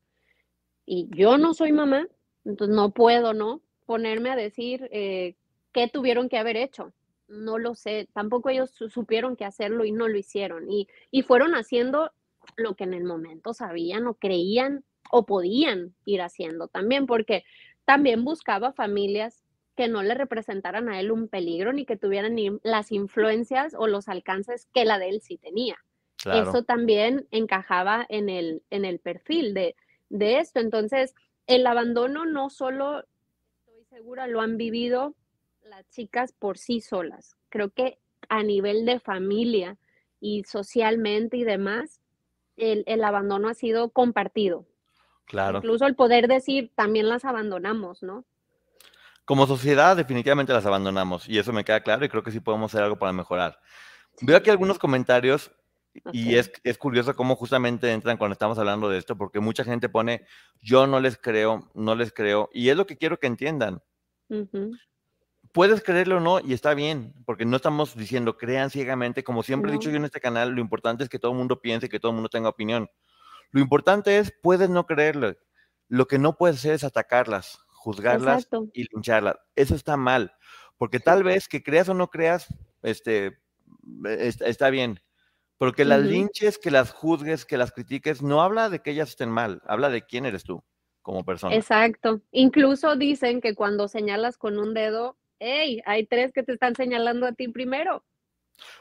Y 0.86 1.08
yo 1.12 1.38
no 1.38 1.54
soy 1.54 1.72
mamá, 1.72 2.08
entonces 2.44 2.76
no 2.76 2.92
puedo, 2.92 3.34
¿no? 3.34 3.62
Ponerme 3.86 4.30
a 4.32 4.36
decir 4.36 4.88
eh, 4.92 5.36
qué 5.72 5.88
tuvieron 5.88 6.30
que 6.30 6.38
haber 6.38 6.58
hecho. 6.58 6.94
No 7.28 7.58
lo 7.58 7.74
sé. 7.76 8.08
Tampoco 8.14 8.50
ellos 8.50 8.70
su- 8.72 8.90
supieron 8.90 9.36
qué 9.36 9.46
hacerlo 9.46 9.84
y 9.86 9.92
no 9.92 10.08
lo 10.08 10.18
hicieron. 10.18 10.70
Y, 10.70 10.88
y 11.12 11.24
fueron 11.24 11.56
haciendo 11.56 12.12
lo 12.56 12.76
que 12.76 12.84
en 12.84 12.94
el 12.94 13.04
momento 13.04 13.54
sabían 13.54 14.06
o 14.08 14.14
creían 14.14 14.84
o 15.12 15.26
podían 15.26 15.96
ir 16.06 16.22
haciendo 16.22 16.68
también, 16.68 17.06
porque 17.08 17.44
también 17.86 18.24
buscaba 18.24 18.74
familias 18.74 19.44
que 19.76 19.88
no 19.88 20.04
le 20.04 20.14
representaran 20.14 20.88
a 20.90 21.00
él 21.00 21.12
un 21.12 21.28
peligro 21.28 21.74
ni 21.74 21.86
que 21.86 21.98
tuvieran 21.98 22.36
ni 22.36 22.50
las 22.64 22.92
influencias 22.92 23.76
o 23.78 23.88
los 23.88 24.08
alcances 24.08 24.68
que 24.74 24.86
la 24.86 25.00
de 25.00 25.10
él 25.10 25.22
sí 25.22 25.38
tenía. 25.38 25.78
Claro. 26.18 26.50
Eso 26.50 26.64
también 26.64 27.28
encajaba 27.32 28.06
en 28.10 28.30
el, 28.30 28.64
en 28.70 28.86
el 28.86 29.00
perfil 29.00 29.54
de, 29.54 29.76
de 30.10 30.40
esto. 30.40 30.60
Entonces, 30.60 31.16
el 31.48 31.66
abandono 31.68 32.26
no 32.26 32.50
solo, 32.50 33.04
estoy 33.66 33.86
segura, 33.86 34.28
lo 34.28 34.42
han 34.42 34.58
vivido 34.58 35.16
las 35.64 35.88
chicas 35.90 36.34
por 36.34 36.58
sí 36.58 36.82
solas. 36.82 37.36
Creo 37.50 37.70
que 37.70 38.00
a 38.30 38.44
nivel 38.44 38.86
de 38.86 39.00
familia 39.00 39.78
y 40.20 40.44
socialmente 40.44 41.38
y 41.38 41.44
demás, 41.44 42.02
el, 42.58 42.84
el 42.88 43.04
abandono 43.04 43.50
ha 43.50 43.54
sido 43.54 43.90
compartido. 43.90 44.66
Claro. 45.26 45.58
Incluso 45.58 45.86
el 45.86 45.96
poder 45.96 46.28
decir, 46.28 46.72
también 46.76 47.10
las 47.10 47.26
abandonamos, 47.26 48.04
¿no? 48.04 48.26
Como 49.26 49.48
sociedad, 49.48 49.98
definitivamente 49.98 50.54
las 50.54 50.68
abandonamos 50.68 51.28
y 51.28 51.40
eso 51.40 51.52
me 51.52 51.66
queda 51.66 51.82
claro 51.82 52.06
y 52.06 52.10
creo 52.10 52.22
que 52.22 52.32
sí 52.32 52.40
podemos 52.40 52.72
hacer 52.72 52.84
algo 52.84 53.00
para 53.00 53.12
mejorar. 53.12 53.60
Veo 54.22 54.38
aquí 54.38 54.52
algunos 54.52 54.78
comentarios 54.78 55.52
y 56.12 56.36
es, 56.36 56.52
es 56.64 56.78
curioso 56.78 57.16
cómo 57.16 57.36
justamente 57.36 57.92
entran 57.92 58.18
cuando 58.18 58.34
estamos 58.34 58.58
hablando 58.60 58.90
de 58.90 58.98
esto, 58.98 59.18
porque 59.18 59.40
mucha 59.40 59.64
gente 59.64 59.90
pone, 59.90 60.26
yo 60.62 60.88
no 60.88 61.00
les 61.00 61.18
creo, 61.18 61.70
no 61.74 61.96
les 61.96 62.12
creo, 62.12 62.50
y 62.54 62.70
es 62.70 62.78
lo 62.78 62.86
que 62.86 62.98
quiero 62.98 63.18
que 63.20 63.28
entiendan. 63.28 63.82
Ujú. 64.30 64.76
Puedes 65.52 65.82
creerlo 65.82 66.18
o 66.18 66.20
no, 66.20 66.40
y 66.42 66.54
está 66.54 66.74
bien, 66.74 67.14
porque 67.26 67.46
no 67.46 67.56
estamos 67.56 67.96
diciendo 67.96 68.38
crean 68.38 68.70
ciegamente, 68.70 69.24
como 69.24 69.42
siempre 69.42 69.72
he 69.72 69.74
dicho 69.74 69.90
yo 69.90 69.96
en 69.96 70.06
este 70.06 70.20
canal, 70.20 70.52
lo 70.52 70.60
importante 70.60 71.04
es 71.04 71.10
que 71.10 71.20
todo 71.20 71.32
el 71.32 71.38
mundo 71.38 71.62
piense, 71.62 71.88
que 71.88 72.00
todo 72.00 72.12
el 72.12 72.16
mundo 72.16 72.30
tenga 72.30 72.50
opinión. 72.50 72.90
Lo 73.52 73.62
importante 73.62 74.18
es, 74.18 74.34
puedes 74.44 74.70
no 74.70 74.86
creerlo, 74.86 75.34
lo 75.88 76.08
que 76.08 76.20
no 76.20 76.36
puedes 76.36 76.58
hacer 76.58 76.74
es 76.74 76.84
atacarlas, 76.84 77.60
juzgarlas 77.70 78.44
Exacto. 78.44 78.68
y 78.74 78.86
lincharlas. 78.94 79.38
Eso 79.56 79.76
está 79.76 79.96
mal, 79.96 80.34
porque 80.78 81.00
tal 81.00 81.24
vez 81.24 81.48
que 81.48 81.64
creas 81.64 81.88
o 81.88 81.94
no 81.94 82.10
creas, 82.10 82.48
este, 82.82 83.40
es- 84.06 84.42
está 84.42 84.70
bien, 84.70 85.00
pero 85.58 85.74
que 85.74 85.86
las 85.86 86.02
linches, 86.02 86.58
que 86.58 86.72
las 86.72 86.92
juzgues, 86.92 87.46
que 87.46 87.58
las 87.58 87.72
critiques, 87.72 88.22
no 88.22 88.42
habla 88.42 88.70
de 88.70 88.80
que 88.80 88.92
ellas 88.92 89.10
estén 89.10 89.30
mal, 89.30 89.62
habla 89.66 89.90
de 89.90 90.06
quién 90.06 90.26
eres 90.26 90.44
tú 90.44 90.64
como 91.02 91.24
persona. 91.24 91.56
Exacto. 91.56 92.22
Incluso 92.32 92.96
dicen 92.96 93.40
que 93.40 93.56
cuando 93.56 93.88
señalas 93.88 94.38
con 94.38 94.58
un 94.58 94.74
dedo, 94.74 95.18
hey, 95.40 95.82
hay 95.86 96.06
tres 96.08 96.34
que 96.34 96.44
te 96.44 96.54
están 96.54 96.76
señalando 96.76 97.28
a 97.28 97.34
ti 97.34 97.48
primero. 97.48 98.04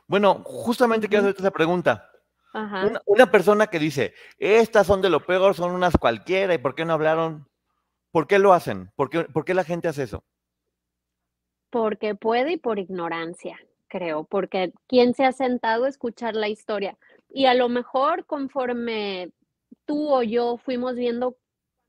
Bueno, 0.06 0.42
justamente 0.44 1.08
quiero 1.08 1.22
Ujú. 1.22 1.28
hacerte 1.28 1.42
esa 1.42 1.50
pregunta. 1.50 2.10
Ajá. 2.52 2.86
Una, 2.86 3.00
una 3.06 3.30
persona 3.30 3.66
que 3.66 3.78
dice, 3.78 4.14
estas 4.38 4.86
son 4.86 5.02
de 5.02 5.10
lo 5.10 5.24
peor, 5.24 5.54
son 5.54 5.72
unas 5.72 5.96
cualquiera, 5.96 6.54
¿y 6.54 6.58
por 6.58 6.74
qué 6.74 6.84
no 6.84 6.92
hablaron? 6.92 7.48
¿Por 8.10 8.26
qué 8.26 8.38
lo 8.38 8.52
hacen? 8.52 8.92
¿Por 8.94 9.10
qué, 9.10 9.24
por 9.24 9.44
qué 9.44 9.54
la 9.54 9.64
gente 9.64 9.88
hace 9.88 10.04
eso? 10.04 10.24
Porque 11.70 12.14
puede 12.14 12.52
y 12.52 12.56
por 12.56 12.78
ignorancia, 12.78 13.58
creo, 13.94 14.24
porque 14.24 14.72
¿quién 14.88 15.14
se 15.14 15.24
ha 15.24 15.30
sentado 15.30 15.84
a 15.84 15.88
escuchar 15.88 16.34
la 16.34 16.48
historia? 16.48 16.98
Y 17.30 17.46
a 17.46 17.54
lo 17.54 17.68
mejor 17.68 18.26
conforme 18.26 19.30
tú 19.86 20.12
o 20.12 20.22
yo 20.24 20.56
fuimos 20.56 20.96
viendo 20.96 21.36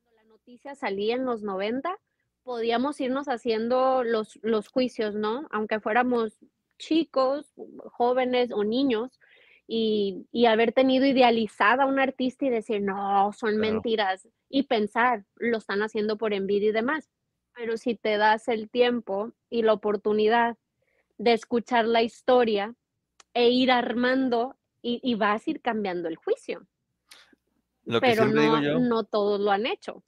cuando 0.03 0.11
la 0.15 0.23
noticia 0.25 0.75
salía 0.75 1.15
en 1.15 1.25
los 1.25 1.41
90, 1.41 1.97
podíamos 2.43 3.01
irnos 3.01 3.27
haciendo 3.27 4.03
los, 4.03 4.37
los 4.43 4.67
juicios, 4.67 5.15
¿no? 5.15 5.47
Aunque 5.49 5.79
fuéramos 5.79 6.37
chicos, 6.77 7.51
jóvenes 7.91 8.51
o 8.51 8.63
niños, 8.63 9.19
y, 9.67 10.27
y 10.31 10.45
haber 10.45 10.73
tenido 10.73 11.07
idealizada 11.07 11.85
a 11.85 11.87
un 11.87 11.99
artista 11.99 12.45
y 12.45 12.49
decir, 12.51 12.83
no, 12.83 13.33
son 13.33 13.57
Claro. 13.57 13.73
mentiras, 13.73 14.27
y 14.47 14.63
pensar, 14.63 15.25
lo 15.37 15.57
están 15.57 15.81
haciendo 15.81 16.17
por 16.17 16.33
envidia 16.33 16.69
y 16.69 16.71
demás. 16.71 17.09
Pero 17.55 17.77
si 17.77 17.95
te 17.95 18.17
das 18.17 18.47
el 18.47 18.69
tiempo 18.69 19.31
y 19.49 19.63
la 19.63 19.73
oportunidad 19.73 20.57
de 21.17 21.33
escuchar 21.33 21.85
la 21.85 22.01
historia 22.01 22.75
e 23.33 23.49
ir 23.49 23.71
armando 23.71 24.57
y, 24.81 24.99
y 25.03 25.15
vas 25.15 25.45
a 25.47 25.49
ir 25.51 25.61
cambiando 25.61 26.07
el 26.07 26.15
juicio. 26.15 26.67
Lo 27.85 28.01
que 28.01 28.07
Pero 28.07 28.25
no, 28.25 28.41
digo 28.41 28.59
yo, 28.61 28.79
no 28.79 29.03
todos 29.03 29.39
lo 29.39 29.51
han 29.51 29.65
hecho. 29.65 30.03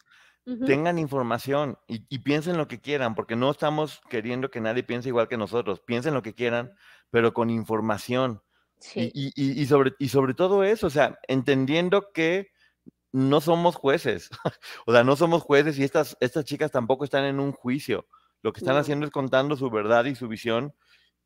Tengan 0.66 0.98
información 0.98 1.78
y, 1.88 2.06
y 2.10 2.20
piensen 2.20 2.58
lo 2.58 2.68
que 2.68 2.80
quieran, 2.80 3.16
porque 3.16 3.36
no 3.36 3.52
estamos 3.52 4.02
queriendo 4.10 4.50
que 4.50 4.62
nadie 4.62 4.82
piense 4.82 5.10
igual 5.10 5.28
que 5.28 5.38
nosotros. 5.38 5.82
Piensen 5.82 6.14
lo 6.14 6.24
que 6.24 6.34
quieran, 6.34 6.72
pero 7.12 7.34
con 7.34 7.50
información. 7.50 8.42
Y, 8.78 8.80
Sí, 8.80 9.12
y- 9.14 9.32
y- 9.36 9.62
y 9.62 9.66
sobre, 9.66 9.94
y 10.00 10.10
sobre 10.10 10.34
todo 10.34 10.64
eso, 10.64 10.88
o 10.88 10.90
sea, 10.90 11.20
entendiendo 11.28 12.12
que 12.14 12.50
no 13.12 13.42
somos 13.42 13.76
jueces, 13.76 14.30
o 14.88 14.92
sea, 14.94 15.04
no 15.04 15.16
somos 15.16 15.44
jueces 15.44 15.78
y 15.80 15.84
estas, 15.84 16.16
estas 16.20 16.46
chicas 16.46 16.72
tampoco 16.72 17.04
están 17.04 17.26
en 17.26 17.40
un 17.40 17.52
juicio. 17.52 18.08
Lo 18.42 18.54
que 18.54 18.60
están 18.60 18.76
No. 18.76 18.82
haciendo 18.82 19.06
es 19.06 19.12
contando 19.12 19.56
su 19.58 19.70
verdad 19.70 20.06
y 20.06 20.16
su 20.16 20.28
visión. 20.28 20.74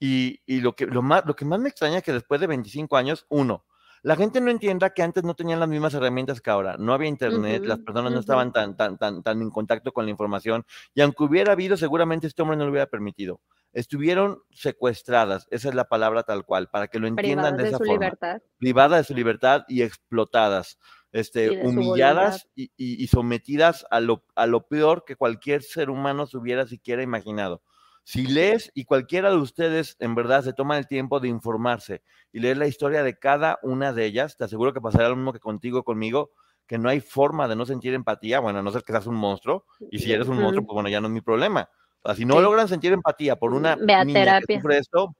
Y, 0.03 0.41
y 0.47 0.61
lo, 0.61 0.73
que, 0.75 0.87
lo, 0.87 1.03
más, 1.03 1.23
lo 1.27 1.35
que 1.35 1.45
más 1.45 1.59
me 1.59 1.69
extraña 1.69 1.99
es 1.99 2.03
que 2.03 2.11
después 2.13 2.41
de 2.41 2.47
25 2.47 2.97
años, 2.97 3.27
uno, 3.29 3.65
la 4.01 4.15
gente 4.15 4.41
no 4.41 4.49
entienda 4.49 4.89
que 4.95 5.03
antes 5.03 5.23
no 5.23 5.35
tenían 5.35 5.59
las 5.59 5.69
mismas 5.69 5.93
herramientas 5.93 6.41
que 6.41 6.49
ahora. 6.49 6.75
No 6.79 6.93
había 6.93 7.07
internet, 7.07 7.65
las 7.67 7.79
personas 7.79 8.11
no 8.11 8.19
estaban 8.19 8.51
tan, 8.51 8.75
tan, 8.75 8.97
tan, 8.97 9.21
tan 9.21 9.41
en 9.43 9.51
contacto 9.51 9.91
con 9.91 10.05
la 10.05 10.11
información. 10.11 10.65
Y 10.95 11.01
aunque 11.01 11.23
hubiera 11.23 11.51
habido, 11.51 11.77
seguramente 11.77 12.25
este 12.25 12.41
hombre 12.41 12.57
no 12.57 12.65
lo 12.65 12.71
hubiera 12.71 12.87
permitido. 12.87 13.41
Estuvieron 13.73 14.41
secuestradas, 14.49 15.47
esa 15.51 15.69
es 15.69 15.75
la 15.75 15.85
palabra 15.87 16.23
tal 16.23 16.45
cual, 16.45 16.67
para 16.69 16.87
que 16.87 16.99
lo 16.99 17.07
entiendan 17.07 17.55
privadas 17.55 17.57
de 17.57 17.63
de 17.63 17.69
esa 17.69 17.77
su 17.77 17.83
forma 17.85 18.05
libertad. 18.05 18.41
privadas 18.57 18.99
de 19.01 19.03
su 19.05 19.13
libertad 19.15 19.63
y 19.67 19.83
explotadas, 19.83 20.79
este, 21.11 21.53
Y 21.53 21.57
humilladas 21.59 22.47
y, 22.55 22.71
y- 22.77 23.03
y 23.03 23.07
sometidas 23.07 23.85
a 23.91 23.99
lo, 23.99 24.25
a 24.35 24.47
lo 24.47 24.67
peor 24.67 25.03
que 25.05 25.15
cualquier 25.15 25.61
ser 25.63 25.89
humano 25.89 26.25
se 26.25 26.37
hubiera 26.37 26.65
siquiera 26.67 27.03
imaginado. 27.03 27.61
Si 28.03 28.25
lees 28.25 28.71
y 28.73 28.85
cualquiera 28.85 29.29
de 29.29 29.37
ustedes 29.37 29.95
en 29.99 30.15
verdad 30.15 30.43
se 30.43 30.53
toma 30.53 30.77
el 30.77 30.87
tiempo 30.87 31.19
de 31.19 31.27
informarse 31.27 32.01
y 32.33 32.39
leer 32.39 32.57
la 32.57 32.67
historia 32.67 33.03
de 33.03 33.17
cada 33.17 33.59
una 33.61 33.93
de 33.93 34.05
ellas, 34.05 34.37
te 34.37 34.43
aseguro 34.43 34.73
que 34.73 34.81
pasará 34.81 35.09
lo 35.09 35.15
mismo 35.15 35.33
que 35.33 35.39
contigo, 35.39 35.83
conmigo, 35.83 36.31
que 36.65 36.77
no 36.77 36.89
hay 36.89 36.99
forma 36.99 37.47
de 37.47 37.55
no 37.55 37.65
sentir 37.65 37.93
empatía, 37.93 38.39
bueno, 38.39 38.59
a 38.59 38.63
no 38.63 38.71
ser 38.71 38.83
que 38.83 38.91
seas 38.93 39.05
un 39.07 39.15
monstruo, 39.15 39.65
y 39.91 39.99
si 39.99 40.11
eres 40.11 40.27
un 40.27 40.37
monstruo, 40.39 40.65
pues 40.65 40.73
bueno, 40.73 40.89
ya 40.89 40.99
no 41.01 41.07
es 41.07 41.13
mi 41.13 41.21
problema. 41.21 41.69
O 42.01 42.07
sea, 42.09 42.15
si 42.15 42.25
no 42.25 42.35
Sí. 42.37 42.41
logran 42.41 42.67
sentir 42.67 42.93
empatía 42.93 43.35
por 43.35 43.53
una 43.53 43.75
Ve 43.75 43.93
a 43.93 44.03
niña 44.03 44.19
que 44.39 44.45
terapia. 44.45 44.57
sufre 44.57 44.77
esto, 44.79 45.15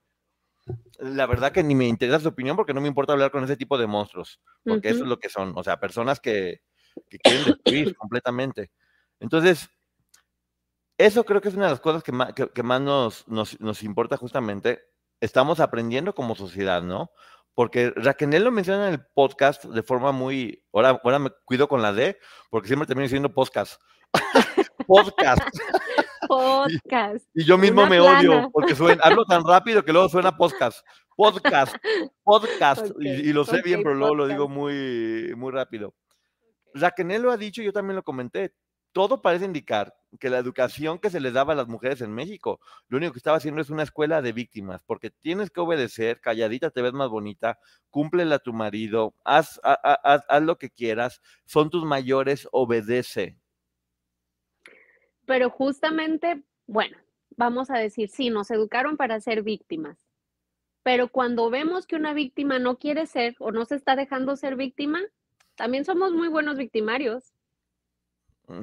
la 1.00 1.26
verdad 1.26 1.52
que 1.52 1.64
ni 1.64 1.76
me 1.76 1.88
interesa 1.88 2.20
su 2.20 2.30
opinión 2.30 2.56
porque 2.56 2.74
no 2.74 2.82
me 2.82 2.88
importa 2.88 3.14
hablar 3.14 3.32
con 3.32 3.44
ese 3.44 3.58
tipo 3.58 3.78
de 3.78 3.88
monstruos, 3.88 4.40
porque 4.64 4.90
eso 4.90 5.04
es 5.04 5.10
lo 5.10 5.18
que 5.20 5.30
son, 5.30 5.54
o 5.56 5.64
sea, 5.64 5.80
personas 5.80 6.20
que, 6.20 6.62
que 7.10 7.18
quieren 7.20 7.44
destruir 7.44 7.94
completamente. 7.98 8.72
Entonces, 9.20 9.70
eso 11.06 11.24
creo 11.24 11.42
que 11.42 11.50
es 11.50 11.56
una 11.56 11.66
de 11.66 11.72
las 11.72 11.80
cosas 11.80 12.04
que 12.04 12.12
más, 12.12 12.34
que, 12.34 12.50
que 12.50 12.64
más 12.64 12.82
nos, 12.82 13.28
nos, 13.28 13.60
nos 13.60 13.84
importa 13.84 14.18
justamente. 14.18 14.82
Estamos 15.20 15.60
aprendiendo 15.60 16.16
como 16.16 16.36
sociedad, 16.36 16.82
¿no? 16.82 17.12
Porque 17.54 17.92
Raquel 17.96 18.44
lo 18.44 18.52
menciona 18.52 18.88
en 18.88 18.94
el 18.94 19.06
podcast 19.14 19.66
de 19.66 19.84
forma 19.84 20.12
muy. 20.12 20.64
Ahora, 20.72 21.00
ahora 21.04 21.20
me 21.20 21.32
cuido 21.46 21.68
con 21.68 21.82
la 21.82 21.92
D, 21.92 22.18
porque 22.50 22.68
siempre 22.68 22.88
termino 22.88 23.04
diciendo 23.04 23.34
podcast. 23.34 23.82
podcast. 24.88 25.42
Podcast. 26.28 27.26
Y 27.34 27.44
yo 27.44 27.58
mismo 27.58 27.82
Una 27.82 27.90
me 27.90 28.00
plana. 28.00 28.20
odio 28.20 28.50
porque 28.54 28.74
suena, 28.74 29.02
hablo 29.04 29.26
tan 29.26 29.44
rápido 29.44 29.84
que 29.84 29.92
luego 29.92 30.08
suena 30.08 30.38
podcast. 30.38 30.86
Podcast. 31.18 31.76
Podcast. 32.24 32.88
Y, 33.00 33.10
y 33.10 33.34
lo 33.34 33.44
sé 33.44 33.62
bien, 33.62 33.84
pero 33.84 33.96
luego 33.96 34.16
lo 34.16 34.28
digo 34.28 34.48
muy, 34.48 35.34
muy 35.36 35.52
rápido. 35.52 35.94
Raquel 36.74 37.22
lo 37.22 37.32
ha 37.32 37.38
dicho, 37.38 37.62
yo 37.62 37.74
también 37.74 37.98
lo 37.98 38.04
comenté. 38.04 38.54
Todo 38.94 39.22
parece 39.22 39.44
indicar 39.44 39.94
que 40.20 40.30
la 40.30 40.38
educación 40.40 41.00
que 41.00 41.10
se 41.10 41.20
les 41.20 41.34
daba 41.34 41.54
a 41.54 41.56
las 41.56 41.68
mujeres 41.68 42.02
en 42.02 42.14
México, 42.14 42.60
lo 42.88 42.98
único 42.98 43.14
que 43.14 43.20
estaba 43.20 43.38
haciendo 43.38 43.62
es 43.62 43.70
una 43.70 43.84
escuela 43.84 44.22
de 44.22 44.34
víctimas, 44.34 44.84
porque 44.86 45.10
tienes 45.10 45.50
que 45.50 45.62
obedecer, 45.62 46.20
calladita 46.22 46.70
te 46.70 46.82
ves 46.82 46.94
más 46.94 47.10
bonita, 47.10 47.60
cúmplela 47.90 48.36
a 48.36 48.40
tu 48.40 48.54
marido, 48.54 49.16
haz, 49.24 49.60
ha- 49.64 49.80
ha- 49.84 50.00
haz, 50.04 50.24
haz 50.28 50.44
lo 50.44 50.58
que 50.58 50.70
quieras, 50.70 51.22
son 51.46 51.70
tus 51.70 51.86
mayores, 51.86 52.48
obedece. 52.52 53.38
Pero 55.26 55.50
justamente, 55.50 56.44
bueno, 56.68 56.98
vamos 57.38 57.70
a 57.70 57.78
decir, 57.78 58.10
sí, 58.10 58.30
nos 58.30 58.52
educaron 58.52 58.98
para 58.98 59.20
ser 59.22 59.44
víctimas. 59.44 59.98
Pero 60.84 61.10
cuando 61.10 61.50
vemos 61.50 61.86
que 61.86 61.96
una 61.96 62.14
víctima 62.14 62.60
no 62.60 62.78
quiere 62.78 63.06
ser 63.06 63.36
o 63.40 63.52
no 63.52 63.66
se 63.66 63.76
está 63.76 63.96
dejando 63.96 64.36
ser 64.36 64.56
víctima, 64.56 65.00
también 65.56 65.86
somos 65.86 66.12
muy 66.12 66.28
buenos 66.28 66.58
victimarios. 66.58 67.34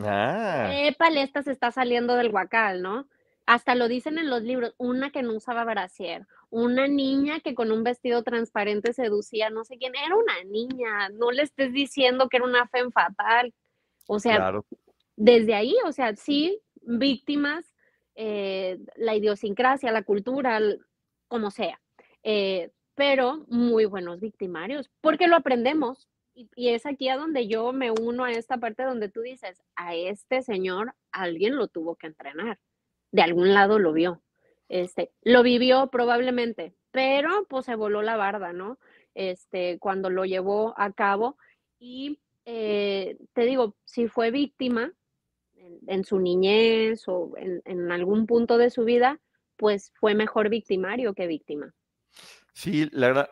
Ah, 0.05 0.71
Épale, 0.73 1.23
esta 1.23 1.43
se 1.43 1.53
está 1.53 1.71
saliendo 1.71 2.15
del 2.17 2.31
guacal, 2.31 2.83
¿no? 2.83 3.09
Hasta 3.47 3.75
lo 3.75 3.89
dicen 3.89 4.19
en 4.19 4.29
los 4.29 4.43
libros, 4.43 4.75
una 4.77 5.11
que 5.11 5.23
no 5.23 5.35
usaba 5.35 5.65
brasier, 5.65 6.27
una 6.51 6.87
niña 6.87 7.41
que 7.41 7.55
con 7.55 7.73
un 7.73 7.83
vestido 7.83 8.23
transparente 8.23 8.93
seducía, 8.93 9.49
no 9.49 9.65
sé 9.65 9.79
quién, 9.79 9.95
era 9.97 10.15
una 10.17 10.45
niña, 10.45 11.09
no 11.11 11.31
le 11.31 11.43
estés 11.43 11.73
diciendo 11.73 12.29
que 12.29 12.37
era 12.39 12.47
una 12.47 12.67
fe 12.69 12.91
fatal. 12.91 13.55
O 14.07 14.19
sea, 14.19 14.37
claro. 14.37 14.67
desde 15.17 15.55
ahí, 15.55 15.75
o 15.87 15.93
sea, 15.93 16.15
sí, 16.17 16.61
víctimas, 16.83 17.75
eh, 18.15 18.79
la 18.97 19.15
idiosincrasia, 19.15 19.93
la 19.93 20.03
cultura, 20.03 20.61
como 21.29 21.51
sea, 21.51 21.81
eh, 22.23 22.71
pero 22.95 23.45
muy 23.49 23.85
buenos 23.85 24.21
victimarios, 24.21 24.91
porque 25.01 25.29
lo 25.29 25.37
aprendemos. 25.37 26.09
Y, 26.55 26.69
es 26.69 26.87
aquí 26.87 27.09
a 27.09 27.17
donde 27.17 27.49
yo 27.49 27.73
me 27.73 27.91
uno 27.91 28.25
a 28.25 28.31
esta 28.31 28.59
parte 28.59 28.85
donde 28.85 29.09
tú 29.09 29.23
dices, 29.23 29.61
a 29.75 29.97
este 29.97 30.43
señor 30.43 30.95
alguien 31.11 31.57
lo 31.57 31.67
tuvo 31.67 31.97
que 31.97 32.07
entrenar, 32.07 32.61
de 33.11 33.23
algún 33.23 33.55
lado 33.55 33.81
lo 33.81 33.93
vio, 33.93 34.23
este, 34.69 35.11
lo 35.23 35.43
vivió 35.43 35.89
probablemente, 35.89 36.75
pero 36.93 37.45
pues 37.49 37.65
se 37.65 37.75
voló 37.75 38.03
la 38.03 38.17
barda, 38.17 38.53
¿no? 38.53 38.79
Este, 39.15 39.81
cuando 39.81 40.11
lo 40.11 40.25
llevó 40.25 40.75
a 40.79 40.93
cabo 40.93 41.37
y 41.81 42.21
eh, 42.45 43.19
te 43.33 43.43
digo, 43.43 43.75
si 43.85 44.07
fue 44.07 44.31
víctima 44.31 44.93
en, 45.57 45.81
en 45.89 46.05
su 46.05 46.21
niñez 46.21 47.03
o 47.09 47.33
en, 47.37 47.63
en 47.65 47.91
algún 47.91 48.27
punto 48.27 48.59
de 48.59 48.71
su 48.71 48.85
vida, 48.85 49.21
pues 49.57 49.93
fue 49.99 50.15
mejor 50.15 50.51
victimario 50.51 51.15
que 51.15 51.27
víctima. 51.27 51.75
Sí, 52.53 52.89
la 52.93 53.09
verdad. 53.09 53.29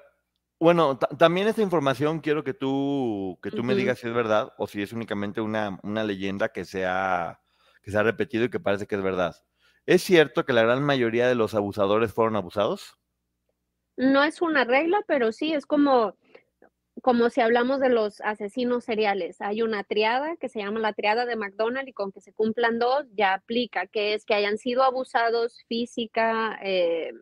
Bueno, 0.58 0.98
ta- 0.98 1.08
también 1.18 1.48
esta 1.48 1.60
información 1.62 2.20
quiero 2.20 2.42
que 2.42 2.54
tú, 2.54 3.38
que 3.42 3.50
tú 3.50 3.62
me 3.62 3.74
digas 3.74 3.98
si 3.98 4.06
es 4.08 4.14
verdad 4.14 4.52
o 4.56 4.66
si 4.66 4.82
es 4.82 4.92
únicamente 4.92 5.40
una, 5.40 5.78
una 5.82 6.02
leyenda 6.02 6.48
que 6.48 6.64
se, 6.64 6.86
ha, 6.86 7.40
que 7.82 7.90
se 7.90 7.98
ha 7.98 8.02
repetido 8.02 8.44
y 8.44 8.50
que 8.50 8.58
parece 8.60 8.86
que 8.86 8.94
es 8.94 9.02
verdad. 9.02 9.36
¿Es 9.84 10.02
cierto 10.02 10.44
que 10.46 10.54
la 10.54 10.62
gran 10.62 10.82
mayoría 10.82 11.28
de 11.28 11.34
los 11.34 11.54
abusadores 11.54 12.12
fueron 12.12 12.36
abusados? 12.36 12.98
No 13.96 14.24
es 14.24 14.40
una 14.42 14.64
regla, 14.64 15.02
pero 15.06 15.30
sí 15.30 15.52
es 15.52 15.66
como, 15.66 16.16
como 17.02 17.28
si 17.30 17.40
hablamos 17.42 17.80
de 17.80 17.90
los 17.90 18.20
asesinos 18.22 18.84
seriales. 18.84 19.40
Hay 19.40 19.62
una 19.62 19.84
triada 19.84 20.36
que 20.36 20.48
se 20.48 20.60
llama 20.60 20.80
la 20.80 20.94
triada 20.94 21.26
de 21.26 21.36
McDonald 21.36 21.88
y 21.88 21.92
con 21.92 22.12
que 22.12 22.20
se 22.20 22.32
cumplan 22.32 22.78
dos 22.78 23.04
ya 23.12 23.34
aplica, 23.34 23.86
que 23.86 24.14
es 24.14 24.24
que 24.24 24.34
hayan 24.34 24.58
sido 24.58 24.82
abusados 24.82 25.62
física, 25.68 26.58
eh, 26.62 27.12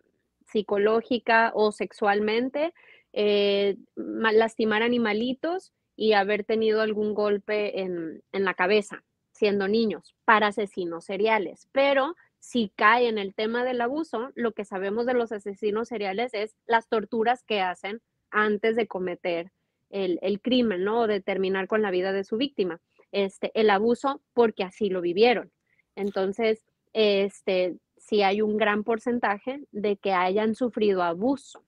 psicológica 0.47 1.51
o 1.55 1.73
sexualmente, 1.73 2.73
eh, 3.15 3.77
ma- 3.97 4.33
lastimar 4.33 4.83
animalitos 4.83 5.73
y 5.97 6.13
haber 6.13 6.45
tenido 6.45 6.81
algún 6.83 7.15
golpe 7.15 7.81
en, 7.81 8.23
en 8.33 8.45
la 8.45 8.55
cabeza, 8.55 9.05
siendo 9.33 9.69
niños, 9.69 10.15
para 10.25 10.49
asesinos 10.49 11.05
seriales. 11.05 11.69
Pero 11.73 12.17
si 12.41 12.71
cae 12.77 13.09
en 13.09 13.17
el 13.17 13.35
tema 13.35 13.65
del 13.65 13.81
abuso, 13.81 14.31
lo 14.35 14.53
que 14.53 14.65
sabemos 14.65 15.07
de 15.07 15.15
los 15.15 15.33
asesinos 15.33 15.89
seriales 15.89 16.35
es 16.35 16.57
las 16.67 16.89
torturas 16.89 17.43
que 17.45 17.61
hacen 17.61 18.03
antes 18.31 18.77
de 18.77 18.87
cometer 18.87 19.53
el, 19.91 20.19
el 20.21 20.41
crimen, 20.41 20.85
¿no? 20.85 21.03
O 21.03 21.07
de 21.07 21.21
terminar 21.21 21.69
con 21.69 21.81
la 21.81 21.93
vida 21.93 22.13
de 22.13 22.25
su 22.25 22.37
víctima. 22.37 22.81
Este, 23.13 23.53
el 23.55 23.71
abuso 23.71 24.21
porque 24.35 24.65
así 24.65 24.91
lo 24.91 25.01
vivieron. 25.01 25.53
Entonces, 25.95 26.65
este, 26.93 27.77
sí 27.97 28.23
hay 28.23 28.43
un 28.43 28.57
gran 28.57 28.83
porcentaje 28.83 29.61
de 29.71 29.97
que 29.97 30.13
hayan 30.13 30.57
sufrido 30.57 31.03
abuso. 31.05 31.63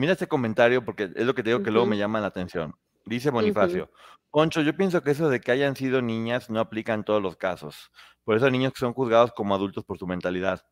Mira 0.00 0.14
este 0.14 0.28
comentario 0.28 0.82
porque 0.82 1.10
es 1.14 1.26
lo 1.26 1.34
que 1.34 1.42
te 1.42 1.50
digo 1.50 1.62
que 1.62 1.70
luego 1.70 1.86
me 1.86 1.98
llama 1.98 2.20
la 2.20 2.28
atención. 2.28 2.74
Dice 3.04 3.28
Bonifacio, 3.28 3.90
Poncho, 4.30 4.62
yo 4.62 4.74
pienso 4.74 5.02
que 5.02 5.10
eso 5.10 5.28
de 5.28 5.42
que 5.42 5.52
hayan 5.52 5.76
sido 5.76 6.00
niñas 6.00 6.48
no 6.48 6.58
aplica 6.58 6.94
en 6.94 7.04
todos 7.04 7.22
los 7.22 7.36
casos. 7.36 7.90
Por 8.24 8.34
eso 8.34 8.46
hay 8.46 8.52
niños 8.52 8.72
que 8.72 8.78
son 8.78 8.94
juzgados 8.94 9.32
como 9.32 9.54
adultos 9.54 9.84
por 9.84 9.98
su 9.98 10.06
mentalidad. 10.06 10.64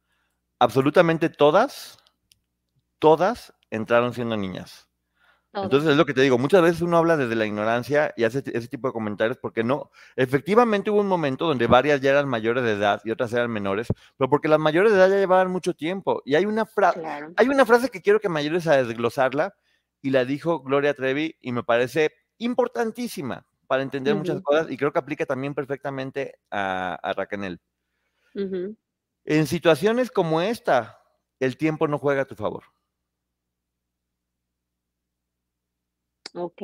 Absolutamente 0.59 1.29
todas, 1.29 1.99
todas 2.99 3.53
entraron 3.69 4.15
siendo 4.15 4.35
niñas. 4.35 4.88
Entonces 5.65 5.91
es 5.91 5.97
lo 5.97 6.07
que 6.07 6.15
te 6.15 6.23
digo, 6.23 6.39
muchas 6.39 6.63
veces 6.63 6.83
uno 6.83 6.97
habla 6.97 7.17
desde 7.17 7.35
la 7.35 7.47
ignorancia 7.47 8.13
y 8.17 8.25
hace 8.25 8.43
ese 8.47 8.69
tipo 8.69 8.89
de 8.89 8.93
comentarios 8.93 9.39
porque 9.39 9.65
no, 9.65 9.91
efectivamente 10.17 10.91
hubo 10.91 11.01
un 11.01 11.09
momento 11.09 11.47
donde 11.47 11.67
varias 11.67 12.01
ya 12.01 12.11
eran 12.11 12.29
mayores 12.29 12.65
de 12.65 12.73
edad 12.73 13.01
y 13.05 13.11
otras 13.11 13.33
eran 13.33 13.51
menores, 13.51 13.89
pero 14.17 14.31
porque 14.31 14.49
las 14.49 14.59
mayores 14.59 14.93
de 14.93 14.99
edad 14.99 15.09
ya 15.09 15.17
llevaban 15.17 15.51
mucho 15.51 15.75
tiempo. 15.75 16.23
Y 16.25 16.35
hay 16.35 16.47
una 16.47 16.67
frase, 16.67 17.01
claro. 17.01 17.33
hay 17.37 17.49
una 17.49 17.65
frase 17.67 17.89
que 17.91 18.03
quiero 18.03 18.21
que 18.21 18.29
me 18.29 18.41
ayudes 18.41 18.67
a 18.67 18.77
desglosarla 18.77 19.55
y 20.03 20.11
la 20.11 20.25
dijo 20.25 20.61
Gloria 20.61 20.95
Trevi 20.95 21.37
y 21.41 21.53
me 21.53 21.63
parece 21.63 22.13
importantísima 22.39 23.47
para 23.67 23.83
entender 23.83 24.15
muchas 24.15 24.41
cosas 24.41 24.71
y 24.71 24.77
creo 24.77 24.93
que 24.93 24.99
aplica 24.99 25.27
también 25.27 25.55
perfectamente 25.55 26.39
a, 26.51 26.95
a 26.95 27.13
Raquel. 27.13 27.61
En 29.25 29.47
situaciones 29.47 30.11
como 30.11 30.41
esta, 30.41 31.03
el 31.39 31.57
tiempo 31.57 31.87
no 31.87 31.99
juega 31.99 32.23
a 32.23 32.25
tu 32.25 32.35
favor. 32.35 32.65
Ok. 36.35 36.63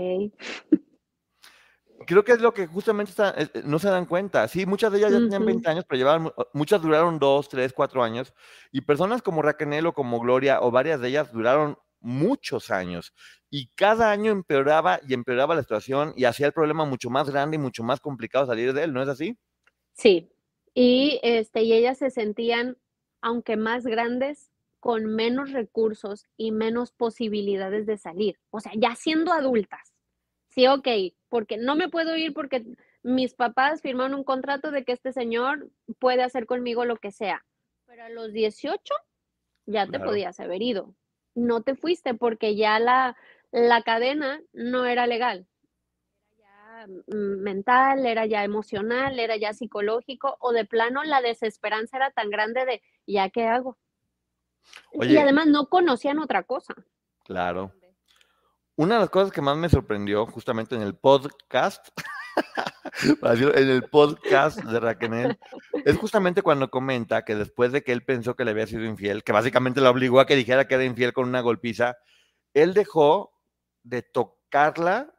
Creo 2.07 2.25
que 2.25 2.33
es 2.33 2.41
lo 2.41 2.53
que 2.53 2.67
justamente 2.67 3.11
está- 3.11 3.31
eh, 3.39 3.49
eh, 3.55 3.63
no 3.65 3.79
se 3.79 3.89
dan 3.89 4.05
cuenta. 4.05 4.47
Sí, 4.49 4.67
muchas 4.67 4.93
de 4.93 4.99
ellas 4.99 5.13
ya 5.13 5.19
tenían 5.19 5.43
Ujú. 5.43 5.47
20 5.47 5.69
años, 5.71 5.85
pero 5.89 5.99
llevaban, 5.99 6.23
mu- 6.25 6.31
muchas 6.53 6.83
duraron 6.83 7.19
2, 7.19 7.49
3, 7.49 7.73
4 7.73 8.03
años. 8.03 8.35
Y 8.73 8.83
personas 8.83 9.23
como 9.23 9.43
Raquel 9.43 9.87
o 9.87 9.93
como 9.95 10.21
Gloria, 10.21 10.61
o 10.61 10.71
varias 10.71 11.01
de 11.01 11.09
ellas, 11.09 11.33
duraron 11.33 11.79
muchos 12.01 12.71
años. 12.71 13.15
Y 13.49 13.69
cada 13.75 14.11
año 14.11 14.33
empeoraba 14.33 15.01
y 15.09 15.15
empeoraba 15.15 15.55
la 15.55 15.63
situación 15.63 16.13
y 16.17 16.25
hacía 16.25 16.47
el 16.49 16.53
problema 16.53 16.85
mucho 16.85 17.09
más 17.09 17.31
grande 17.31 17.55
y 17.57 17.61
mucho 17.61 17.83
más 17.85 18.01
complicado 18.01 18.45
salir 18.45 18.75
de 18.75 18.83
él, 18.83 18.93
¿no 18.93 19.01
es 19.03 19.09
así? 19.09 19.39
Sí. 19.93 20.31
Y 20.75 21.21
este, 21.23 21.63
y 21.63 21.73
ellas 21.73 21.99
se 21.99 22.11
sentían, 22.11 22.77
aunque 23.23 23.57
más 23.57 23.87
grandes, 23.87 24.51
con 24.85 25.07
menos 25.07 25.51
recursos 25.51 26.27
y 26.37 26.53
menos 26.53 26.93
posibilidades 26.93 27.87
de 27.87 27.97
salir. 27.97 28.39
O 28.51 28.61
sea, 28.61 28.73
ya 28.77 28.95
siendo 28.95 29.33
adultas. 29.33 29.95
Sí, 30.51 30.67
ok, 30.67 30.87
porque 31.31 31.57
no 31.57 31.75
me 31.75 31.89
puedo 31.89 32.15
ir 32.19 32.35
porque 32.35 32.67
mis 33.03 33.33
papás 33.33 33.81
firmaron 33.81 34.13
un 34.13 34.25
contrato 34.25 34.71
de 34.73 34.85
que 34.85 34.93
este 34.93 35.15
señor 35.15 35.71
puede 35.99 36.23
hacer 36.23 36.45
conmigo 36.45 36.85
lo 36.85 36.99
que 36.99 37.13
sea. 37.13 37.47
Pero 37.87 38.05
a 38.05 38.11
los 38.11 38.35
18 38.35 38.93
ya 39.65 39.87
te 39.87 39.93
Claro. 39.93 40.05
podías 40.05 40.39
haber 40.39 40.61
ido. 40.61 40.95
No 41.35 41.63
te 41.63 41.77
fuiste 41.77 42.13
porque 42.13 42.55
ya 42.55 42.79
la, 42.79 43.17
la 43.53 43.81
cadena 43.85 44.43
no 44.53 44.85
era 44.85 45.07
legal. 45.07 45.47
Era 46.31 46.37
ya 46.37 46.87
mm, 46.89 47.41
mental, 47.43 48.05
era 48.05 48.27
ya 48.27 48.45
emocional, 48.45 49.19
era 49.19 49.39
ya 49.39 49.55
psicológico, 49.55 50.37
o 50.41 50.53
de 50.53 50.67
plano 50.67 51.05
la 51.05 51.23
desesperanza 51.23 51.97
era 51.97 52.11
tan 52.11 52.29
grande 52.29 52.67
de, 52.67 52.83
¿ya 53.07 53.31
qué 53.31 53.45
hago? 53.47 53.79
Y 54.93 55.17
además 55.17 55.47
no 55.47 55.69
conocían 55.69 56.19
otra 56.19 56.43
cosa. 56.43 56.75
Claro. 57.25 57.73
Una 58.77 58.95
de 58.95 59.01
las 59.03 59.11
cosas 59.11 59.33
que 59.33 59.41
más 59.41 59.57
me 59.57 59.69
sorprendió 59.69 60.27
justamente 60.27 60.75
en 60.75 60.83
el 60.83 60.97
podcast, 60.97 61.89
en 63.23 63.71
el 63.71 63.85
podcast 63.85 64.59
de 64.59 64.81
Raquel, 64.81 65.39
es 65.85 65.97
justamente 65.97 66.43
cuando 66.43 66.71
comenta 66.71 67.25
que 67.25 67.37
después 67.37 67.71
de 67.71 67.83
que 67.83 67.93
él 67.93 68.05
pensó 68.05 68.35
que 68.35 68.45
le 68.45 68.51
había 68.51 68.67
sido 68.67 68.85
infiel, 68.85 69.23
que 69.23 69.33
básicamente 69.33 69.81
lo 69.81 69.91
obligó 69.91 70.19
a 70.19 70.27
que 70.27 70.35
dijera 70.37 70.67
que 70.67 70.75
era 70.75 70.85
infiel 70.85 71.13
con 71.13 71.29
una 71.29 71.41
golpiza, 71.41 71.97
él 72.53 72.75
dejó 72.75 73.33
de 73.85 74.03
tocarla 74.03 75.15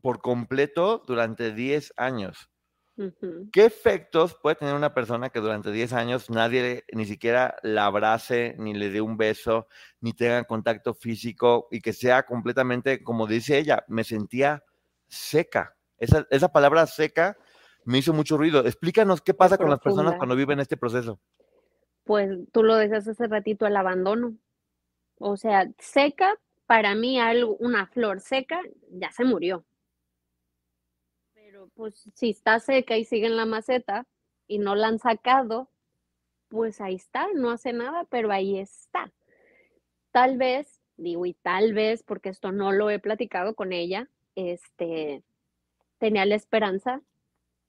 por 0.00 0.20
completo 0.20 1.02
durante 1.06 1.52
10 1.52 1.92
años. 1.96 2.48
¿Qué 3.52 3.66
efectos 3.66 4.38
puede 4.40 4.56
tener 4.56 4.74
una 4.74 4.94
persona 4.94 5.28
que 5.28 5.40
durante 5.40 5.70
10 5.70 5.92
años 5.92 6.30
nadie 6.30 6.84
ni 6.92 7.04
siquiera 7.04 7.56
la 7.62 7.86
abrace, 7.86 8.54
ni 8.58 8.72
le 8.72 8.88
dé 8.88 9.02
un 9.02 9.18
beso, 9.18 9.68
ni 10.00 10.14
tenga 10.14 10.44
contacto 10.44 10.94
físico 10.94 11.68
y 11.70 11.80
que 11.80 11.92
sea 11.92 12.24
completamente, 12.24 13.02
como 13.02 13.26
dice 13.26 13.58
ella, 13.58 13.84
me 13.88 14.02
sentía 14.02 14.64
seca? 15.08 15.76
Esa, 15.98 16.26
esa 16.30 16.48
palabra 16.48 16.86
seca 16.86 17.36
me 17.84 17.98
hizo 17.98 18.14
mucho 18.14 18.38
ruido. 18.38 18.60
Explícanos 18.66 19.20
qué 19.20 19.34
pasa 19.34 19.58
con 19.58 19.70
las 19.70 19.80
personas 19.80 20.16
cuando 20.16 20.34
viven 20.34 20.60
este 20.60 20.76
proceso. 20.76 21.20
Pues 22.04 22.30
tú 22.52 22.62
lo 22.62 22.76
decías 22.76 23.06
hace 23.08 23.26
ratito, 23.26 23.66
el 23.66 23.76
abandono. 23.76 24.36
O 25.18 25.36
sea, 25.36 25.68
seca, 25.78 26.34
para 26.66 26.94
mí 26.94 27.20
algo, 27.20 27.56
una 27.56 27.86
flor 27.86 28.20
seca 28.20 28.60
ya 28.90 29.10
se 29.12 29.24
murió. 29.24 29.64
Pues 31.74 32.08
si 32.14 32.30
está 32.30 32.60
seca 32.60 32.96
y 32.96 33.04
sigue 33.04 33.26
en 33.26 33.36
la 33.36 33.46
maceta 33.46 34.06
y 34.46 34.58
no 34.58 34.74
la 34.74 34.88
han 34.88 34.98
sacado, 34.98 35.70
pues 36.48 36.80
ahí 36.80 36.94
está, 36.94 37.26
no 37.34 37.50
hace 37.50 37.72
nada, 37.72 38.04
pero 38.10 38.30
ahí 38.30 38.58
está. 38.58 39.12
Tal 40.12 40.38
vez, 40.38 40.80
digo, 40.96 41.26
y 41.26 41.34
tal 41.34 41.74
vez, 41.74 42.02
porque 42.02 42.30
esto 42.30 42.52
no 42.52 42.72
lo 42.72 42.90
he 42.90 42.98
platicado 42.98 43.54
con 43.54 43.72
ella, 43.72 44.08
este, 44.34 45.22
tenía 45.98 46.24
la 46.24 46.34
esperanza 46.36 47.02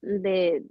de, 0.00 0.64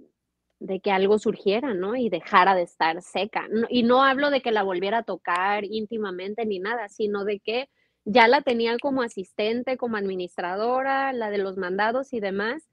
de 0.60 0.80
que 0.80 0.90
algo 0.90 1.18
surgiera, 1.18 1.74
¿no? 1.74 1.96
Y 1.96 2.08
dejara 2.08 2.54
de 2.54 2.62
estar 2.62 3.00
seca. 3.02 3.48
Y 3.68 3.82
no 3.82 4.02
hablo 4.02 4.30
de 4.30 4.42
que 4.42 4.52
la 4.52 4.62
volviera 4.62 4.98
a 4.98 5.02
tocar 5.04 5.64
íntimamente 5.64 6.46
ni 6.46 6.58
nada, 6.58 6.88
sino 6.88 7.24
de 7.24 7.40
que 7.40 7.68
ya 8.04 8.26
la 8.26 8.40
tenía 8.42 8.76
como 8.78 9.02
asistente, 9.02 9.76
como 9.76 9.96
administradora, 9.96 11.12
la 11.12 11.30
de 11.30 11.38
los 11.38 11.56
mandados 11.56 12.12
y 12.12 12.20
demás. 12.20 12.68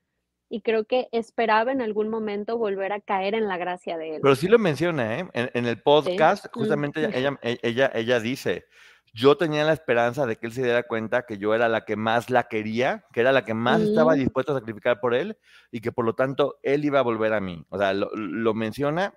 Y 0.50 0.62
creo 0.62 0.86
que 0.86 1.08
esperaba 1.12 1.72
en 1.72 1.82
algún 1.82 2.10
momento 2.10 2.58
volver 2.58 2.93
a 2.93 3.02
caer 3.02 3.34
en 3.34 3.48
la 3.48 3.58
gracia 3.58 3.98
de 3.98 4.16
él. 4.16 4.22
Pero 4.22 4.36
sí 4.36 4.48
lo 4.48 4.60
menciona, 4.60 5.20
¿eh? 5.20 5.28
En, 5.34 5.50
en 5.54 5.66
el 5.66 5.82
podcast, 5.82 6.46
Mm. 6.46 6.50
justamente 6.60 7.00
ella, 7.00 7.10
ella, 7.18 7.39
e- 7.41 7.60
ella, 7.64 7.91
ella 7.96 8.20
dice, 8.20 8.66
yo 9.14 9.38
tenía 9.38 9.64
la 9.64 9.74
esperanza 9.74 10.26
de 10.26 10.36
que 10.36 10.46
él 10.48 10.54
se 10.54 10.62
diera 10.64 10.84
cuenta 10.84 11.26
que 11.26 11.38
yo 11.38 11.56
era 11.56 11.68
la 11.70 11.86
que 11.86 11.96
más 11.96 12.30
la 12.30 12.43
quería, 12.48 13.06
que 13.14 13.22
era 13.22 13.32
la 13.32 13.43
que 13.46 13.54
más 13.54 13.82
estaba 13.82 14.14
Mm. 14.16 14.20
dispuesto 14.20 14.52
a 14.56 14.60
sacrificar 14.60 15.00
por 15.00 15.16
él 15.16 15.38
y 15.72 15.82
que 15.82 15.91
por 15.91 16.06
lo 16.06 16.14
tanto 16.14 16.60
él 16.64 16.86
iba 16.86 17.00
a 17.00 17.04
volver 17.04 17.34
a 17.34 17.39
mí. 17.41 17.66
O 17.70 17.78
sea, 17.80 17.93
lo, 17.93 18.10
lo 18.16 18.54
menciona 18.54 19.14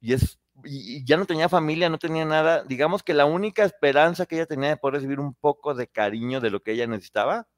y 0.00 0.12
es 0.14 0.38
y 0.64 1.02
ya 1.06 1.16
no 1.16 1.24
tenía 1.24 1.48
familia, 1.48 1.88
no 1.88 1.96
tenía 1.98 2.26
nada. 2.26 2.64
Digamos 2.64 3.02
que 3.02 3.14
la 3.14 3.24
única 3.24 3.64
esperanza 3.64 4.26
que 4.26 4.34
ella 4.36 4.44
tenía 4.46 4.68
de 4.68 4.76
poder 4.76 4.96
recibir 4.96 5.18
un 5.18 5.32
poco 5.34 5.72
de 5.74 5.86
cariño 5.88 6.38
de 6.40 6.50
lo 6.50 6.60
que 6.60 6.72
ella 6.72 6.86
necesitaba, 6.86 7.48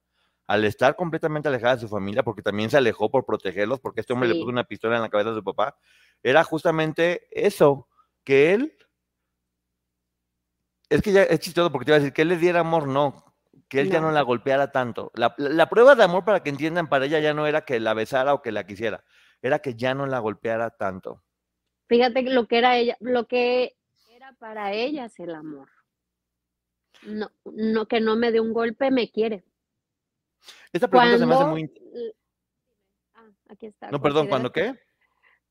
al 0.52 0.64
estar 0.66 0.96
completamente 0.96 1.48
alejada 1.48 1.76
de 1.76 1.80
su 1.80 1.88
familia, 1.88 2.22
porque 2.22 2.42
también 2.42 2.68
se 2.68 2.76
alejó 2.76 3.10
por 3.10 3.24
protegerlos, 3.24 3.80
porque 3.80 4.00
este 4.02 4.12
hombre 4.12 4.28
le 4.28 4.34
puso 4.34 4.50
una 4.50 4.64
pistola 4.64 4.96
en 4.96 5.02
la 5.02 5.08
cabeza 5.08 5.30
de 5.30 5.36
su 5.36 5.42
papá, 5.44 5.78
era 6.22 6.44
justamente 6.44 7.26
eso, 7.30 7.88
que 8.22 8.52
él, 8.52 8.76
es 10.90 11.00
que 11.00 11.10
ya 11.12 11.22
es 11.22 11.40
chistoso 11.40 11.72
porque 11.72 11.86
te 11.86 11.90
iba 11.92 11.96
a 11.96 12.00
decir 12.00 12.12
que 12.12 12.20
él 12.22 12.28
le 12.28 12.36
diera 12.36 12.60
amor, 12.60 12.86
no, 12.86 13.34
que 13.66 13.80
él 13.80 13.90
ya 13.90 13.98
no 14.02 14.08
No. 14.08 14.12
la 14.12 14.20
golpeara 14.20 14.70
tanto. 14.70 15.10
La, 15.14 15.34
la- 15.38 15.48
la 15.48 15.70
prueba 15.70 15.94
de 15.94 16.04
amor, 16.04 16.22
para 16.26 16.42
que 16.42 16.50
entiendan, 16.50 16.86
para 16.88 17.06
ella 17.06 17.18
ya 17.20 17.32
no 17.32 17.46
era 17.46 17.64
que 17.64 17.80
la 17.80 17.94
besara 17.94 18.34
o 18.34 18.42
que 18.42 18.52
la 18.52 18.66
quisiera, 18.66 19.02
era 19.40 19.60
que 19.60 19.74
ya 19.74 19.94
no 19.94 20.04
la 20.06 20.18
golpeara 20.18 20.68
tanto. 20.68 21.22
Fíjate 21.88 22.22
lo 22.24 22.46
que 22.46 22.58
era 22.58 22.76
ella, 22.76 22.98
lo 23.00 23.26
que 23.26 23.74
era 24.10 24.34
para 24.34 24.74
ellas 24.74 25.18
el 25.18 25.34
amor. 25.34 25.70
No, 27.04 27.30
no 27.46 27.86
que 27.88 28.00
no 28.02 28.16
me 28.16 28.30
dé 28.32 28.40
un 28.40 28.52
golpe, 28.52 28.90
me 28.90 29.10
quiere. 29.10 29.44
Esta 30.72 30.88
pregunta 30.88 31.18
se 31.18 31.26
me 31.26 31.34
hace 31.34 31.44
muy... 31.44 31.72
ah, 33.14 33.28
aquí 33.48 33.66
está. 33.66 33.90
No, 33.90 34.00
perdón, 34.00 34.28
¿cuándo 34.28 34.52
¿consideras 34.52 34.52
qué? 34.52 34.74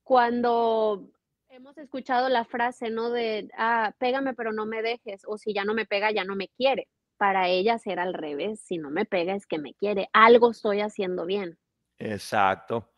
Cuando 0.03 1.11
hemos 1.49 1.77
escuchado 1.77 2.29
la 2.29 2.45
frase, 2.45 2.89
¿no? 2.89 3.09
De, 3.09 3.49
ah, 3.57 3.93
pégame 3.99 4.33
pero 4.33 4.51
no 4.51 4.65
me 4.65 4.81
dejes, 4.81 5.23
o 5.25 5.37
si 5.37 5.53
ya 5.53 5.63
no 5.63 5.73
me 5.73 5.85
pega, 5.85 6.11
ya 6.11 6.23
no 6.23 6.35
me 6.35 6.49
quiere. 6.49 6.87
Para 7.17 7.49
ellas 7.49 7.85
era 7.85 8.03
al 8.03 8.13
revés, 8.13 8.61
si 8.61 8.77
no 8.77 8.89
me 8.89 9.05
pega 9.05 9.35
es 9.35 9.45
que 9.45 9.59
me 9.59 9.73
quiere, 9.75 10.09
algo 10.11 10.51
estoy 10.51 10.81
haciendo 10.81 11.25
bien. 11.25 11.59
Exacto. 11.99 12.91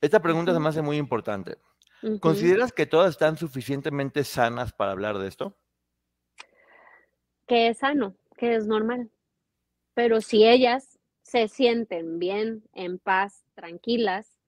Esta 0.00 0.20
pregunta 0.20 0.52
se 0.52 0.60
me 0.60 0.68
hace 0.68 0.82
muy 0.82 0.96
importante. 0.96 1.58
¿Consideras 2.20 2.72
que 2.72 2.86
todas 2.86 3.10
están 3.10 3.36
suficientemente 3.36 4.22
sanas 4.22 4.72
para 4.72 4.92
hablar 4.92 5.18
de 5.18 5.28
esto? 5.28 5.58
que 7.46 7.68
es 7.68 7.78
sano, 7.78 8.16
que 8.36 8.56
es 8.56 8.66
normal. 8.66 9.10
Pero 9.94 10.20
si 10.20 10.46
ellas 10.46 10.95
se 11.36 11.48
sienten 11.48 12.18
bien, 12.18 12.62
en 12.72 12.98
paz, 12.98 13.44
tranquilas 13.54 14.38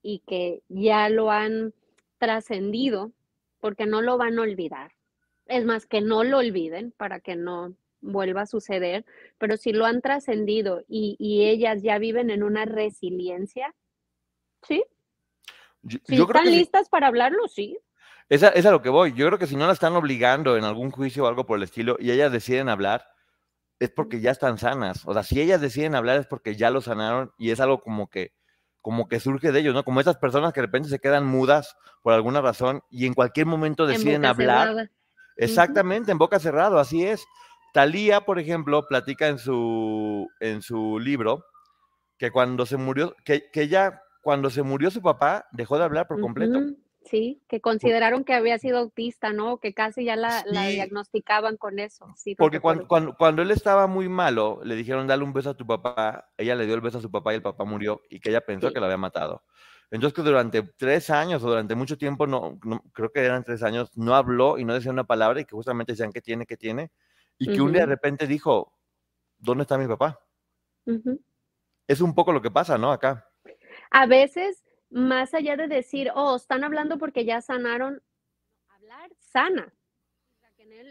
y 0.00 0.20
que 0.20 0.62
ya 0.68 1.08
lo 1.08 1.32
han 1.32 1.74
trascendido, 2.18 3.10
porque 3.58 3.86
no 3.86 4.00
lo 4.00 4.16
van 4.16 4.38
a 4.38 4.42
olvidar. 4.42 4.92
Es 5.46 5.64
más, 5.64 5.86
que 5.86 6.00
no 6.00 6.22
lo 6.22 6.38
olviden 6.38 6.92
para 6.92 7.18
que 7.18 7.34
no 7.34 7.74
vuelva 8.00 8.42
a 8.42 8.46
suceder, 8.46 9.04
pero 9.38 9.56
si 9.56 9.72
lo 9.72 9.84
han 9.84 10.02
trascendido 10.02 10.84
y, 10.86 11.16
y 11.18 11.48
ellas 11.48 11.82
ya 11.82 11.98
viven 11.98 12.30
en 12.30 12.44
una 12.44 12.64
resiliencia, 12.64 13.74
¿sí? 14.62 14.84
Yo, 15.82 15.98
Si 16.04 16.16
yo 16.16 16.28
creo 16.28 16.40
están 16.40 16.44
que 16.52 16.58
listas 16.58 16.88
para 16.88 17.08
hablarlo, 17.08 17.48
sí. 17.48 17.76
Esa- 18.28 18.50
es 18.50 18.66
a 18.66 18.70
lo 18.70 18.82
que 18.82 18.88
voy. 18.88 19.14
Yo 19.14 19.26
creo 19.26 19.38
que 19.38 19.48
si 19.48 19.56
no 19.56 19.66
la 19.66 19.72
están 19.72 19.96
obligando 19.96 20.56
en 20.56 20.62
algún 20.62 20.92
juicio 20.92 21.24
o 21.24 21.26
algo 21.26 21.44
por 21.44 21.56
el 21.58 21.64
estilo 21.64 21.96
y 21.98 22.12
ellas 22.12 22.30
deciden 22.30 22.68
hablar, 22.68 23.11
es 23.82 23.90
porque 23.90 24.20
ya 24.20 24.30
están 24.30 24.58
sanas. 24.58 25.02
O 25.06 25.12
sea, 25.12 25.24
si 25.24 25.40
ellas 25.40 25.60
deciden 25.60 25.94
hablar 25.94 26.20
es 26.20 26.26
porque 26.26 26.54
ya 26.54 26.70
lo 26.70 26.80
sanaron 26.80 27.32
y 27.36 27.50
es 27.50 27.58
algo 27.58 27.80
como 27.80 28.08
que, 28.08 28.32
como 28.80 29.08
que 29.08 29.18
surge 29.18 29.50
de 29.50 29.58
ellos, 29.58 29.74
¿no? 29.74 29.84
Como 29.84 30.00
esas 30.00 30.18
personas 30.18 30.52
que 30.52 30.60
de 30.60 30.66
repente 30.66 30.88
se 30.88 31.00
quedan 31.00 31.26
mudas 31.26 31.76
por 32.02 32.12
alguna 32.12 32.40
razón 32.40 32.82
y 32.90 33.06
en 33.06 33.14
cualquier 33.14 33.46
momento 33.46 33.84
En 33.84 33.90
deciden 33.94 34.24
hablar. 34.24 34.68
cerrada. 34.68 34.90
Exactamente, 35.36 36.12
en 36.12 36.18
boca 36.18 36.38
cerrado, 36.38 36.78
así 36.78 37.04
es. 37.04 37.24
Talía, 37.72 38.20
por 38.20 38.38
ejemplo, 38.38 38.86
platica 38.86 39.26
en 39.28 39.38
su, 39.38 40.28
en 40.40 40.62
su 40.62 40.98
libro 41.00 41.44
que 42.18 42.30
cuando 42.30 42.66
se 42.66 42.76
murió, 42.76 43.16
que, 43.24 43.50
que 43.50 43.62
ella, 43.62 44.02
cuando 44.22 44.48
se 44.48 44.62
murió 44.62 44.92
su 44.92 45.02
papá, 45.02 45.46
dejó 45.50 45.78
de 45.78 45.84
hablar 45.84 46.06
por 46.06 46.20
completo. 46.20 46.60
Sí, 47.04 47.42
que 47.48 47.60
consideraron 47.60 48.24
que 48.24 48.34
había 48.34 48.58
sido 48.58 48.78
autista, 48.78 49.32
¿no? 49.32 49.58
Que 49.58 49.74
casi 49.74 50.04
ya 50.04 50.16
la, 50.16 50.44
diagnosticaban 50.44 51.56
con 51.56 51.78
eso. 51.78 52.06
Sí, 52.16 52.34
Porque 52.34 52.60
cuando, 52.60 52.86
cuando, 52.86 53.16
cuando 53.16 53.42
él 53.42 53.50
estaba 53.50 53.86
muy 53.86 54.08
malo, 54.08 54.60
le 54.64 54.76
dijeron 54.76 55.06
dale 55.06 55.24
un 55.24 55.32
beso 55.32 55.50
a 55.50 55.56
tu 55.56 55.66
papá, 55.66 56.30
ella 56.36 56.54
le 56.54 56.64
dio 56.66 56.74
el 56.74 56.80
beso 56.80 56.98
a 56.98 57.02
su 57.02 57.10
papá 57.10 57.32
y 57.32 57.36
el 57.36 57.42
papá 57.42 57.64
murió 57.64 58.00
y 58.08 58.20
que 58.20 58.30
ella 58.30 58.40
pensó 58.40 58.68
Sí. 58.68 58.74
que 58.74 58.80
lo 58.80 58.86
había 58.86 58.96
matado. 58.98 59.44
Entonces 59.90 60.14
que 60.14 60.22
durante 60.22 60.62
tres 60.62 61.10
años 61.10 61.42
o 61.44 61.48
durante 61.50 61.74
mucho 61.74 61.98
tiempo, 61.98 62.26
no, 62.26 62.58
no- 62.64 62.82
creo 62.92 63.10
que 63.12 63.20
eran 63.20 63.44
tres 63.44 63.62
años, 63.62 63.96
no 63.96 64.14
habló 64.14 64.58
y 64.58 64.64
no 64.64 64.72
decía 64.72 64.90
una 64.90 65.04
palabra 65.04 65.40
y 65.40 65.44
que 65.44 65.54
justamente 65.54 65.92
decían 65.92 66.12
que 66.12 66.22
tiene, 66.22 66.46
que 66.46 66.56
tiene, 66.56 66.90
y 67.36 67.52
que 67.52 67.60
un 67.60 67.72
día 67.72 67.82
de 67.82 67.86
repente 67.88 68.26
dijo, 68.26 68.72
¿dónde 69.38 69.62
está 69.62 69.76
mi 69.76 69.86
papá? 69.88 70.20
Es 71.86 72.00
un 72.00 72.14
poco 72.14 72.32
lo 72.32 72.40
que 72.40 72.50
pasa, 72.50 72.78
¿no? 72.78 72.92
Acá. 72.92 73.28
A 73.90 74.06
veces, 74.06 74.62
más 74.92 75.34
allá 75.34 75.56
de 75.56 75.68
decir, 75.68 76.10
oh, 76.14 76.36
están 76.36 76.64
hablando 76.64 76.98
porque 76.98 77.24
ya 77.24 77.40
sanaron, 77.40 78.02
hablar 78.68 79.10
sana. 79.18 79.72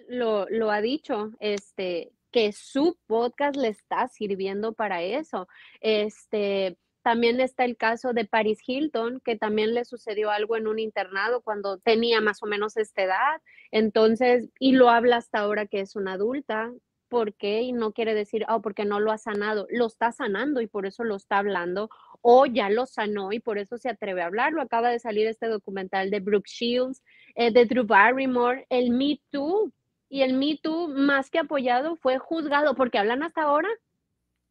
Lo, 0.08 0.48
lo 0.50 0.72
ha 0.72 0.82
dicho, 0.82 1.32
este, 1.40 2.12
que 2.32 2.52
su 2.52 2.98
podcast 3.08 3.56
le 3.56 3.70
está 3.70 4.08
sirviendo 4.08 4.74
para 4.74 5.02
eso. 5.02 5.48
Este, 5.80 6.78
también 7.02 7.40
está 7.40 7.66
el 7.66 7.78
caso 7.78 8.14
de 8.14 8.26
Paris 8.26 8.60
Hilton, 8.66 9.22
que 9.24 9.36
también 9.36 9.74
le 9.74 9.86
sucedió 9.86 10.32
algo 10.32 10.56
en 10.56 10.68
un 10.68 10.80
internado 10.80 11.42
cuando 11.42 11.78
tenía 11.78 12.22
más 12.22 12.42
o 12.44 12.46
menos 12.46 12.78
esta 12.78 13.04
edad. 13.04 13.42
Entonces, 13.72 14.50
y 14.60 14.74
lo 14.74 14.90
habla 14.90 15.18
hasta 15.18 15.40
ahora 15.40 15.66
que 15.66 15.82
es 15.82 15.96
una 15.96 16.14
adulta. 16.14 16.72
¿Por 17.10 17.34
qué? 17.34 17.62
Y 17.62 17.74
no 17.74 17.92
quiere 17.92 18.14
decir, 18.14 18.46
oh, 18.50 18.62
porque 18.62 18.86
no 18.86 19.00
lo 19.00 19.12
ha 19.12 19.18
sanado. 19.18 19.68
Lo 19.70 19.88
está 19.88 20.12
sanando 20.12 20.62
y 20.62 20.68
por 20.68 20.86
eso 20.86 21.04
lo 21.04 21.16
está 21.16 21.40
hablando 21.40 21.90
o 22.22 22.46
ya 22.46 22.70
lo 22.70 22.86
sanó 22.86 23.34
y 23.34 23.40
por 23.40 23.58
eso 23.58 23.78
se 23.78 23.90
atreve 23.90 24.22
a 24.22 24.28
hablarlo. 24.28 24.62
Acaba 24.62 24.90
de 24.90 25.00
salir 25.00 25.28
este 25.28 25.48
documental 25.48 26.10
de 26.12 26.20
Brooke 26.20 26.48
Shields, 26.50 27.04
eh, 27.36 27.52
de 27.52 27.66
Drew 27.66 27.86
Barrymore, 27.86 28.66
el 28.70 28.92
Me 28.92 29.20
Too. 29.32 29.72
Y 30.10 30.22
el 30.24 30.34
Me 30.34 30.58
Too, 30.62 30.90
más 30.90 31.30
que 31.30 31.40
apoyado, 31.40 31.96
fue 31.96 32.18
juzgado 32.20 32.76
porque 32.76 32.98
hablan 32.98 33.24
hasta 33.24 33.44
ahora. 33.44 33.70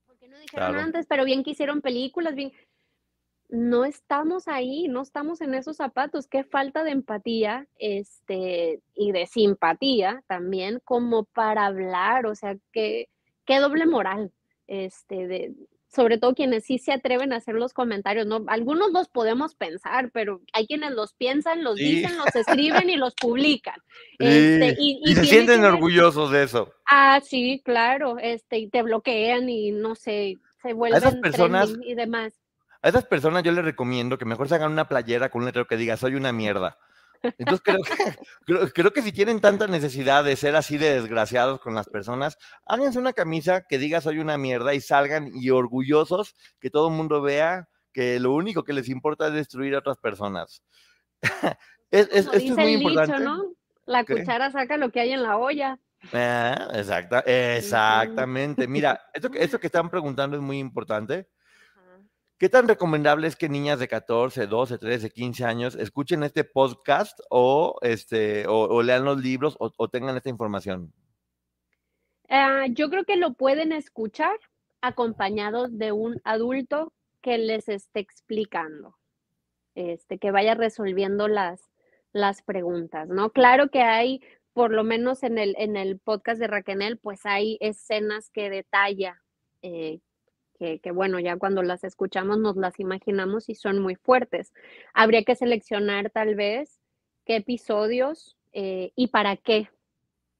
Porque 0.06 0.28
no 0.28 0.38
dijeron 0.38 0.70
Claro. 0.70 0.80
antes, 0.80 1.06
pero 1.06 1.24
bien 1.24 1.44
que 1.44 1.50
hicieron 1.50 1.80
películas, 1.80 2.34
bien. 2.34 2.52
No 3.48 3.84
estamos 3.84 4.46
ahí, 4.46 4.86
no 4.88 5.02
estamos 5.02 5.40
en 5.40 5.54
esos 5.54 5.76
zapatos. 5.76 6.28
Qué 6.28 6.44
falta 6.44 6.84
de 6.84 6.92
empatía 6.92 7.66
este, 7.78 8.80
y 8.94 9.10
de 9.12 9.26
simpatía 9.26 10.22
también, 10.28 10.80
como 10.84 11.24
para 11.24 11.66
hablar. 11.66 12.26
O 12.26 12.34
sea, 12.34 12.56
qué, 12.72 13.08
qué 13.44 13.58
doble 13.58 13.86
moral. 13.86 14.32
Este, 14.68 15.26
de, 15.26 15.52
sobre 15.92 16.18
todo 16.18 16.34
quienes 16.34 16.64
sí 16.64 16.78
se 16.78 16.92
atreven 16.92 17.32
a 17.32 17.36
hacer 17.36 17.56
los 17.56 17.72
comentarios, 17.72 18.26
¿no? 18.26 18.44
Algunos 18.46 18.92
los 18.92 19.08
podemos 19.08 19.54
pensar, 19.56 20.10
pero 20.12 20.40
hay 20.52 20.66
quienes 20.66 20.92
los 20.92 21.14
piensan, 21.14 21.64
los 21.64 21.76
Sí. 21.76 21.96
dicen, 21.96 22.16
los 22.16 22.34
escriben 22.34 22.88
y 22.90 22.96
los 22.96 23.14
publican. 23.14 23.74
Sí, 24.20 24.26
Este, 24.26 24.76
y, 24.78 25.00
y 25.04 25.14
se 25.14 25.24
sienten 25.24 25.62
ver- 25.62 25.72
orgullosos 25.72 26.30
de 26.30 26.44
eso. 26.44 26.72
Ah, 26.90 27.20
sí, 27.24 27.60
claro, 27.64 28.18
este, 28.20 28.58
y 28.58 28.68
te 28.68 28.82
bloquean 28.82 29.48
y 29.48 29.72
no 29.72 29.94
sé, 29.94 30.38
se 30.62 30.72
vuelven 30.74 31.20
personas- 31.20 31.68
trending 31.70 31.90
y 31.90 31.94
demás. 31.94 32.34
A 32.82 32.88
esas 32.88 33.04
personas 33.04 33.42
yo 33.42 33.52
les 33.52 33.64
recomiendo 33.64 34.16
que 34.16 34.24
mejor 34.24 34.48
se 34.48 34.54
hagan 34.54 34.72
una 34.72 34.88
playera 34.88 35.28
con 35.30 35.40
un 35.42 35.46
letrero 35.46 35.66
que 35.66 35.76
diga 35.76 35.96
soy 35.96 36.14
una 36.14 36.32
mierda. 36.32 36.78
Entonces 37.38 37.60
creo 37.62 37.78
que, 37.82 37.92
creo, 38.46 38.68
creo 38.72 38.92
que 38.92 39.02
si 39.02 39.12
tienen 39.12 39.40
tanta 39.40 39.66
necesidad 39.66 40.24
de 40.24 40.36
ser 40.36 40.56
así 40.56 40.78
de 40.78 40.94
desgraciados 41.00 41.60
con 41.60 41.74
las 41.74 41.88
personas, 41.88 42.38
háganse 42.66 42.98
una 42.98 43.12
camisa 43.12 43.62
que 43.68 43.78
diga 43.78 44.00
soy 44.00 44.18
una 44.18 44.38
mierda 44.38 44.74
y 44.74 44.80
salgan 44.80 45.30
y 45.34 45.50
orgullosos 45.50 46.34
que 46.60 46.70
todo 46.70 46.88
el 46.88 46.94
mundo 46.94 47.20
vea 47.22 47.68
que 47.92 48.20
lo 48.20 48.32
único 48.32 48.64
que 48.64 48.72
les 48.72 48.88
importa 48.88 49.26
es 49.28 49.32
destruir 49.34 49.74
a 49.74 49.78
otras 49.80 49.98
personas. 49.98 50.62
es, 51.90 52.08
es- 52.08 52.10
esto 52.12 52.32
es 52.32 52.42
dice 52.42 52.54
muy 52.60 52.74
el 52.74 52.78
dicho, 52.80 52.90
importante. 52.90 53.24
¿no? 53.24 53.44
La 53.86 54.04
¿Qué? 54.04 54.14
cuchara 54.16 54.50
saca 54.50 54.76
lo 54.76 54.90
que 54.90 55.00
hay 55.00 55.12
en 55.12 55.22
la 55.22 55.36
olla. 55.36 55.78
Ah, 56.12 56.68
exacta, 56.74 57.20
exactamente. 57.20 58.66
Mira, 58.66 59.00
esto, 59.12 59.30
esto 59.34 59.58
que 59.60 59.66
están 59.66 59.90
preguntando 59.90 60.36
es 60.36 60.42
muy 60.42 60.58
importante. 60.58 61.28
¿Qué 62.40 62.48
tan 62.48 62.66
recomendable 62.66 63.26
es 63.26 63.36
que 63.36 63.50
niñas 63.50 63.80
de 63.80 63.86
14, 63.86 64.46
12, 64.46 64.78
13, 64.78 65.10
15 65.10 65.44
años 65.44 65.74
escuchen 65.74 66.22
este 66.22 66.42
podcast 66.42 67.20
o, 67.28 67.76
este, 67.82 68.46
lean 68.82 69.04
los 69.04 69.20
libros 69.20 69.58
o, 69.58 69.88
tengan 69.90 70.16
esta 70.16 70.30
información? 70.30 70.90
Ah, 72.30 72.64
yo 72.70 72.88
creo 72.88 73.04
que 73.04 73.16
lo 73.16 73.34
pueden 73.34 73.72
escuchar 73.72 74.34
acompañados 74.80 75.76
de 75.76 75.92
un 75.92 76.18
adulto 76.24 76.94
que 77.20 77.36
les 77.36 77.68
esté 77.68 78.00
explicando, 78.00 78.96
este, 79.74 80.16
que 80.16 80.30
vaya 80.30 80.54
resolviendo 80.54 81.28
las, 81.28 81.60
preguntas, 82.46 83.06
¿no? 83.10 83.32
Claro 83.32 83.68
que 83.68 83.82
hay, 83.82 84.22
por 84.54 84.70
lo 84.70 84.82
menos 84.82 85.24
en 85.24 85.36
el, 85.36 85.54
en 85.58 85.76
el 85.76 85.98
podcast 85.98 86.40
de 86.40 86.46
Raquel, 86.46 86.96
pues 86.96 87.26
hay 87.26 87.58
escenas 87.60 88.30
que 88.30 88.48
detalla, 88.48 89.22
eh, 89.60 90.00
que, 90.60 90.90
bueno, 90.90 91.18
ya 91.20 91.36
cuando 91.38 91.62
las 91.62 91.84
escuchamos 91.84 92.38
nos 92.38 92.56
las 92.56 92.78
imaginamos 92.80 93.48
y 93.48 93.54
son 93.54 93.80
muy 93.80 93.94
fuertes. 93.94 94.52
Habría 94.92 95.24
que 95.24 95.34
seleccionar 95.34 96.10
tal 96.10 96.34
vez 96.34 96.80
qué 97.24 97.36
episodios 97.36 98.36
eh, 98.52 98.92
y 98.94 99.08
para 99.08 99.36
qué, 99.36 99.70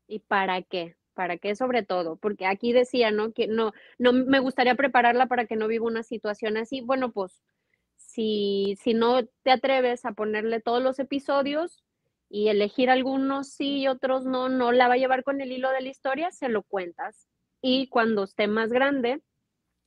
y 0.07 0.21
para 0.21 0.63
qué. 0.63 0.97
¿Para 1.15 1.39
qué 1.39 1.55
sobre 1.55 1.83
todo? 1.83 2.17
Porque 2.17 2.47
aquí 2.47 2.73
decía, 2.73 3.11
¿no? 3.11 3.33
Que 3.33 3.47
no, 3.47 3.73
no 3.99 4.13
me 4.13 4.39
gustaría 4.39 4.75
prepararla 4.75 5.27
para 5.27 5.45
que 5.47 5.57
no 5.57 5.69
viva 5.69 5.87
una 5.87 6.03
situación 6.03 6.57
así. 6.57 6.81
Bueno, 6.83 7.13
pues 7.13 7.43
si, 7.97 8.79
si 8.81 8.95
no 8.95 9.27
te 9.43 9.51
atreves 9.51 10.05
a 10.05 10.13
ponerle 10.13 10.61
todos 10.61 10.83
los 10.83 10.99
episodios 10.99 11.83
y 12.31 12.49
elegir 12.49 12.91
algunos 12.91 13.49
sí 13.49 13.81
y 13.81 13.89
otros 13.89 14.25
no, 14.25 14.49
no 14.49 14.73
la 14.73 14.89
va 14.89 14.95
a 14.95 14.99
llevar 14.99 15.25
con 15.25 15.41
el 15.41 15.53
hilo 15.53 15.71
de 15.71 15.83
la 15.83 15.89
historia, 15.89 16.31
se 16.31 16.49
lo 16.49 16.63
cuentas. 16.63 17.29
Y 17.61 17.89
cuando 17.89 18.25
esté 18.25 18.47
más 18.47 18.71
grande, 18.71 19.21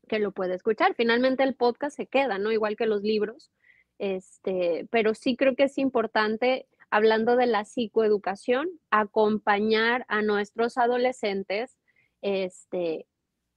que 0.07 0.19
lo 0.19 0.31
puede 0.31 0.55
escuchar. 0.55 0.95
Finalmente 0.95 1.43
el 1.43 1.55
podcast 1.55 1.95
se 1.95 2.07
queda, 2.07 2.37
¿no? 2.37 2.51
Igual 2.51 2.75
que 2.75 2.85
los 2.85 3.01
libros. 3.01 3.51
Este, 3.99 4.87
pero 4.91 5.13
sí 5.13 5.35
creo 5.35 5.55
que 5.55 5.63
es 5.63 5.77
importante 5.77 6.67
hablando 6.89 7.35
de 7.35 7.47
la 7.47 7.65
psicoeducación, 7.65 8.69
acompañar 8.91 10.05
a 10.09 10.21
nuestros 10.21 10.77
adolescentes 10.77 11.75
este, 12.21 13.07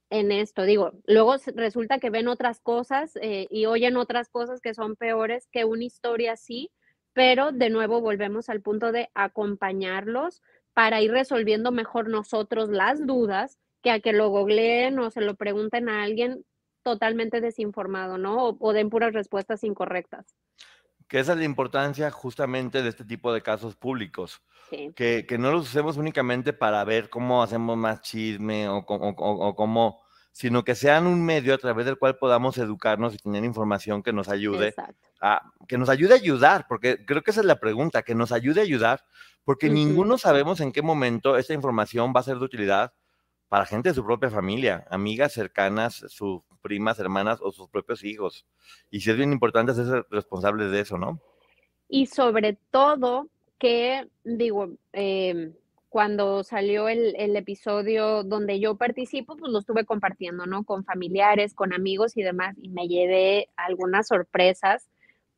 en 0.09 0.31
esto. 0.31 0.63
Digo, 0.63 0.93
luego 1.05 1.35
resulta 1.53 1.99
que 1.99 2.09
ven 2.09 2.27
otras 2.27 2.59
cosas 2.59 3.15
eh, 3.21 3.45
y 3.51 3.67
oyen 3.67 3.95
otras 3.95 4.29
cosas 4.29 4.59
que 4.59 4.73
son 4.73 4.95
peores 4.95 5.47
que 5.51 5.65
una 5.65 5.83
historia 5.83 6.33
así, 6.33 6.71
pero 7.13 7.51
de 7.51 7.69
nuevo 7.69 8.01
volvemos 8.01 8.49
al 8.49 8.61
punto 8.61 8.91
de 8.91 9.09
acompañarlos 9.13 10.41
para 10.73 11.01
ir 11.01 11.11
resolviendo 11.11 11.71
mejor 11.71 12.09
nosotros 12.09 12.69
las 12.69 13.05
dudas 13.05 13.59
que 13.87 13.91
a 13.91 13.99
que 14.01 14.11
lo 14.11 14.29
googleen 14.29 14.99
o 14.99 15.09
se 15.11 15.21
lo 15.21 15.35
pregunten 15.35 15.87
a 15.87 16.03
alguien 16.03 16.43
totalmente 16.83 17.39
desinformado, 17.39 18.17
¿no? 18.17 18.49
O, 18.49 18.57
o 18.59 18.73
den 18.73 18.89
puras 18.89 19.13
respuestas 19.13 19.63
incorrectas 19.63 20.35
que 21.07 21.19
esa 21.19 21.31
es 21.31 21.37
la 21.37 21.45
importancia 21.45 22.11
justamente 22.11 22.83
de 22.83 22.89
este 22.89 23.05
tipo 23.05 23.33
de 23.33 23.41
casos 23.41 23.77
públicos. 23.77 24.41
Sí. 24.69 24.91
Que, 24.93 25.25
que, 25.25 25.37
no 25.37 25.51
los 25.51 25.69
usemos 25.69 25.95
únicamente 25.95 26.51
para 26.51 26.83
ver 26.83 27.09
cómo 27.09 27.41
hacemos 27.41 27.77
más 27.77 28.01
chisme 28.01 28.67
o, 28.67 28.79
o, 28.79 28.83
o, 28.85 29.47
o, 29.47 29.55
cómo, 29.55 30.01
sino 30.33 30.65
que 30.65 30.75
sean 30.75 31.07
un 31.07 31.23
medio 31.23 31.53
a 31.53 31.57
través 31.57 31.85
del 31.85 31.97
cual 31.97 32.17
podamos 32.17 32.57
educarnos 32.57 33.13
y 33.13 33.17
tener 33.17 33.45
información 33.45 34.03
que 34.03 34.11
nos 34.11 34.27
ayude 34.27 34.67
Exacto. 34.67 35.07
a, 35.21 35.53
que 35.69 35.77
nos 35.77 35.87
ayude 35.87 36.15
a 36.15 36.17
ayudar, 36.17 36.65
porque 36.67 37.05
creo 37.05 37.23
que 37.23 37.31
esa 37.31 37.39
es 37.39 37.45
la 37.45 37.61
pregunta, 37.61 38.03
que 38.03 38.13
nos 38.13 38.33
ayude 38.33 38.59
a 38.59 38.63
ayudar, 38.65 39.05
porque 39.45 39.67
uh 39.67 39.69
-huh. 39.69 39.75
ninguno 39.75 40.17
sabemos 40.17 40.59
en 40.59 40.73
qué 40.73 40.81
momento 40.81 41.37
esta 41.37 41.53
información 41.53 42.11
va 42.13 42.19
a 42.19 42.23
ser 42.23 42.37
de 42.37 42.43
utilidad 42.43 42.91
para 43.49 43.65
gente 43.65 43.89
de 43.89 43.95
su 43.95 44.05
propia 44.05 44.29
familia, 44.29 44.85
amigas 44.89 45.33
cercanas, 45.33 46.03
sus 46.09 46.41
primas, 46.61 46.99
hermanas 46.99 47.39
o 47.41 47.51
sus 47.51 47.69
propios 47.69 48.03
hijos. 48.03 48.45
Y 48.91 48.99
sí 48.99 49.11
es 49.11 49.17
bien 49.17 49.31
importante 49.31 49.73
ser 49.73 50.05
responsables 50.09 50.71
de 50.71 50.81
eso, 50.81 50.97
¿no? 50.97 51.21
Y 51.87 52.07
sobre 52.07 52.57
todo 52.71 53.29
que, 53.57 54.07
digo, 54.23 54.69
eh, 54.93 55.53
cuando 55.89 56.43
salió 56.43 56.89
el, 56.89 57.15
el, 57.17 57.35
episodio 57.37 58.23
donde 58.23 58.59
yo 58.59 58.75
participo, 58.75 59.37
pues 59.37 59.51
lo 59.51 59.59
estuve 59.59 59.85
compartiendo, 59.85 60.45
¿no? 60.45 60.63
Con 60.63 60.83
familiares, 60.83 61.53
con 61.53 61.73
amigos 61.73 62.17
y 62.17 62.23
demás, 62.23 62.55
y 62.61 62.69
me 62.69 62.87
llevé 62.87 63.47
algunas 63.55 64.07
sorpresas 64.07 64.89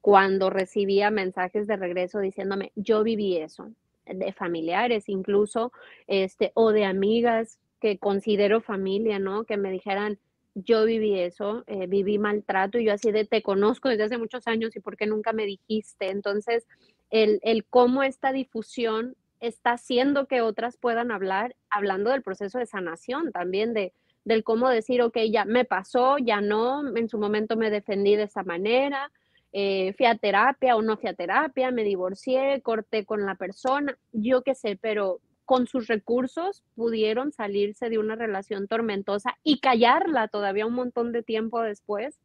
cuando 0.02 0.50
recibía 0.50 1.12
mensajes 1.12 1.68
de 1.68 1.78
regreso 1.78 2.20
diciéndome, 2.20 2.72
yo 2.76 3.04
viví 3.04 3.38
eso, 3.38 3.70
de 4.06 4.34
familiares 4.34 5.08
incluso, 5.08 5.72
este, 6.08 6.52
o 6.56 6.72
de 6.72 6.86
amigas 6.86 7.60
que 7.80 7.98
considero 7.98 8.62
familia, 8.62 9.20
¿no? 9.20 9.44
Que 9.46 9.58
me 9.58 9.72
dijeran, 9.72 10.20
yo 10.56 10.86
viví 10.86 11.20
eso, 11.20 11.64
eh, 11.68 11.88
viví 11.88 12.18
maltrato 12.18 12.80
y 12.80 12.86
yo 12.86 12.94
así 12.94 13.12
de 13.12 13.26
te 13.26 13.42
conozco 13.42 13.90
desde 13.90 14.04
hace 14.04 14.18
muchos 14.18 14.48
años 14.48 14.76
y 14.76 14.80
por 14.80 14.98
qué 14.98 15.06
nunca 15.06 15.34
me 15.34 15.46
dijiste. 15.46 16.10
Entonces, 16.10 16.68
el, 17.10 17.40
el 17.44 17.66
cómo 17.66 18.04
esta 18.04 18.32
difusión 18.32 19.16
está 19.40 19.74
haciendo 19.74 20.28
que 20.28 20.42
otras 20.42 20.78
puedan 20.78 21.12
hablar, 21.12 21.56
hablando 21.70 22.12
del 22.12 22.24
proceso 22.24 22.60
de 22.60 22.66
sanación 22.66 23.32
también, 23.32 23.74
de, 23.74 23.94
del 24.26 24.44
cómo 24.44 24.70
decir, 24.70 25.02
ok, 25.02 25.18
ya 25.32 25.46
me 25.46 25.66
pasó, 25.66 26.18
ya 26.18 26.42
no, 26.42 26.96
en 26.96 27.08
su 27.10 27.18
momento 27.18 27.56
me 27.56 27.70
defendí 27.70 28.16
de 28.16 28.24
esa 28.24 28.44
manera, 28.44 29.12
eh, 29.52 29.94
fui 29.98 30.06
a 30.06 30.16
terapia 30.16 30.76
o 30.76 30.82
no 30.82 30.98
fui 30.98 31.10
a 31.10 31.14
terapia, 31.14 31.72
me 31.72 31.84
divorcié, 31.84 32.62
corté 32.62 33.06
con 33.06 33.26
la 33.26 33.36
persona, 33.36 33.98
yo 34.12 34.44
qué 34.44 34.56
sé, 34.56 34.78
pero 34.80 35.20
con 35.50 35.66
sus 35.66 35.88
recursos 35.88 36.62
pudieron 36.76 37.32
salirse 37.32 37.90
de 37.90 37.98
una 37.98 38.16
relación 38.16 38.68
tormentosa 38.68 39.36
y 39.42 39.60
callarla 39.60 40.28
todavía 40.28 40.68
un 40.68 40.76
montón 40.76 41.12
de 41.12 41.24
tiempo 41.24 41.60
después. 41.64 42.20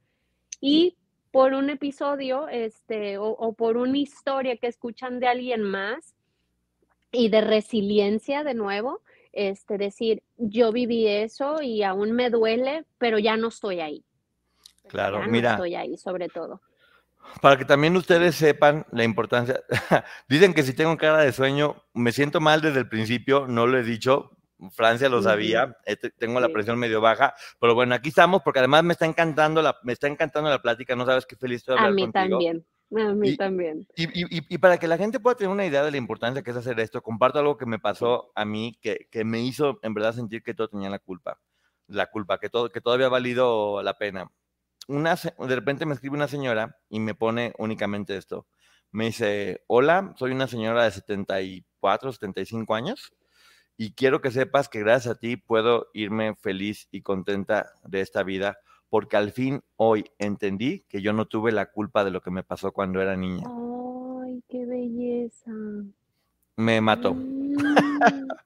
Y 0.61 0.99
por 1.31 1.55
un 1.55 1.71
episodio, 1.71 2.49
este, 2.49 3.17
o, 3.17 3.29
o 3.29 3.55
por 3.55 3.79
una 3.79 3.97
historia 3.97 4.59
que 4.59 4.67
escuchan 4.67 5.21
de 5.21 5.29
alguien 5.29 5.63
más 5.63 6.15
y 7.13 7.31
de 7.31 7.41
resiliencia 7.41 8.45
de 8.45 8.53
nuevo, 8.53 9.01
este, 9.33 9.79
decir, 9.79 10.23
yo 10.37 10.71
viví 10.71 11.07
eso 11.09 11.63
y 11.63 11.83
aún 11.83 12.13
me 12.13 12.29
duele, 12.29 12.85
pero 12.99 13.19
ya 13.19 13.39
no 13.39 13.49
estoy 13.49 13.81
ahí. 13.81 14.05
Claro, 14.89 15.21
ya 15.21 15.25
no 15.25 15.33
mira. 15.33 15.53
estoy 15.53 15.77
ahí, 15.77 15.97
sobre 15.97 16.29
todo. 16.29 16.61
Para 17.41 17.57
que 17.59 17.65
también 17.65 17.97
ustedes 17.97 18.35
sepan 18.37 18.87
la 18.93 19.05
importancia. 19.05 19.61
Dicen 20.29 20.55
que 20.55 20.63
si 20.63 20.73
tengo 20.75 20.97
cara 20.97 21.19
de 21.19 21.33
sueño, 21.33 21.83
me 21.93 22.13
siento 22.13 22.41
mal 22.41 22.61
desde 22.61 22.81
el 22.81 22.89
principio, 22.89 23.47
no 23.47 23.67
lo 23.67 23.79
he 23.79 23.83
dicho. 23.83 24.31
Francia 24.71 25.09
lo 25.09 25.21
sabía, 25.21 25.77
este, 25.85 26.11
tengo 26.11 26.41
la 26.41 26.49
presión 26.49 26.79
medio 26.79 27.01
baja, 27.01 27.35
pero 27.61 27.75
bueno, 27.75 27.95
aquí 27.95 28.09
estamos 28.11 28.41
porque 28.43 28.61
además 28.61 28.83
me 28.85 28.93
está 28.93 29.05
encantando 29.05 29.61
la, 29.61 29.77
me 29.83 29.93
está 29.93 30.07
encantando 30.07 30.49
la 30.49 30.63
plática, 30.63 30.97
no 30.97 31.05
sabes 31.05 31.27
qué 31.27 31.37
feliz 31.37 31.59
estoy 31.59 31.75
de 31.79 31.81
A 31.87 31.91
mí 31.91 32.03
contigo. 32.03 32.39
también, 32.39 32.65
a 32.97 33.13
mí 33.15 33.29
Y- 33.31 33.37
también. 33.37 33.87
Y, 33.97 34.05
y- 34.05 34.39
y- 34.39 34.47
y 34.49 34.59
para 34.59 34.79
que 34.79 34.89
la 34.89 34.97
gente 34.97 35.21
pueda 35.21 35.37
tener 35.37 35.51
una 35.53 35.67
idea 35.67 35.83
de 35.85 35.91
la 35.91 35.97
importancia 35.99 36.43
que 36.43 36.51
es 36.53 36.57
hacer 36.57 36.79
esto, 36.81 37.03
comparto 37.03 37.41
algo 37.41 37.59
que 37.59 37.67
me 37.67 37.79
pasó 37.81 38.31
a 38.35 38.45
mí, 38.47 38.79
que, 38.81 39.09
que 39.11 39.25
me 39.25 39.41
hizo 39.41 39.81
en 39.83 39.93
verdad 39.93 40.15
sentir 40.15 40.43
que 40.43 40.55
todo 40.55 40.69
tenía 40.69 40.89
la 40.89 41.01
culpa, 41.01 41.39
la 41.89 42.07
culpa, 42.07 42.39
que 42.39 42.49
todo, 42.49 42.71
que 42.71 42.81
todo 42.81 42.95
había 42.95 43.09
valido 43.11 43.83
la 43.83 43.99
pena. 43.99 44.31
Una, 44.89 45.15
de 45.17 45.55
repente 45.55 45.87
me 45.87 45.95
escribe 45.95 46.17
una 46.17 46.29
señora 46.29 46.79
y 46.89 47.01
me 47.01 47.15
pone 47.15 47.55
únicamente 47.59 48.17
esto. 48.17 48.47
Me 48.93 49.07
dice, 49.07 49.63
hola, 49.67 50.15
soy 50.19 50.33
una 50.33 50.47
señora 50.47 50.85
de 50.85 50.91
74, 50.91 52.13
75 52.13 52.75
años 52.75 53.13
y 53.77 53.93
quiero 53.93 54.21
que 54.21 54.31
sepas 54.31 54.69
que 54.69 54.81
gracias 54.81 55.17
a 55.17 55.19
ti 55.19 55.37
puedo 55.37 55.89
irme 55.95 56.35
feliz 56.37 56.87
y 56.93 57.03
contenta 57.03 57.73
de 57.83 58.01
esta 58.03 58.23
vida 58.23 58.59
porque 58.89 59.17
al 59.17 59.33
fin 59.33 59.63
hoy 59.77 60.05
entendí 60.19 60.85
que 60.89 61.03
yo 61.03 61.13
no 61.13 61.27
tuve 61.27 61.51
la 61.51 61.73
culpa 61.73 62.05
de 62.05 62.13
lo 62.13 62.21
que 62.21 62.31
me 62.31 62.45
pasó 62.45 62.71
cuando 62.73 63.01
era 63.03 63.17
niña. 63.17 63.45
Ay, 64.25 64.43
qué 64.49 64.65
belleza. 64.67 65.51
Me 66.57 66.81
mató. 66.81 67.15
Mm, 67.15 67.55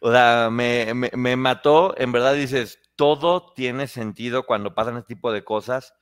O 0.00 0.10
sea, 0.10 0.48
me, 0.50 0.94
me- 0.94 1.12
me 1.14 1.36
mató. 1.36 1.94
En 1.96 2.10
verdad 2.10 2.34
dices, 2.34 2.80
todo 2.96 3.52
tiene 3.54 3.86
sentido 3.86 4.44
cuando 4.44 4.74
pasan 4.74 4.96
este 4.96 5.14
tipo 5.14 5.32
de 5.32 5.44
cosas 5.44 5.94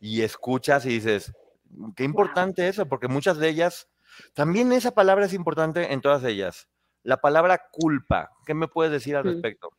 y 0.00 0.22
escuchas 0.22 0.84
y 0.86 0.90
dices, 0.90 1.32
qué 1.96 2.04
importante 2.04 2.68
eso, 2.68 2.86
porque 2.86 3.08
muchas 3.08 3.38
de 3.38 3.48
ellas, 3.48 3.88
también 4.34 4.72
esa 4.72 4.92
palabra 4.94 5.26
es 5.26 5.32
importante 5.32 5.92
en 5.92 6.00
todas 6.00 6.22
ellas. 6.24 6.68
La 7.02 7.18
palabra 7.20 7.68
culpa, 7.70 8.30
¿qué 8.46 8.54
me 8.54 8.68
puedes 8.68 8.92
decir 8.92 9.16
al 9.16 9.24
Mm. 9.24 9.28
respecto? 9.28 9.70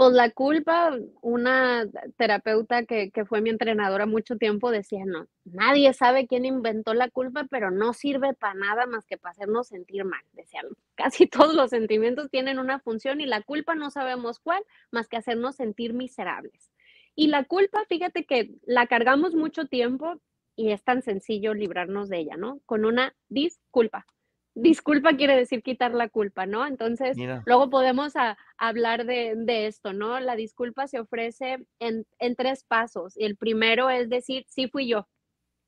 Pues 0.00 0.14
la 0.14 0.30
culpa, 0.30 0.96
una 1.20 1.84
terapeuta 2.16 2.86
que, 2.86 3.10
que 3.10 3.26
fue 3.26 3.42
mi 3.42 3.50
entrenadora 3.50 4.06
mucho 4.06 4.36
tiempo 4.36 4.70
decía, 4.70 5.04
no, 5.04 5.28
nadie 5.44 5.92
sabe 5.92 6.26
quién 6.26 6.46
inventó 6.46 6.94
la 6.94 7.10
culpa, 7.10 7.46
pero 7.50 7.70
no 7.70 7.92
sirve 7.92 8.32
para 8.32 8.54
nada 8.54 8.86
más 8.86 9.04
que 9.04 9.18
para 9.18 9.32
hacernos 9.32 9.68
sentir 9.68 10.06
mal. 10.06 10.22
Decían, 10.32 10.64
casi 10.94 11.26
todos 11.26 11.54
los 11.54 11.68
sentimientos 11.68 12.30
tienen 12.30 12.58
una 12.58 12.80
función 12.80 13.20
y 13.20 13.26
la 13.26 13.42
culpa 13.42 13.74
no 13.74 13.90
sabemos 13.90 14.40
cuál, 14.40 14.62
más 14.90 15.06
que 15.06 15.18
hacernos 15.18 15.56
sentir 15.56 15.92
miserables. 15.92 16.72
Y 17.14 17.26
la 17.26 17.44
culpa, 17.44 17.84
fíjate 17.86 18.24
que 18.24 18.54
la 18.62 18.86
cargamos 18.86 19.34
mucho 19.34 19.66
tiempo 19.66 20.14
y 20.56 20.70
es 20.72 20.82
tan 20.82 21.02
sencillo 21.02 21.52
librarnos 21.52 22.08
de 22.08 22.20
ella, 22.20 22.38
¿no? 22.38 22.60
Con 22.64 22.86
una 22.86 23.14
disculpa. 23.28 24.06
Disculpa 24.54 25.16
quiere 25.16 25.36
decir 25.36 25.62
quitar 25.62 25.94
la 25.94 26.08
culpa, 26.08 26.44
¿no? 26.44 26.66
Entonces, 26.66 27.16
Mira, 27.16 27.42
Luego 27.46 27.70
podemos 27.70 28.16
a- 28.16 28.36
hablar 28.58 29.06
de, 29.06 29.34
de 29.36 29.66
esto, 29.66 29.92
¿no? 29.92 30.18
La 30.20 30.34
disculpa 30.36 30.88
se 30.88 30.98
ofrece 30.98 31.64
en, 31.78 32.04
en 32.18 32.34
tres 32.36 32.64
pasos. 32.64 33.16
Y 33.16 33.24
el 33.24 33.36
primero 33.36 33.90
es 33.90 34.08
decir, 34.08 34.44
sí 34.48 34.68
fui 34.68 34.88
yo. 34.88 35.08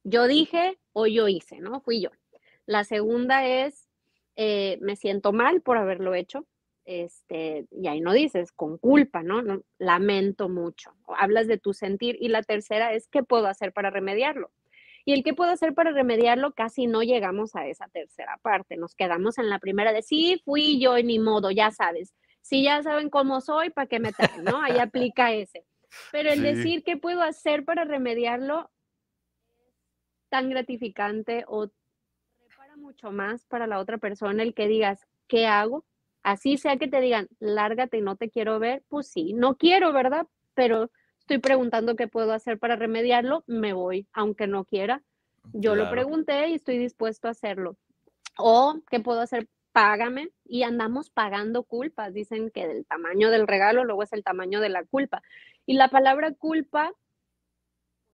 Yo 0.04 0.26
dije 0.26 0.78
o 0.92 1.06
yo 1.06 1.28
hice, 1.28 1.60
¿no? 1.60 1.80
Fui 1.80 2.00
yo. 2.02 2.10
La 2.66 2.82
segunda 2.84 3.46
es, 3.46 3.88
eh, 4.36 4.78
me 4.80 4.96
siento 4.96 5.32
mal 5.32 5.60
por 5.62 5.76
haberlo 5.78 6.14
hecho. 6.14 6.46
Este, 6.84 7.66
y 7.70 7.86
ahí 7.86 8.00
no 8.00 8.12
dices, 8.12 8.50
con 8.50 8.78
culpa, 8.78 9.22
¿no? 9.22 9.42
No, 9.42 9.62
Lamento 9.78 10.48
mucho. 10.48 10.92
Hablas 11.16 11.46
de 11.46 11.56
tu 11.58 11.72
sentir. 11.72 12.16
Y 12.20 12.28
la 12.28 12.42
tercera 12.42 12.92
es, 12.92 13.06
¿qué 13.06 13.22
puedo 13.22 13.46
hacer 13.46 13.72
para 13.72 13.90
remediarlo? 13.90 14.50
Y 15.04 15.12
el 15.12 15.24
qué 15.24 15.34
puedo 15.34 15.50
hacer 15.50 15.74
para 15.74 15.90
remediarlo, 15.90 16.52
casi 16.52 16.86
no 16.86 17.02
llegamos 17.02 17.56
a 17.56 17.66
esa 17.66 17.88
tercera 17.88 18.38
parte. 18.42 18.76
Nos 18.76 18.94
quedamos 18.94 19.38
en 19.38 19.48
la 19.50 19.58
primera 19.58 19.92
de 19.92 20.02
sí, 20.02 20.40
fui 20.44 20.80
yo 20.80 20.96
y 20.98 21.04
ni 21.04 21.18
modo, 21.18 21.50
ya 21.50 21.70
sabes. 21.70 22.14
Si 22.40 22.62
ya 22.62 22.82
saben 22.82 23.10
cómo 23.10 23.40
soy, 23.40 23.70
¿para 23.70 23.86
qué 23.86 24.00
me 24.00 24.12
traen? 24.12 24.44
¿No? 24.44 24.60
Ahí 24.62 24.78
aplica 24.78 25.32
ese. 25.32 25.64
Pero 26.10 26.30
el 26.30 26.38
Sí. 26.38 26.44
decir 26.44 26.84
qué 26.84 26.96
puedo 26.96 27.22
hacer 27.22 27.64
para 27.64 27.84
remediarlo 27.84 28.70
tan 30.28 30.48
gratificante 30.50 31.44
o 31.46 31.70
repara 32.38 32.76
mucho 32.76 33.12
más 33.12 33.44
para 33.46 33.66
la 33.66 33.78
otra 33.78 33.98
persona 33.98 34.42
el 34.42 34.54
que 34.54 34.66
digas, 34.66 35.06
¿qué 35.28 35.46
hago? 35.46 35.84
Así 36.22 36.56
sea 36.56 36.76
que 36.76 36.88
te 36.88 37.00
digan, 37.00 37.28
lárgate 37.40 37.98
y 37.98 38.02
no 38.02 38.16
te 38.16 38.30
quiero 38.30 38.58
ver, 38.58 38.82
pues 38.88 39.08
sí, 39.08 39.32
no 39.34 39.56
quiero, 39.56 39.92
¿verdad? 39.92 40.26
Pero 40.54 40.90
estoy 41.32 41.40
preguntando 41.40 41.96
qué 41.96 42.08
puedo 42.08 42.32
hacer 42.34 42.58
para 42.58 42.76
remediarlo, 42.76 43.42
me 43.46 43.72
voy, 43.72 44.06
aunque 44.12 44.46
no 44.46 44.64
quiera. 44.64 45.02
Yo 45.54 45.74
lo 45.74 45.90
pregunté 45.90 46.48
y 46.48 46.54
estoy 46.54 46.76
dispuesto 46.76 47.26
a 47.26 47.30
hacerlo. 47.30 47.78
O, 48.36 48.80
¿qué 48.90 49.00
puedo 49.00 49.22
hacer? 49.22 49.48
Págame. 49.72 50.28
Y 50.44 50.62
andamos 50.62 51.08
pagando 51.08 51.62
culpas. 51.62 52.12
Dicen 52.12 52.50
que 52.50 52.68
del 52.68 52.84
tamaño 52.84 53.30
del 53.30 53.46
regalo 53.46 53.84
luego 53.84 54.02
es 54.02 54.12
el 54.12 54.22
tamaño 54.22 54.60
de 54.60 54.68
la 54.68 54.84
culpa. 54.84 55.22
Y 55.64 55.74
la 55.74 55.88
palabra 55.88 56.34
culpa 56.34 56.92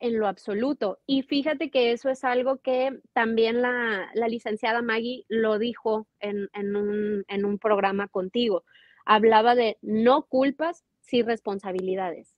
En 0.00 0.18
lo 0.18 0.26
absoluto. 0.26 0.98
Y 1.06 1.22
fíjate 1.22 1.70
que 1.70 1.92
eso 1.92 2.08
es 2.08 2.24
algo 2.24 2.58
que 2.58 3.00
también 3.12 3.62
la, 3.62 4.10
la 4.14 4.28
licenciada 4.28 4.82
Maggie 4.82 5.24
lo 5.28 5.58
dijo 5.58 6.06
en, 6.20 6.48
en 6.52 6.76
un, 6.76 7.24
en 7.28 7.44
un 7.44 7.58
programa 7.58 8.08
contigo. 8.08 8.64
Hablaba 9.04 9.54
de 9.54 9.78
no 9.82 10.26
culpas, 10.26 10.84
sí 11.00 11.22
responsabilidades. 11.22 12.34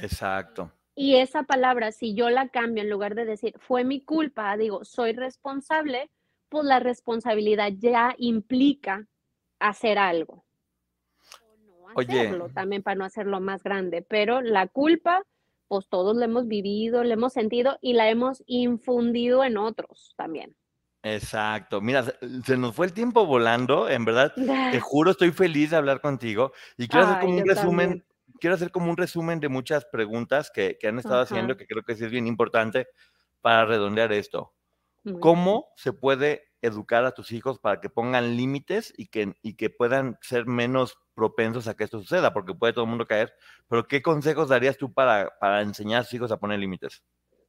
Exacto. 0.00 0.72
Y 0.94 1.16
esa 1.16 1.44
palabra, 1.44 1.90
si 1.92 2.14
yo 2.14 2.28
la 2.30 2.48
cambio 2.48 2.82
en 2.82 2.90
lugar 2.90 3.14
de 3.14 3.24
decir 3.24 3.54
fue 3.58 3.84
mi 3.84 4.02
culpa, 4.02 4.56
digo 4.56 4.84
soy 4.84 5.12
responsable, 5.12 6.10
pues 6.48 6.64
la 6.66 6.80
responsabilidad 6.80 7.72
ya 7.78 8.14
implica 8.18 9.06
hacer 9.58 9.98
algo. 9.98 10.44
O 11.40 11.56
no 11.56 11.86
Oye. 11.94 12.20
hacerlo, 12.20 12.50
también 12.50 12.82
para 12.82 12.94
no 12.94 13.04
hacerlo 13.04 13.40
más 13.40 13.62
grande, 13.62 14.02
pero 14.02 14.42
la 14.42 14.66
culpa, 14.66 15.22
pues 15.72 15.88
todos 15.88 16.14
la 16.14 16.26
hemos 16.26 16.48
vivido, 16.48 17.02
la 17.02 17.14
hemos 17.14 17.32
sentido 17.32 17.78
y 17.80 17.94
la 17.94 18.10
hemos 18.10 18.42
infundido 18.44 19.42
en 19.42 19.56
otros 19.56 20.12
también. 20.18 20.54
Exacto. 21.02 21.80
Mira, 21.80 22.04
se, 22.44 22.58
nos 22.58 22.74
fue 22.74 22.84
el 22.84 22.92
tiempo 22.92 23.24
volando, 23.24 23.88
en 23.88 24.04
verdad. 24.04 24.34
Te 24.34 24.80
juro, 24.80 25.12
estoy 25.12 25.30
feliz 25.32 25.70
de 25.70 25.76
hablar 25.76 26.02
contigo 26.02 26.52
y 26.76 26.88
quiero 26.88 27.06
hacer 27.06 27.16
Ay, 27.20 27.24
como 27.24 27.38
un 27.38 27.48
resumen, 27.48 27.88
también. 27.88 28.06
quiero 28.38 28.54
hacer 28.56 28.70
como 28.70 28.90
un 28.90 28.98
resumen 28.98 29.40
de 29.40 29.48
muchas 29.48 29.86
preguntas 29.86 30.50
que, 30.50 30.76
que 30.78 30.88
han 30.88 30.98
estado 30.98 31.22
haciendo, 31.22 31.54
Ajá. 31.54 31.58
que 31.60 31.66
creo 31.66 31.82
que 31.82 31.94
sí 31.94 32.04
es 32.04 32.10
bien 32.10 32.26
importante 32.26 32.88
para 33.40 33.64
redondear 33.64 34.12
esto. 34.12 34.52
Muy 35.04 35.20
¿Cómo 35.20 35.68
se 35.76 35.94
puede 35.94 36.51
educar 36.62 37.04
a 37.04 37.12
tus 37.12 37.32
hijos 37.32 37.58
para 37.58 37.80
que 37.80 37.90
pongan 37.90 38.36
límites 38.36 38.94
y 38.96 39.08
que, 39.08 39.34
y 39.42 39.54
que 39.54 39.68
puedan 39.68 40.16
ser 40.22 40.46
menos 40.46 40.98
propensos 41.14 41.68
a 41.68 41.74
que 41.74 41.84
esto 41.84 42.00
suceda? 42.00 42.32
Porque 42.32 42.54
puede 42.54 42.72
todo 42.72 42.84
el 42.84 42.90
mundo 42.90 43.06
caer. 43.06 43.34
Pero 43.68 43.86
¿qué 43.86 44.00
consejos 44.00 44.48
darías 44.48 44.78
tú 44.78 44.92
para, 44.92 45.30
para 45.40 45.60
enseñar 45.60 46.00
a 46.00 46.04
tus 46.04 46.14
hijos 46.14 46.32
a 46.32 46.38
poner 46.38 46.58
límites? 46.58 47.02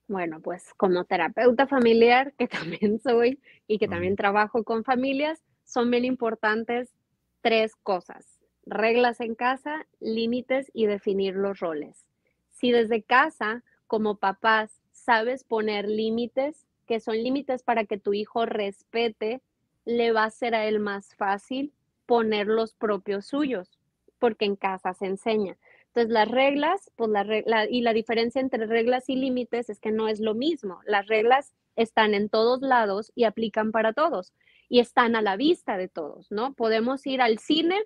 Bueno, 0.07 0.41
pues 0.41 0.73
como 0.75 1.05
terapeuta 1.05 1.67
familiar, 1.67 2.33
que 2.37 2.47
también 2.81 2.99
soy 2.99 3.39
y 3.67 3.79
que 3.79 3.87
también 3.87 4.15
trabajo 4.15 4.63
con 4.63 4.83
familias, 4.83 5.43
son 5.63 5.89
bien 5.89 6.05
importantes 6.05 6.93
tres 7.41 7.75
cosas. 7.75 8.39
Reglas 8.65 9.19
en 9.19 9.35
casa, 9.35 9.85
límites 9.99 10.71
y 10.73 10.85
definir 10.85 11.35
los 11.35 11.59
roles. 11.59 12.05
Si 12.49 12.71
desde 12.71 13.03
casa 13.03 13.63
como 13.87 14.17
papás 14.17 14.81
sabes 14.91 15.43
poner 15.43 15.87
límites, 15.87 16.65
que 16.85 16.99
son 16.99 17.15
límites 17.15 17.63
para 17.63 17.85
que 17.85 17.97
tu 17.97 18.13
hijo 18.13 18.45
respete, 18.45 19.41
le 19.85 20.11
va 20.11 20.25
a 20.25 20.29
ser 20.29 20.55
a 20.55 20.65
él 20.65 20.79
más 20.79 21.15
fácil 21.15 21.73
poner 22.05 22.47
los 22.47 22.73
propios 22.73 23.25
suyos, 23.25 23.79
porque 24.19 24.45
en 24.45 24.55
casa 24.55 24.93
se 24.93 25.05
enseña. 25.05 25.57
Entonces, 25.87 26.11
las 26.11 26.27
reglas, 26.27 26.91
pues 26.95 27.09
la 27.11 27.23
regla, 27.23 27.67
y 27.69 27.81
la 27.81 27.93
diferencia 27.93 28.41
entre 28.41 28.65
reglas 28.65 29.09
y 29.09 29.15
límites 29.15 29.69
es 29.69 29.79
que 29.79 29.91
no 29.91 30.07
es 30.07 30.19
lo 30.19 30.33
mismo. 30.33 30.79
Las 30.85 31.07
reglas 31.07 31.53
están 31.75 32.13
en 32.13 32.29
todos 32.29 32.61
lados 32.61 33.11
y 33.15 33.25
aplican 33.25 33.71
para 33.71 33.93
todos 33.93 34.33
y 34.69 34.79
están 34.79 35.15
a 35.15 35.21
la 35.21 35.37
vista 35.37 35.77
de 35.77 35.87
todos, 35.87 36.31
¿no? 36.31 36.53
Podemos 36.53 37.05
ir 37.05 37.21
al 37.21 37.37
cine 37.37 37.79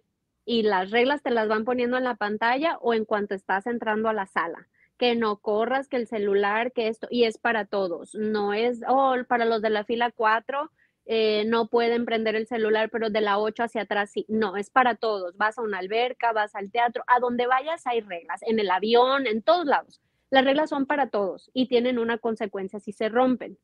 y 0.45 0.63
las 0.63 0.91
reglas 0.91 1.21
te 1.21 1.31
las 1.31 1.49
van 1.49 1.65
poniendo 1.65 1.97
en 1.97 2.05
la 2.05 2.15
pantalla 2.15 2.77
o 2.79 2.93
en 2.93 3.03
cuanto 3.03 3.35
estás 3.35 3.67
entrando 3.67 4.07
a 4.07 4.13
la 4.13 4.25
sala. 4.25 4.69
Que 4.97 5.15
no 5.15 5.37
corras, 5.37 5.87
que 5.87 5.97
el 5.97 6.07
celular, 6.07 6.71
que 6.71 6.87
esto, 6.87 7.07
y 7.09 7.25
es 7.25 7.37
para 7.37 7.65
todos. 7.65 8.15
No 8.15 8.53
es, 8.53 8.81
oh, 8.87 9.15
para 9.27 9.45
los 9.45 9.61
de 9.61 9.69
la 9.69 9.83
fila 9.83 10.11
4, 10.11 10.71
eh, 11.05 11.45
no 11.45 11.69
pueden 11.69 12.05
prender 12.05 12.35
el 12.35 12.47
celular, 12.47 12.89
pero 12.89 13.09
de 13.09 13.21
la 13.21 13.39
8 13.39 13.63
hacia 13.63 13.83
atrás 13.83 14.11
sí. 14.11 14.25
No, 14.27 14.57
es 14.57 14.69
para 14.69 14.95
todos. 14.95 15.37
Vas 15.37 15.57
a 15.57 15.61
una 15.61 15.79
alberca, 15.79 16.33
vas 16.33 16.55
al 16.55 16.71
teatro, 16.71 17.03
a 17.07 17.19
donde 17.19 17.47
vayas 17.47 17.87
hay 17.87 18.01
reglas, 18.01 18.41
en 18.43 18.59
el 18.59 18.69
avión, 18.69 19.27
en 19.27 19.41
todos 19.41 19.65
lados. 19.65 20.01
Las 20.29 20.43
reglas 20.43 20.69
son 20.69 20.85
para 20.85 21.09
todos 21.09 21.49
y 21.53 21.67
tienen 21.67 21.97
una 21.99 22.17
consecuencia 22.17 22.79
si 22.79 22.91
se 22.91 23.07
rompen. 23.07 23.57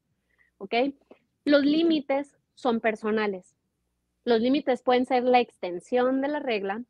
¿Ok? 0.58 0.74
Los 1.44 1.66
límites 1.66 2.38
son 2.56 2.80
personales. 2.80 3.56
Los 4.24 4.40
límites 4.40 4.82
pueden 4.82 5.06
ser 5.06 5.24
la 5.24 5.42
extensión 5.42 6.22
de 6.22 6.30
la 6.30 6.40
regla 6.40 6.82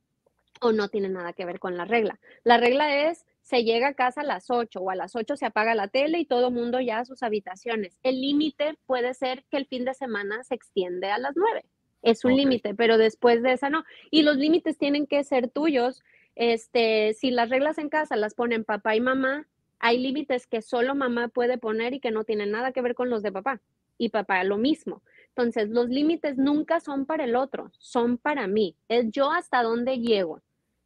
o 0.61 0.71
no 0.71 0.89
tienen 0.89 1.13
nada 1.13 1.33
que 1.33 1.45
ver 1.45 1.59
con 1.59 1.77
la 1.77 1.85
regla. 1.85 2.19
La 2.43 2.57
regla 2.57 3.09
es 3.09 3.25
se 3.43 3.65
llega 3.65 3.89
a 3.89 3.93
casa 3.93 4.21
a 4.21 4.23
las 4.23 4.49
8 4.49 4.79
o 4.79 4.89
a 4.89 4.95
las 4.95 5.15
8 5.15 5.35
se 5.35 5.45
apaga 5.45 5.75
la 5.75 5.89
tele 5.89 6.17
y 6.17 6.25
todo 6.25 6.47
el 6.47 6.53
mundo 6.53 6.79
ya 6.79 6.99
a 6.99 7.05
sus 7.05 7.23
habitaciones. 7.23 7.99
El 8.01 8.21
límite 8.21 8.77
puede 8.85 9.13
ser 9.13 9.43
que 9.51 9.57
el 9.57 9.67
fin 9.67 9.83
de 9.83 9.93
semana 9.93 10.43
se 10.43 10.55
extiende 10.55 11.11
a 11.11 11.17
las 11.17 11.33
9. 11.35 11.65
Es 12.01 12.23
un 12.25 12.35
límite, 12.35 12.73
pero 12.73 12.97
después 12.97 13.43
de 13.43 13.53
esa 13.53 13.69
no. 13.69 13.83
Y 14.11 14.23
los 14.23 14.37
límites 14.37 14.77
tienen 14.77 15.07
que 15.07 15.23
ser 15.25 15.49
tuyos. 15.49 16.03
Este, 16.35 17.13
si 17.13 17.31
las 17.31 17.49
reglas 17.49 17.77
en 17.77 17.89
casa 17.89 18.15
las 18.15 18.33
ponen 18.33 18.63
papá 18.63 18.95
y 18.95 19.01
mamá, 19.01 19.47
hay 19.77 19.99
límites 19.99 20.47
que 20.47 20.61
solo 20.61 20.95
mamá 20.95 21.27
puede 21.27 21.57
poner 21.57 21.93
y 21.93 21.99
que 21.99 22.11
no 22.11 22.23
tienen 22.23 22.51
nada 22.51 22.71
que 22.71 22.81
ver 22.81 22.95
con 22.95 23.09
los 23.09 23.23
de 23.23 23.33
papá. 23.33 23.61
Y 23.97 24.09
papá 24.09 24.43
lo 24.45 24.57
mismo. 24.57 25.03
Entonces, 25.29 25.69
los 25.69 25.89
límites 25.89 26.37
nunca 26.37 26.79
son 26.79 27.05
para 27.05 27.25
el 27.25 27.35
otro, 27.35 27.71
son 27.77 28.17
para 28.17 28.47
mí. 28.47 28.77
Es 28.87 29.11
yo 29.11 29.31
hasta 29.31 29.63
dónde 29.63 29.99
llego. 29.99 30.41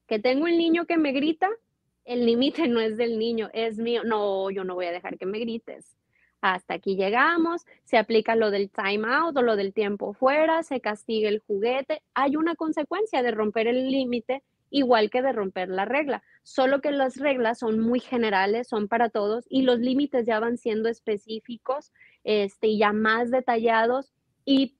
Que 0.07 0.17
tengo 0.19 0.47
el 0.47 0.57
niño 0.57 0.85
que 0.85 0.97
me 0.97 1.11
grita, 1.11 1.49
el 2.07 2.25
límite 2.25 2.67
no 2.67 2.79
es 2.79 2.97
del 2.97 3.19
niño, 3.19 3.49
es 3.53 3.77
mío. 3.77 4.01
No, 4.03 4.49
yo 4.49 4.63
no 4.63 4.75
voy 4.75 4.85
a 4.85 4.91
dejar 4.91 5.17
que 5.17 5.25
me 5.25 5.39
grites. 5.39 5.95
Hasta 6.39 6.75
aquí 6.75 6.95
llegamos, 6.95 7.65
se 7.83 7.97
aplica 7.97 8.35
lo 8.35 8.49
del 8.49 8.69
time 8.69 9.07
out 9.07 9.35
o 9.35 9.41
lo 9.41 9.55
del 9.55 9.73
tiempo 9.73 10.13
fuera, 10.13 10.63
se 10.63 10.79
castiga 10.79 11.29
el 11.29 11.39
juguete. 11.39 12.01
Hay 12.13 12.37
una 12.37 12.55
consecuencia 12.55 13.23
de 13.23 13.31
romper 13.31 13.67
el 13.67 13.89
límite 13.91 14.43
igual 14.69 15.09
que 15.09 15.21
de 15.21 15.31
romper 15.31 15.69
la 15.69 15.85
regla, 15.85 16.23
solo 16.43 16.81
que 16.81 16.91
las 16.91 17.17
reglas 17.17 17.59
son 17.59 17.79
muy 17.79 17.99
generales, 17.99 18.67
son 18.67 18.87
para 18.87 19.09
todos 19.09 19.45
y 19.49 19.61
los 19.63 19.79
límites 19.79 20.25
ya 20.25 20.39
van 20.39 20.57
siendo 20.57 20.89
específicos 20.89 21.91
este, 22.23 22.77
ya 22.77 22.93
más 22.93 23.31
detallados 23.31 24.13
y 24.45 24.77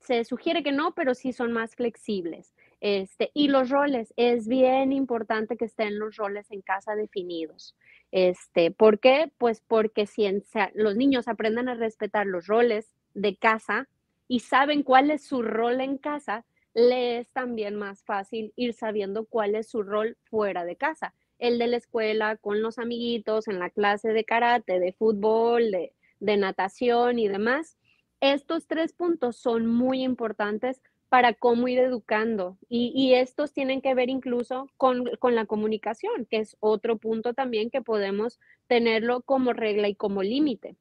se 0.00 0.24
sugiere 0.24 0.62
que 0.62 0.72
no, 0.72 0.94
pero 0.94 1.14
sí 1.14 1.32
son 1.32 1.52
más 1.52 1.74
flexibles. 1.74 2.54
Este, 2.88 3.32
y 3.34 3.48
los 3.48 3.68
roles, 3.68 4.14
es 4.16 4.46
bien 4.46 4.92
importante 4.92 5.56
que 5.56 5.64
estén 5.64 5.98
los 5.98 6.14
roles 6.14 6.52
en 6.52 6.62
casa 6.62 6.94
definidos. 6.94 7.74
Este, 8.12 8.70
¿Por 8.70 9.00
qué? 9.00 9.32
Pues 9.38 9.60
porque 9.60 10.06
si 10.06 10.24
los 10.72 10.94
niños 10.94 11.26
aprendan 11.26 11.68
a 11.68 11.74
respetar 11.74 12.28
los 12.28 12.46
roles 12.46 12.94
de 13.12 13.34
casa 13.34 13.88
y 14.28 14.38
saben 14.38 14.84
cuál 14.84 15.10
es 15.10 15.24
su 15.24 15.42
rol 15.42 15.80
en 15.80 15.98
casa, 15.98 16.44
le 16.74 17.18
es 17.18 17.32
también 17.32 17.74
más 17.74 18.04
fácil 18.04 18.52
ir 18.54 18.72
sabiendo 18.72 19.24
cuál 19.24 19.56
es 19.56 19.68
su 19.68 19.82
rol 19.82 20.16
fuera 20.22 20.64
de 20.64 20.76
casa. 20.76 21.12
El 21.40 21.58
de 21.58 21.66
la 21.66 21.78
escuela, 21.78 22.36
con 22.36 22.62
los 22.62 22.78
amiguitos, 22.78 23.48
en 23.48 23.58
la 23.58 23.70
clase 23.70 24.10
de 24.10 24.22
karate, 24.22 24.78
de 24.78 24.92
fútbol, 24.92 25.72
de, 25.72 25.92
de 26.20 26.36
natación 26.36 27.18
y 27.18 27.26
demás. 27.26 27.78
Estos 28.20 28.68
tres 28.68 28.92
puntos 28.92 29.34
son 29.34 29.66
muy 29.66 30.04
importantes 30.04 30.80
para 31.08 31.34
cómo 31.34 31.68
ir 31.68 31.78
educando. 31.78 32.58
Y, 32.68 33.14
estos 33.14 33.52
tienen 33.52 33.80
que 33.80 33.94
ver 33.94 34.08
incluso 34.08 34.68
con, 34.76 35.04
la 35.22 35.46
comunicación, 35.46 36.26
que 36.26 36.38
es 36.38 36.56
otro 36.60 36.98
punto 36.98 37.34
también 37.34 37.70
que 37.70 37.82
podemos 37.82 38.40
tenerlo 38.66 39.22
como 39.22 39.52
regla 39.52 39.88
y 39.88 39.94
como 39.94 40.22
límite. 40.22 40.76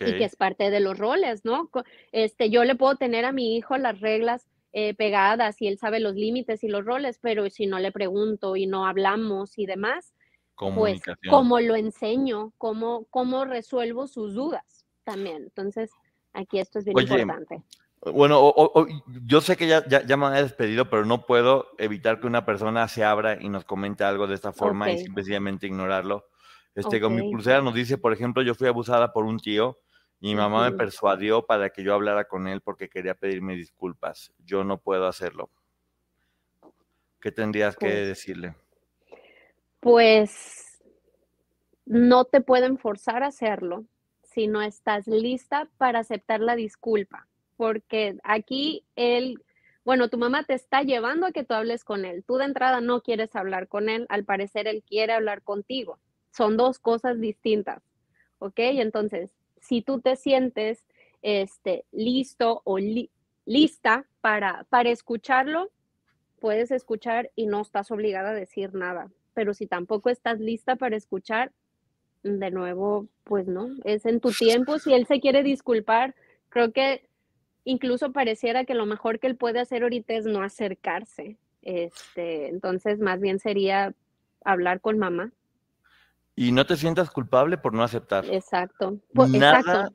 Y 0.00 0.18
que 0.18 0.24
es 0.24 0.34
parte 0.34 0.70
de 0.70 0.80
los 0.80 0.98
roles, 0.98 1.44
¿no? 1.44 1.70
Este, 2.10 2.50
yo 2.50 2.64
le 2.64 2.74
puedo 2.74 2.96
tener 2.96 3.24
a 3.24 3.32
mi 3.32 3.56
hijo 3.56 3.76
las 3.76 4.00
reglas 4.00 4.48
eh, 4.72 4.94
pegadas 4.94 5.62
y 5.62 5.68
él 5.68 5.78
sabe 5.78 6.00
los 6.00 6.14
límites 6.14 6.64
y 6.64 6.68
los 6.68 6.84
roles, 6.84 7.18
pero 7.22 7.48
si 7.48 7.66
no 7.66 7.78
le 7.78 7.92
pregunto 7.92 8.56
y 8.56 8.66
no 8.66 8.86
hablamos 8.86 9.56
y 9.56 9.66
demás, 9.66 10.14
pues 10.56 11.00
cómo 11.30 11.60
lo 11.60 11.76
enseño, 11.76 12.52
cómo, 12.58 13.06
cómo 13.10 13.44
resuelvo 13.44 14.08
sus 14.08 14.34
dudas 14.34 14.84
también. 15.04 15.44
Entonces, 15.44 15.90
aquí 16.32 16.58
esto 16.58 16.80
es 16.80 16.84
bien 16.84 16.98
importante. 16.98 17.62
Bueno, 18.00 18.52
yo 19.24 19.40
sé 19.40 19.56
que 19.56 19.66
ya, 19.66 19.86
ya, 19.86 20.16
me 20.16 20.26
han 20.26 20.34
despedido, 20.34 20.88
pero 20.88 21.04
no 21.04 21.26
puedo 21.26 21.70
evitar 21.78 22.20
que 22.20 22.28
una 22.28 22.44
persona 22.44 22.86
se 22.86 23.04
abra 23.04 23.38
y 23.40 23.48
nos 23.48 23.64
comente 23.64 24.04
algo 24.04 24.26
de 24.26 24.34
esta 24.34 24.52
forma 24.52 24.90
y 24.90 24.98
simplemente 24.98 25.66
ignorarlo. 25.66 26.28
Este, 26.74 27.00
Con 27.00 27.16
mi 27.16 27.22
pulsera 27.22 27.60
nos 27.60 27.74
dice, 27.74 27.98
por 27.98 28.12
ejemplo, 28.12 28.42
yo 28.42 28.54
fui 28.54 28.68
abusada 28.68 29.12
por 29.12 29.24
un 29.24 29.38
tío 29.38 29.78
y 30.20 30.28
mi 30.28 30.36
mamá 30.36 30.70
me 30.70 30.76
persuadió 30.76 31.44
para 31.44 31.70
que 31.70 31.82
yo 31.82 31.92
hablara 31.92 32.26
con 32.26 32.46
él 32.46 32.60
porque 32.60 32.88
quería 32.88 33.14
pedirme 33.14 33.56
disculpas. 33.56 34.32
Yo 34.38 34.62
no 34.62 34.78
puedo 34.78 35.06
hacerlo. 35.06 35.50
¿Qué 37.20 37.32
tendrías 37.32 37.76
que 37.76 37.88
decirle? 37.88 38.54
Pues 39.80 40.80
no 41.84 42.26
te 42.26 42.40
pueden 42.40 42.78
forzar 42.78 43.24
a 43.24 43.28
hacerlo 43.28 43.86
si 44.22 44.46
no 44.46 44.62
estás 44.62 45.08
lista 45.08 45.68
para 45.78 46.00
aceptar 46.00 46.40
la 46.40 46.54
disculpa 46.54 47.27
porque 47.58 48.16
aquí 48.22 48.84
él, 48.94 49.42
bueno, 49.84 50.08
tu 50.08 50.16
mamá 50.16 50.44
te 50.44 50.54
está 50.54 50.82
llevando 50.82 51.26
a 51.26 51.32
que 51.32 51.42
tú 51.42 51.54
hables 51.54 51.82
con 51.82 52.04
él. 52.04 52.22
Tú 52.24 52.36
de 52.36 52.44
entrada 52.44 52.80
no 52.80 53.02
quieres 53.02 53.34
hablar 53.34 53.66
con 53.66 53.88
él, 53.88 54.06
al 54.10 54.24
parecer 54.24 54.68
él 54.68 54.84
quiere 54.88 55.12
hablar 55.12 55.42
contigo. 55.42 55.98
Son 56.30 56.56
dos 56.56 56.78
cosas 56.78 57.20
distintas, 57.20 57.82
¿ok? 58.38 58.54
Entonces, 58.58 59.34
si 59.60 59.82
tú 59.82 60.00
te 60.00 60.14
sientes 60.14 60.86
este, 61.20 61.84
listo 61.90 62.62
o 62.62 62.78
lista 63.44 64.06
para, 64.20 64.64
para 64.70 64.90
escucharlo, 64.90 65.68
puedes 66.38 66.70
escuchar 66.70 67.32
y 67.34 67.46
no 67.46 67.62
estás 67.62 67.90
obligada 67.90 68.30
a 68.30 68.34
decir 68.34 68.72
nada. 68.72 69.10
Pero 69.34 69.52
si 69.52 69.66
tampoco 69.66 70.10
estás 70.10 70.38
lista 70.38 70.76
para 70.76 70.94
escuchar, 70.96 71.50
de 72.22 72.52
nuevo, 72.52 73.08
pues 73.24 73.48
no, 73.48 73.70
es 73.82 74.06
en 74.06 74.20
tu 74.20 74.30
tiempo. 74.30 74.78
Si 74.78 74.92
él 74.94 75.06
se 75.06 75.18
quiere 75.18 75.42
disculpar, 75.42 76.14
creo 76.50 76.72
que 76.72 77.07
incluso 77.68 78.12
pareciera 78.12 78.64
que 78.64 78.74
lo 78.74 78.86
mejor 78.86 79.18
que 79.20 79.26
él 79.26 79.36
puede 79.36 79.60
hacer 79.60 79.82
ahorita 79.82 80.14
es 80.14 80.24
no 80.24 80.42
acercarse. 80.42 81.36
Este, 81.60 82.48
entonces, 82.48 82.98
más 82.98 83.20
bien 83.20 83.38
sería 83.38 83.94
hablar 84.42 84.80
con 84.80 84.98
mamá. 84.98 85.32
Y 86.34 86.52
no 86.52 86.64
te 86.64 86.76
sientas 86.76 87.10
culpable 87.10 87.58
por 87.58 87.74
no 87.74 87.82
aceptar. 87.82 88.24
Exacto. 88.24 88.98
Nada, 89.12 89.90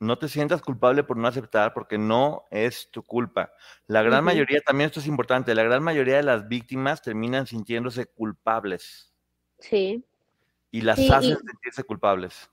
No 0.00 0.16
te 0.16 0.28
sientas 0.28 0.62
culpable 0.62 1.02
por 1.04 1.18
no 1.18 1.28
aceptar 1.28 1.74
porque 1.74 1.98
no 1.98 2.44
es 2.50 2.88
tu 2.90 3.02
culpa. 3.02 3.52
La 3.86 4.02
gran 4.02 4.24
mayoría, 4.24 4.60
también 4.60 4.86
esto 4.86 5.00
es 5.00 5.06
importante, 5.06 5.54
la 5.54 5.64
gran 5.64 5.82
mayoría 5.82 6.16
de 6.16 6.22
las 6.22 6.48
víctimas 6.48 7.02
terminan 7.02 7.46
sintiéndose 7.46 8.06
culpables. 8.06 9.12
Sí. 9.58 10.02
Y 10.70 10.80
las 10.80 10.98
hacen 10.98 11.36
sentirse 11.36 11.84
culpables. 11.84 12.48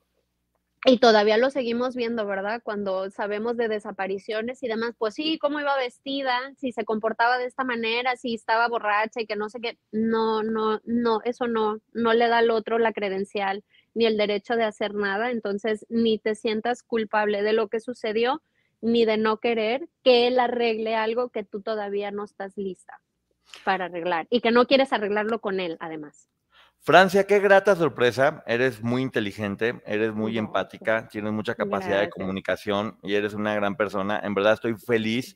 Y 0.88 0.99
todavía 0.99 1.38
lo 1.38 1.49
seguimos 1.49 1.95
viendo, 1.95 2.28
¿verdad? 2.28 2.62
Cuando 2.64 3.10
sabemos 3.10 3.57
de 3.57 3.68
desapariciones 3.68 4.62
y 4.62 4.68
demás, 4.68 4.94
pues 4.95 5.16
sí, 5.16 5.40
cómo 5.40 5.60
iba 5.60 5.76
vestida, 5.76 6.40
si 6.57 6.72
se 6.72 6.86
comportaba 6.86 7.40
de 7.40 7.45
esta 7.45 7.64
manera, 7.64 8.16
si 8.18 8.36
estaba 8.36 8.68
borracha 8.68 9.20
y 9.20 9.26
que 9.26 9.36
no 9.36 9.49
sé 9.49 9.60
qué. 9.62 9.80
No, 9.91 10.44
no, 10.44 10.80
no, 10.84 11.22
eso 11.24 11.48
no, 11.48 11.80
no 11.94 12.14
le 12.14 12.28
da 12.28 12.38
al 12.38 12.52
otro 12.52 12.78
la 12.78 12.94
credencial 12.94 13.64
ni 13.95 14.06
el 14.06 14.16
derecho 14.16 14.56
de 14.56 14.64
hacer 14.64 14.94
nada. 14.94 15.32
Entonces, 15.32 15.88
ni 15.90 16.20
te 16.20 16.36
sientas 16.36 16.84
culpable 16.84 17.41
de 17.41 17.53
lo 17.53 17.68
que 17.68 17.80
sucedió, 17.80 18.44
ni 18.80 19.06
de 19.06 19.18
no 19.18 19.40
querer 19.40 19.90
que 20.03 20.28
él 20.28 20.40
arregle 20.40 20.95
algo 20.95 21.30
que 21.30 21.44
tú 21.44 21.62
todavía 21.64 22.12
no 22.12 22.26
estás 22.26 22.57
lista 22.57 23.02
para 23.64 23.86
arreglar 23.86 24.28
y 24.30 24.40
que 24.41 24.52
no 24.52 24.68
quieres 24.68 24.94
arreglarlo 24.94 25.41
con 25.41 25.60
él, 25.60 25.78
además. 25.80 26.30
Francia, 26.86 27.26
qué 27.26 27.40
grata 27.40 27.76
sorpresa. 27.76 28.44
Eres 28.45 28.84
muy 28.84 29.02
inteligente, 29.02 29.82
eres 29.88 30.14
muy 30.14 30.38
empática, 30.38 31.07
tienes 31.07 31.34
mucha 31.34 31.56
capacidad 31.56 31.99
de 31.99 32.12
comunicación 32.12 32.99
y 33.02 33.16
eres 33.16 33.34
una 33.34 33.56
gran 33.56 33.76
persona. 33.76 34.22
En 34.24 34.36
verdad 34.36 34.53
estoy 34.53 34.76
feliz. 34.76 35.36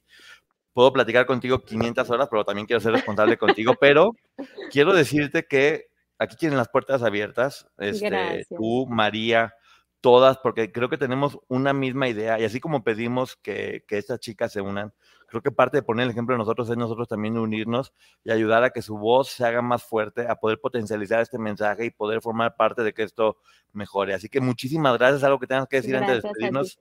Puedo 0.73 0.93
platicar 0.93 1.25
contigo 1.25 1.63
500 1.63 2.07
horas, 2.11 2.27
pero 2.29 2.45
también 2.45 2.67
quiero 2.67 2.79
ser 2.79 2.91
responsable 2.91 3.35
contigo. 3.35 3.73
Pero 3.81 4.15
quiero 4.69 4.93
decirte 4.93 5.47
que 5.49 5.87
aquí 6.19 6.35
tienen 6.35 6.59
las 6.59 6.69
puertas 6.69 7.01
abiertas. 7.01 7.67
Este, 7.79 8.11
Gracias. 8.11 8.47
tú, 8.49 8.85
María, 8.87 9.51
todas, 10.01 10.37
porque 10.37 10.71
creo 10.71 10.89
que 10.89 10.97
tenemos 10.97 11.39
una 11.47 11.73
misma 11.73 12.07
idea 12.07 12.39
y 12.39 12.45
así 12.45 12.59
como 12.59 12.83
pedimos 12.83 13.35
que, 13.35 13.83
que 13.87 13.97
estas 13.97 14.19
chicas 14.19 14.51
se 14.51 14.61
unan, 14.61 14.93
creo 15.29 15.41
que 15.41 15.51
parte 15.51 15.77
de 15.77 15.83
poner 15.83 16.05
el 16.05 16.11
ejemplo 16.11 16.33
de 16.33 16.39
nosotros 16.39 16.69
es 16.69 16.77
nosotros 16.77 17.07
también 17.07 17.37
unirnos 17.37 17.93
y 18.23 18.31
ayudar 18.31 18.63
a 18.63 18.71
que 18.71 18.81
su 18.81 18.97
voz 18.97 19.29
se 19.29 19.45
haga 19.45 19.61
más 19.61 19.83
fuerte, 19.83 20.27
a 20.27 20.35
poder 20.35 20.59
potencializar 20.59 21.21
este 21.21 21.37
mensaje 21.37 21.85
y 21.85 21.91
poder 21.91 22.21
formar 22.21 22.55
parte 22.55 22.83
de 22.83 22.93
que 22.93 23.03
esto 23.03 23.37
mejore. 23.71 24.13
Así 24.13 24.29
que 24.29 24.41
muchísimas 24.41 24.97
gracias. 24.97 25.23
¿Algo 25.23 25.39
que 25.39 25.47
tengas 25.47 25.67
que 25.67 25.77
decir 25.77 25.95
antes 25.95 26.15
de 26.15 26.21
Gracias 26.21 26.25
a 26.25 26.27
despedirnos? 26.27 26.79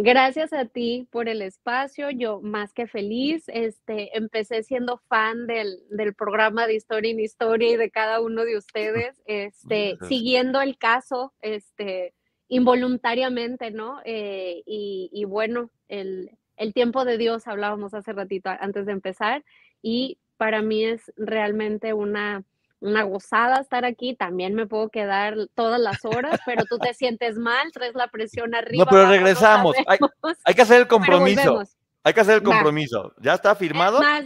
Gracias 0.00 0.52
a 0.52 0.64
ti 0.64 1.08
por 1.10 1.28
el 1.28 1.42
espacio, 1.42 2.10
yo 2.10 2.40
más 2.40 2.72
que 2.72 2.86
feliz, 2.86 3.42
este, 3.48 4.16
empecé 4.16 4.62
siendo 4.62 4.98
fan 5.08 5.48
del, 5.48 5.82
del 5.90 6.14
programa 6.14 6.68
de 6.68 6.76
Historia 6.76 7.10
en 7.10 7.18
Historia 7.18 7.72
y 7.72 7.76
de 7.76 7.90
cada 7.90 8.20
uno 8.20 8.44
de 8.44 8.56
ustedes, 8.58 9.20
este, 9.26 9.96
Gracias. 9.96 10.08
siguiendo 10.08 10.60
el 10.60 10.78
caso, 10.78 11.34
este, 11.40 12.14
involuntariamente, 12.48 13.70
¿no? 13.70 14.00
Eh, 14.04 14.62
y, 14.66 15.10
y 15.12 15.24
bueno, 15.24 15.70
el, 15.88 16.30
el 16.56 16.72
tiempo 16.72 17.04
de 17.04 17.18
Dios, 17.18 17.46
hablábamos 17.46 17.94
hace 17.94 18.12
ratito 18.12 18.50
antes 18.60 18.86
de 18.86 18.92
empezar, 18.92 19.44
y 19.82 20.18
para 20.36 20.62
mí 20.62 20.84
es 20.84 21.12
realmente 21.16 21.92
una, 21.92 22.44
una 22.80 23.02
gozada 23.02 23.60
estar 23.60 23.84
aquí, 23.84 24.14
también 24.14 24.54
me 24.54 24.66
puedo 24.66 24.88
quedar 24.88 25.36
todas 25.54 25.80
las 25.80 26.04
horas, 26.04 26.38
pero 26.46 26.64
tú 26.64 26.78
te 26.78 26.94
sientes 26.94 27.36
mal, 27.36 27.72
traes 27.72 27.94
la 27.94 28.08
presión 28.08 28.54
arriba. 28.54 28.84
No, 28.84 28.90
pero 28.90 29.08
regresamos. 29.08 29.76
Hay, 29.86 29.98
hay 30.44 30.54
que 30.54 30.62
hacer 30.62 30.80
el 30.80 30.88
compromiso. 30.88 31.62
Hay 32.04 32.14
que 32.14 32.20
hacer 32.20 32.36
el 32.36 32.40
Va. 32.40 32.52
compromiso. 32.52 33.12
¿Ya 33.18 33.34
está 33.34 33.54
firmado? 33.54 33.96
Es 33.96 34.02
más, 34.02 34.24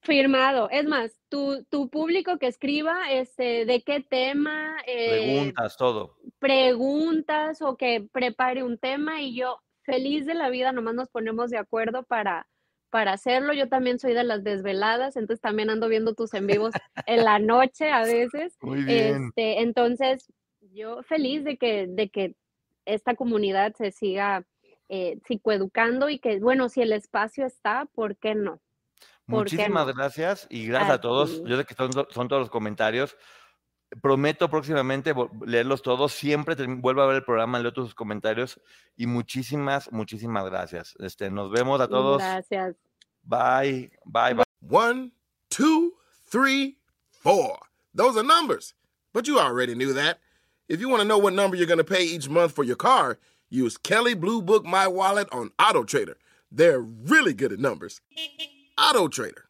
firmado. 0.00 0.68
Es 0.70 0.86
más, 0.86 1.18
tu, 1.28 1.64
tu 1.64 1.88
público 1.88 2.38
que 2.38 2.46
escriba 2.46 3.10
este, 3.10 3.64
de 3.64 3.82
qué 3.82 4.00
tema, 4.00 4.76
eh, 4.86 5.10
Preguntas, 5.10 5.76
todo. 5.76 6.16
preguntas 6.38 7.62
o 7.62 7.76
que 7.76 8.06
prepare 8.12 8.62
un 8.62 8.78
tema 8.78 9.20
y 9.22 9.34
yo 9.34 9.60
feliz 9.82 10.26
de 10.26 10.34
la 10.34 10.50
vida, 10.50 10.72
nomás 10.72 10.94
nos 10.94 11.08
ponemos 11.08 11.50
de 11.50 11.58
acuerdo 11.58 12.02
para, 12.04 12.46
para 12.90 13.12
hacerlo. 13.12 13.52
Yo 13.52 13.68
también 13.68 13.98
soy 13.98 14.14
de 14.14 14.24
las 14.24 14.44
desveladas, 14.44 15.16
entonces 15.16 15.40
también 15.40 15.70
ando 15.70 15.88
viendo 15.88 16.14
tus 16.14 16.32
en 16.34 16.46
vivos 16.46 16.72
en 17.06 17.24
la 17.24 17.38
noche 17.38 17.90
a 17.90 18.04
veces. 18.04 18.56
Muy 18.60 18.84
bien. 18.84 19.26
Este, 19.26 19.60
entonces, 19.60 20.32
yo 20.72 21.02
feliz 21.02 21.44
de 21.44 21.56
que, 21.58 21.86
de 21.88 22.08
que 22.08 22.34
esta 22.84 23.14
comunidad 23.14 23.74
se 23.74 23.90
siga 23.90 24.44
eh, 24.88 25.18
psicoeducando 25.26 26.08
y 26.08 26.18
que, 26.18 26.40
bueno, 26.40 26.68
si 26.68 26.82
el 26.82 26.92
espacio 26.92 27.46
está, 27.46 27.86
¿por 27.94 28.16
qué 28.16 28.34
no? 28.34 28.60
¿Por 29.30 29.46
qué 29.46 29.56
Muchísimas 29.56 29.86
no? 29.86 29.94
gracias 29.94 30.46
y 30.50 30.66
gracias 30.66 30.90
a, 30.90 30.94
A 30.94 31.00
todos. 31.00 31.42
ti. 31.42 31.48
Yo 31.48 31.56
sé 31.56 31.64
que 31.64 31.74
son, 31.74 31.90
son 31.92 32.28
todos 32.28 32.40
los 32.40 32.50
comentarios. 32.50 33.16
Prometo 34.02 34.48
próximamente 34.48 35.14
leerlos 35.44 35.82
todos. 35.82 36.12
Siempre 36.12 36.54
vuelvo 36.66 37.02
a 37.02 37.06
ver 37.06 37.16
el 37.16 37.24
programa, 37.24 37.58
leo 37.58 37.72
todos 37.72 37.88
sus 37.88 37.94
comentarios 37.94 38.60
y 38.96 39.06
muchísimas, 39.06 39.90
muchísimas 39.90 40.44
gracias. 40.44 40.94
Este, 41.00 41.30
nos 41.30 41.50
vemos 41.50 41.80
a 41.80 41.88
todos. 41.88 42.18
Gracias. 42.18 42.76
Bye, 43.24 43.90
bye, 44.04 44.34
bye. 44.34 44.44
One, 44.60 45.10
two, 45.48 45.92
three, 46.30 46.78
four. 47.10 47.58
Those 47.94 48.16
are 48.16 48.22
numbers. 48.26 48.74
But 49.12 49.26
you 49.26 49.38
already 49.40 49.74
knew 49.74 49.92
that. 49.94 50.18
If 50.68 50.80
you 50.80 50.88
want 50.88 51.02
to 51.02 51.08
know 51.08 51.18
what 51.18 51.32
number 51.34 51.56
you're 51.56 51.66
going 51.66 51.78
to 51.78 51.84
pay 51.84 52.04
each 52.04 52.28
month 52.28 52.52
for 52.52 52.62
your 52.62 52.76
car, 52.76 53.18
use 53.48 53.76
Kelly 53.76 54.14
Blue 54.14 54.40
Book 54.40 54.64
My 54.64 54.86
Wallet 54.86 55.28
on 55.32 55.50
Auto 55.58 55.82
Trader. 55.82 56.16
They're 56.52 56.80
really 56.80 57.34
good 57.34 57.52
at 57.52 57.58
numbers. 57.58 58.00
Auto 58.80 59.08
Trader. 59.08 59.49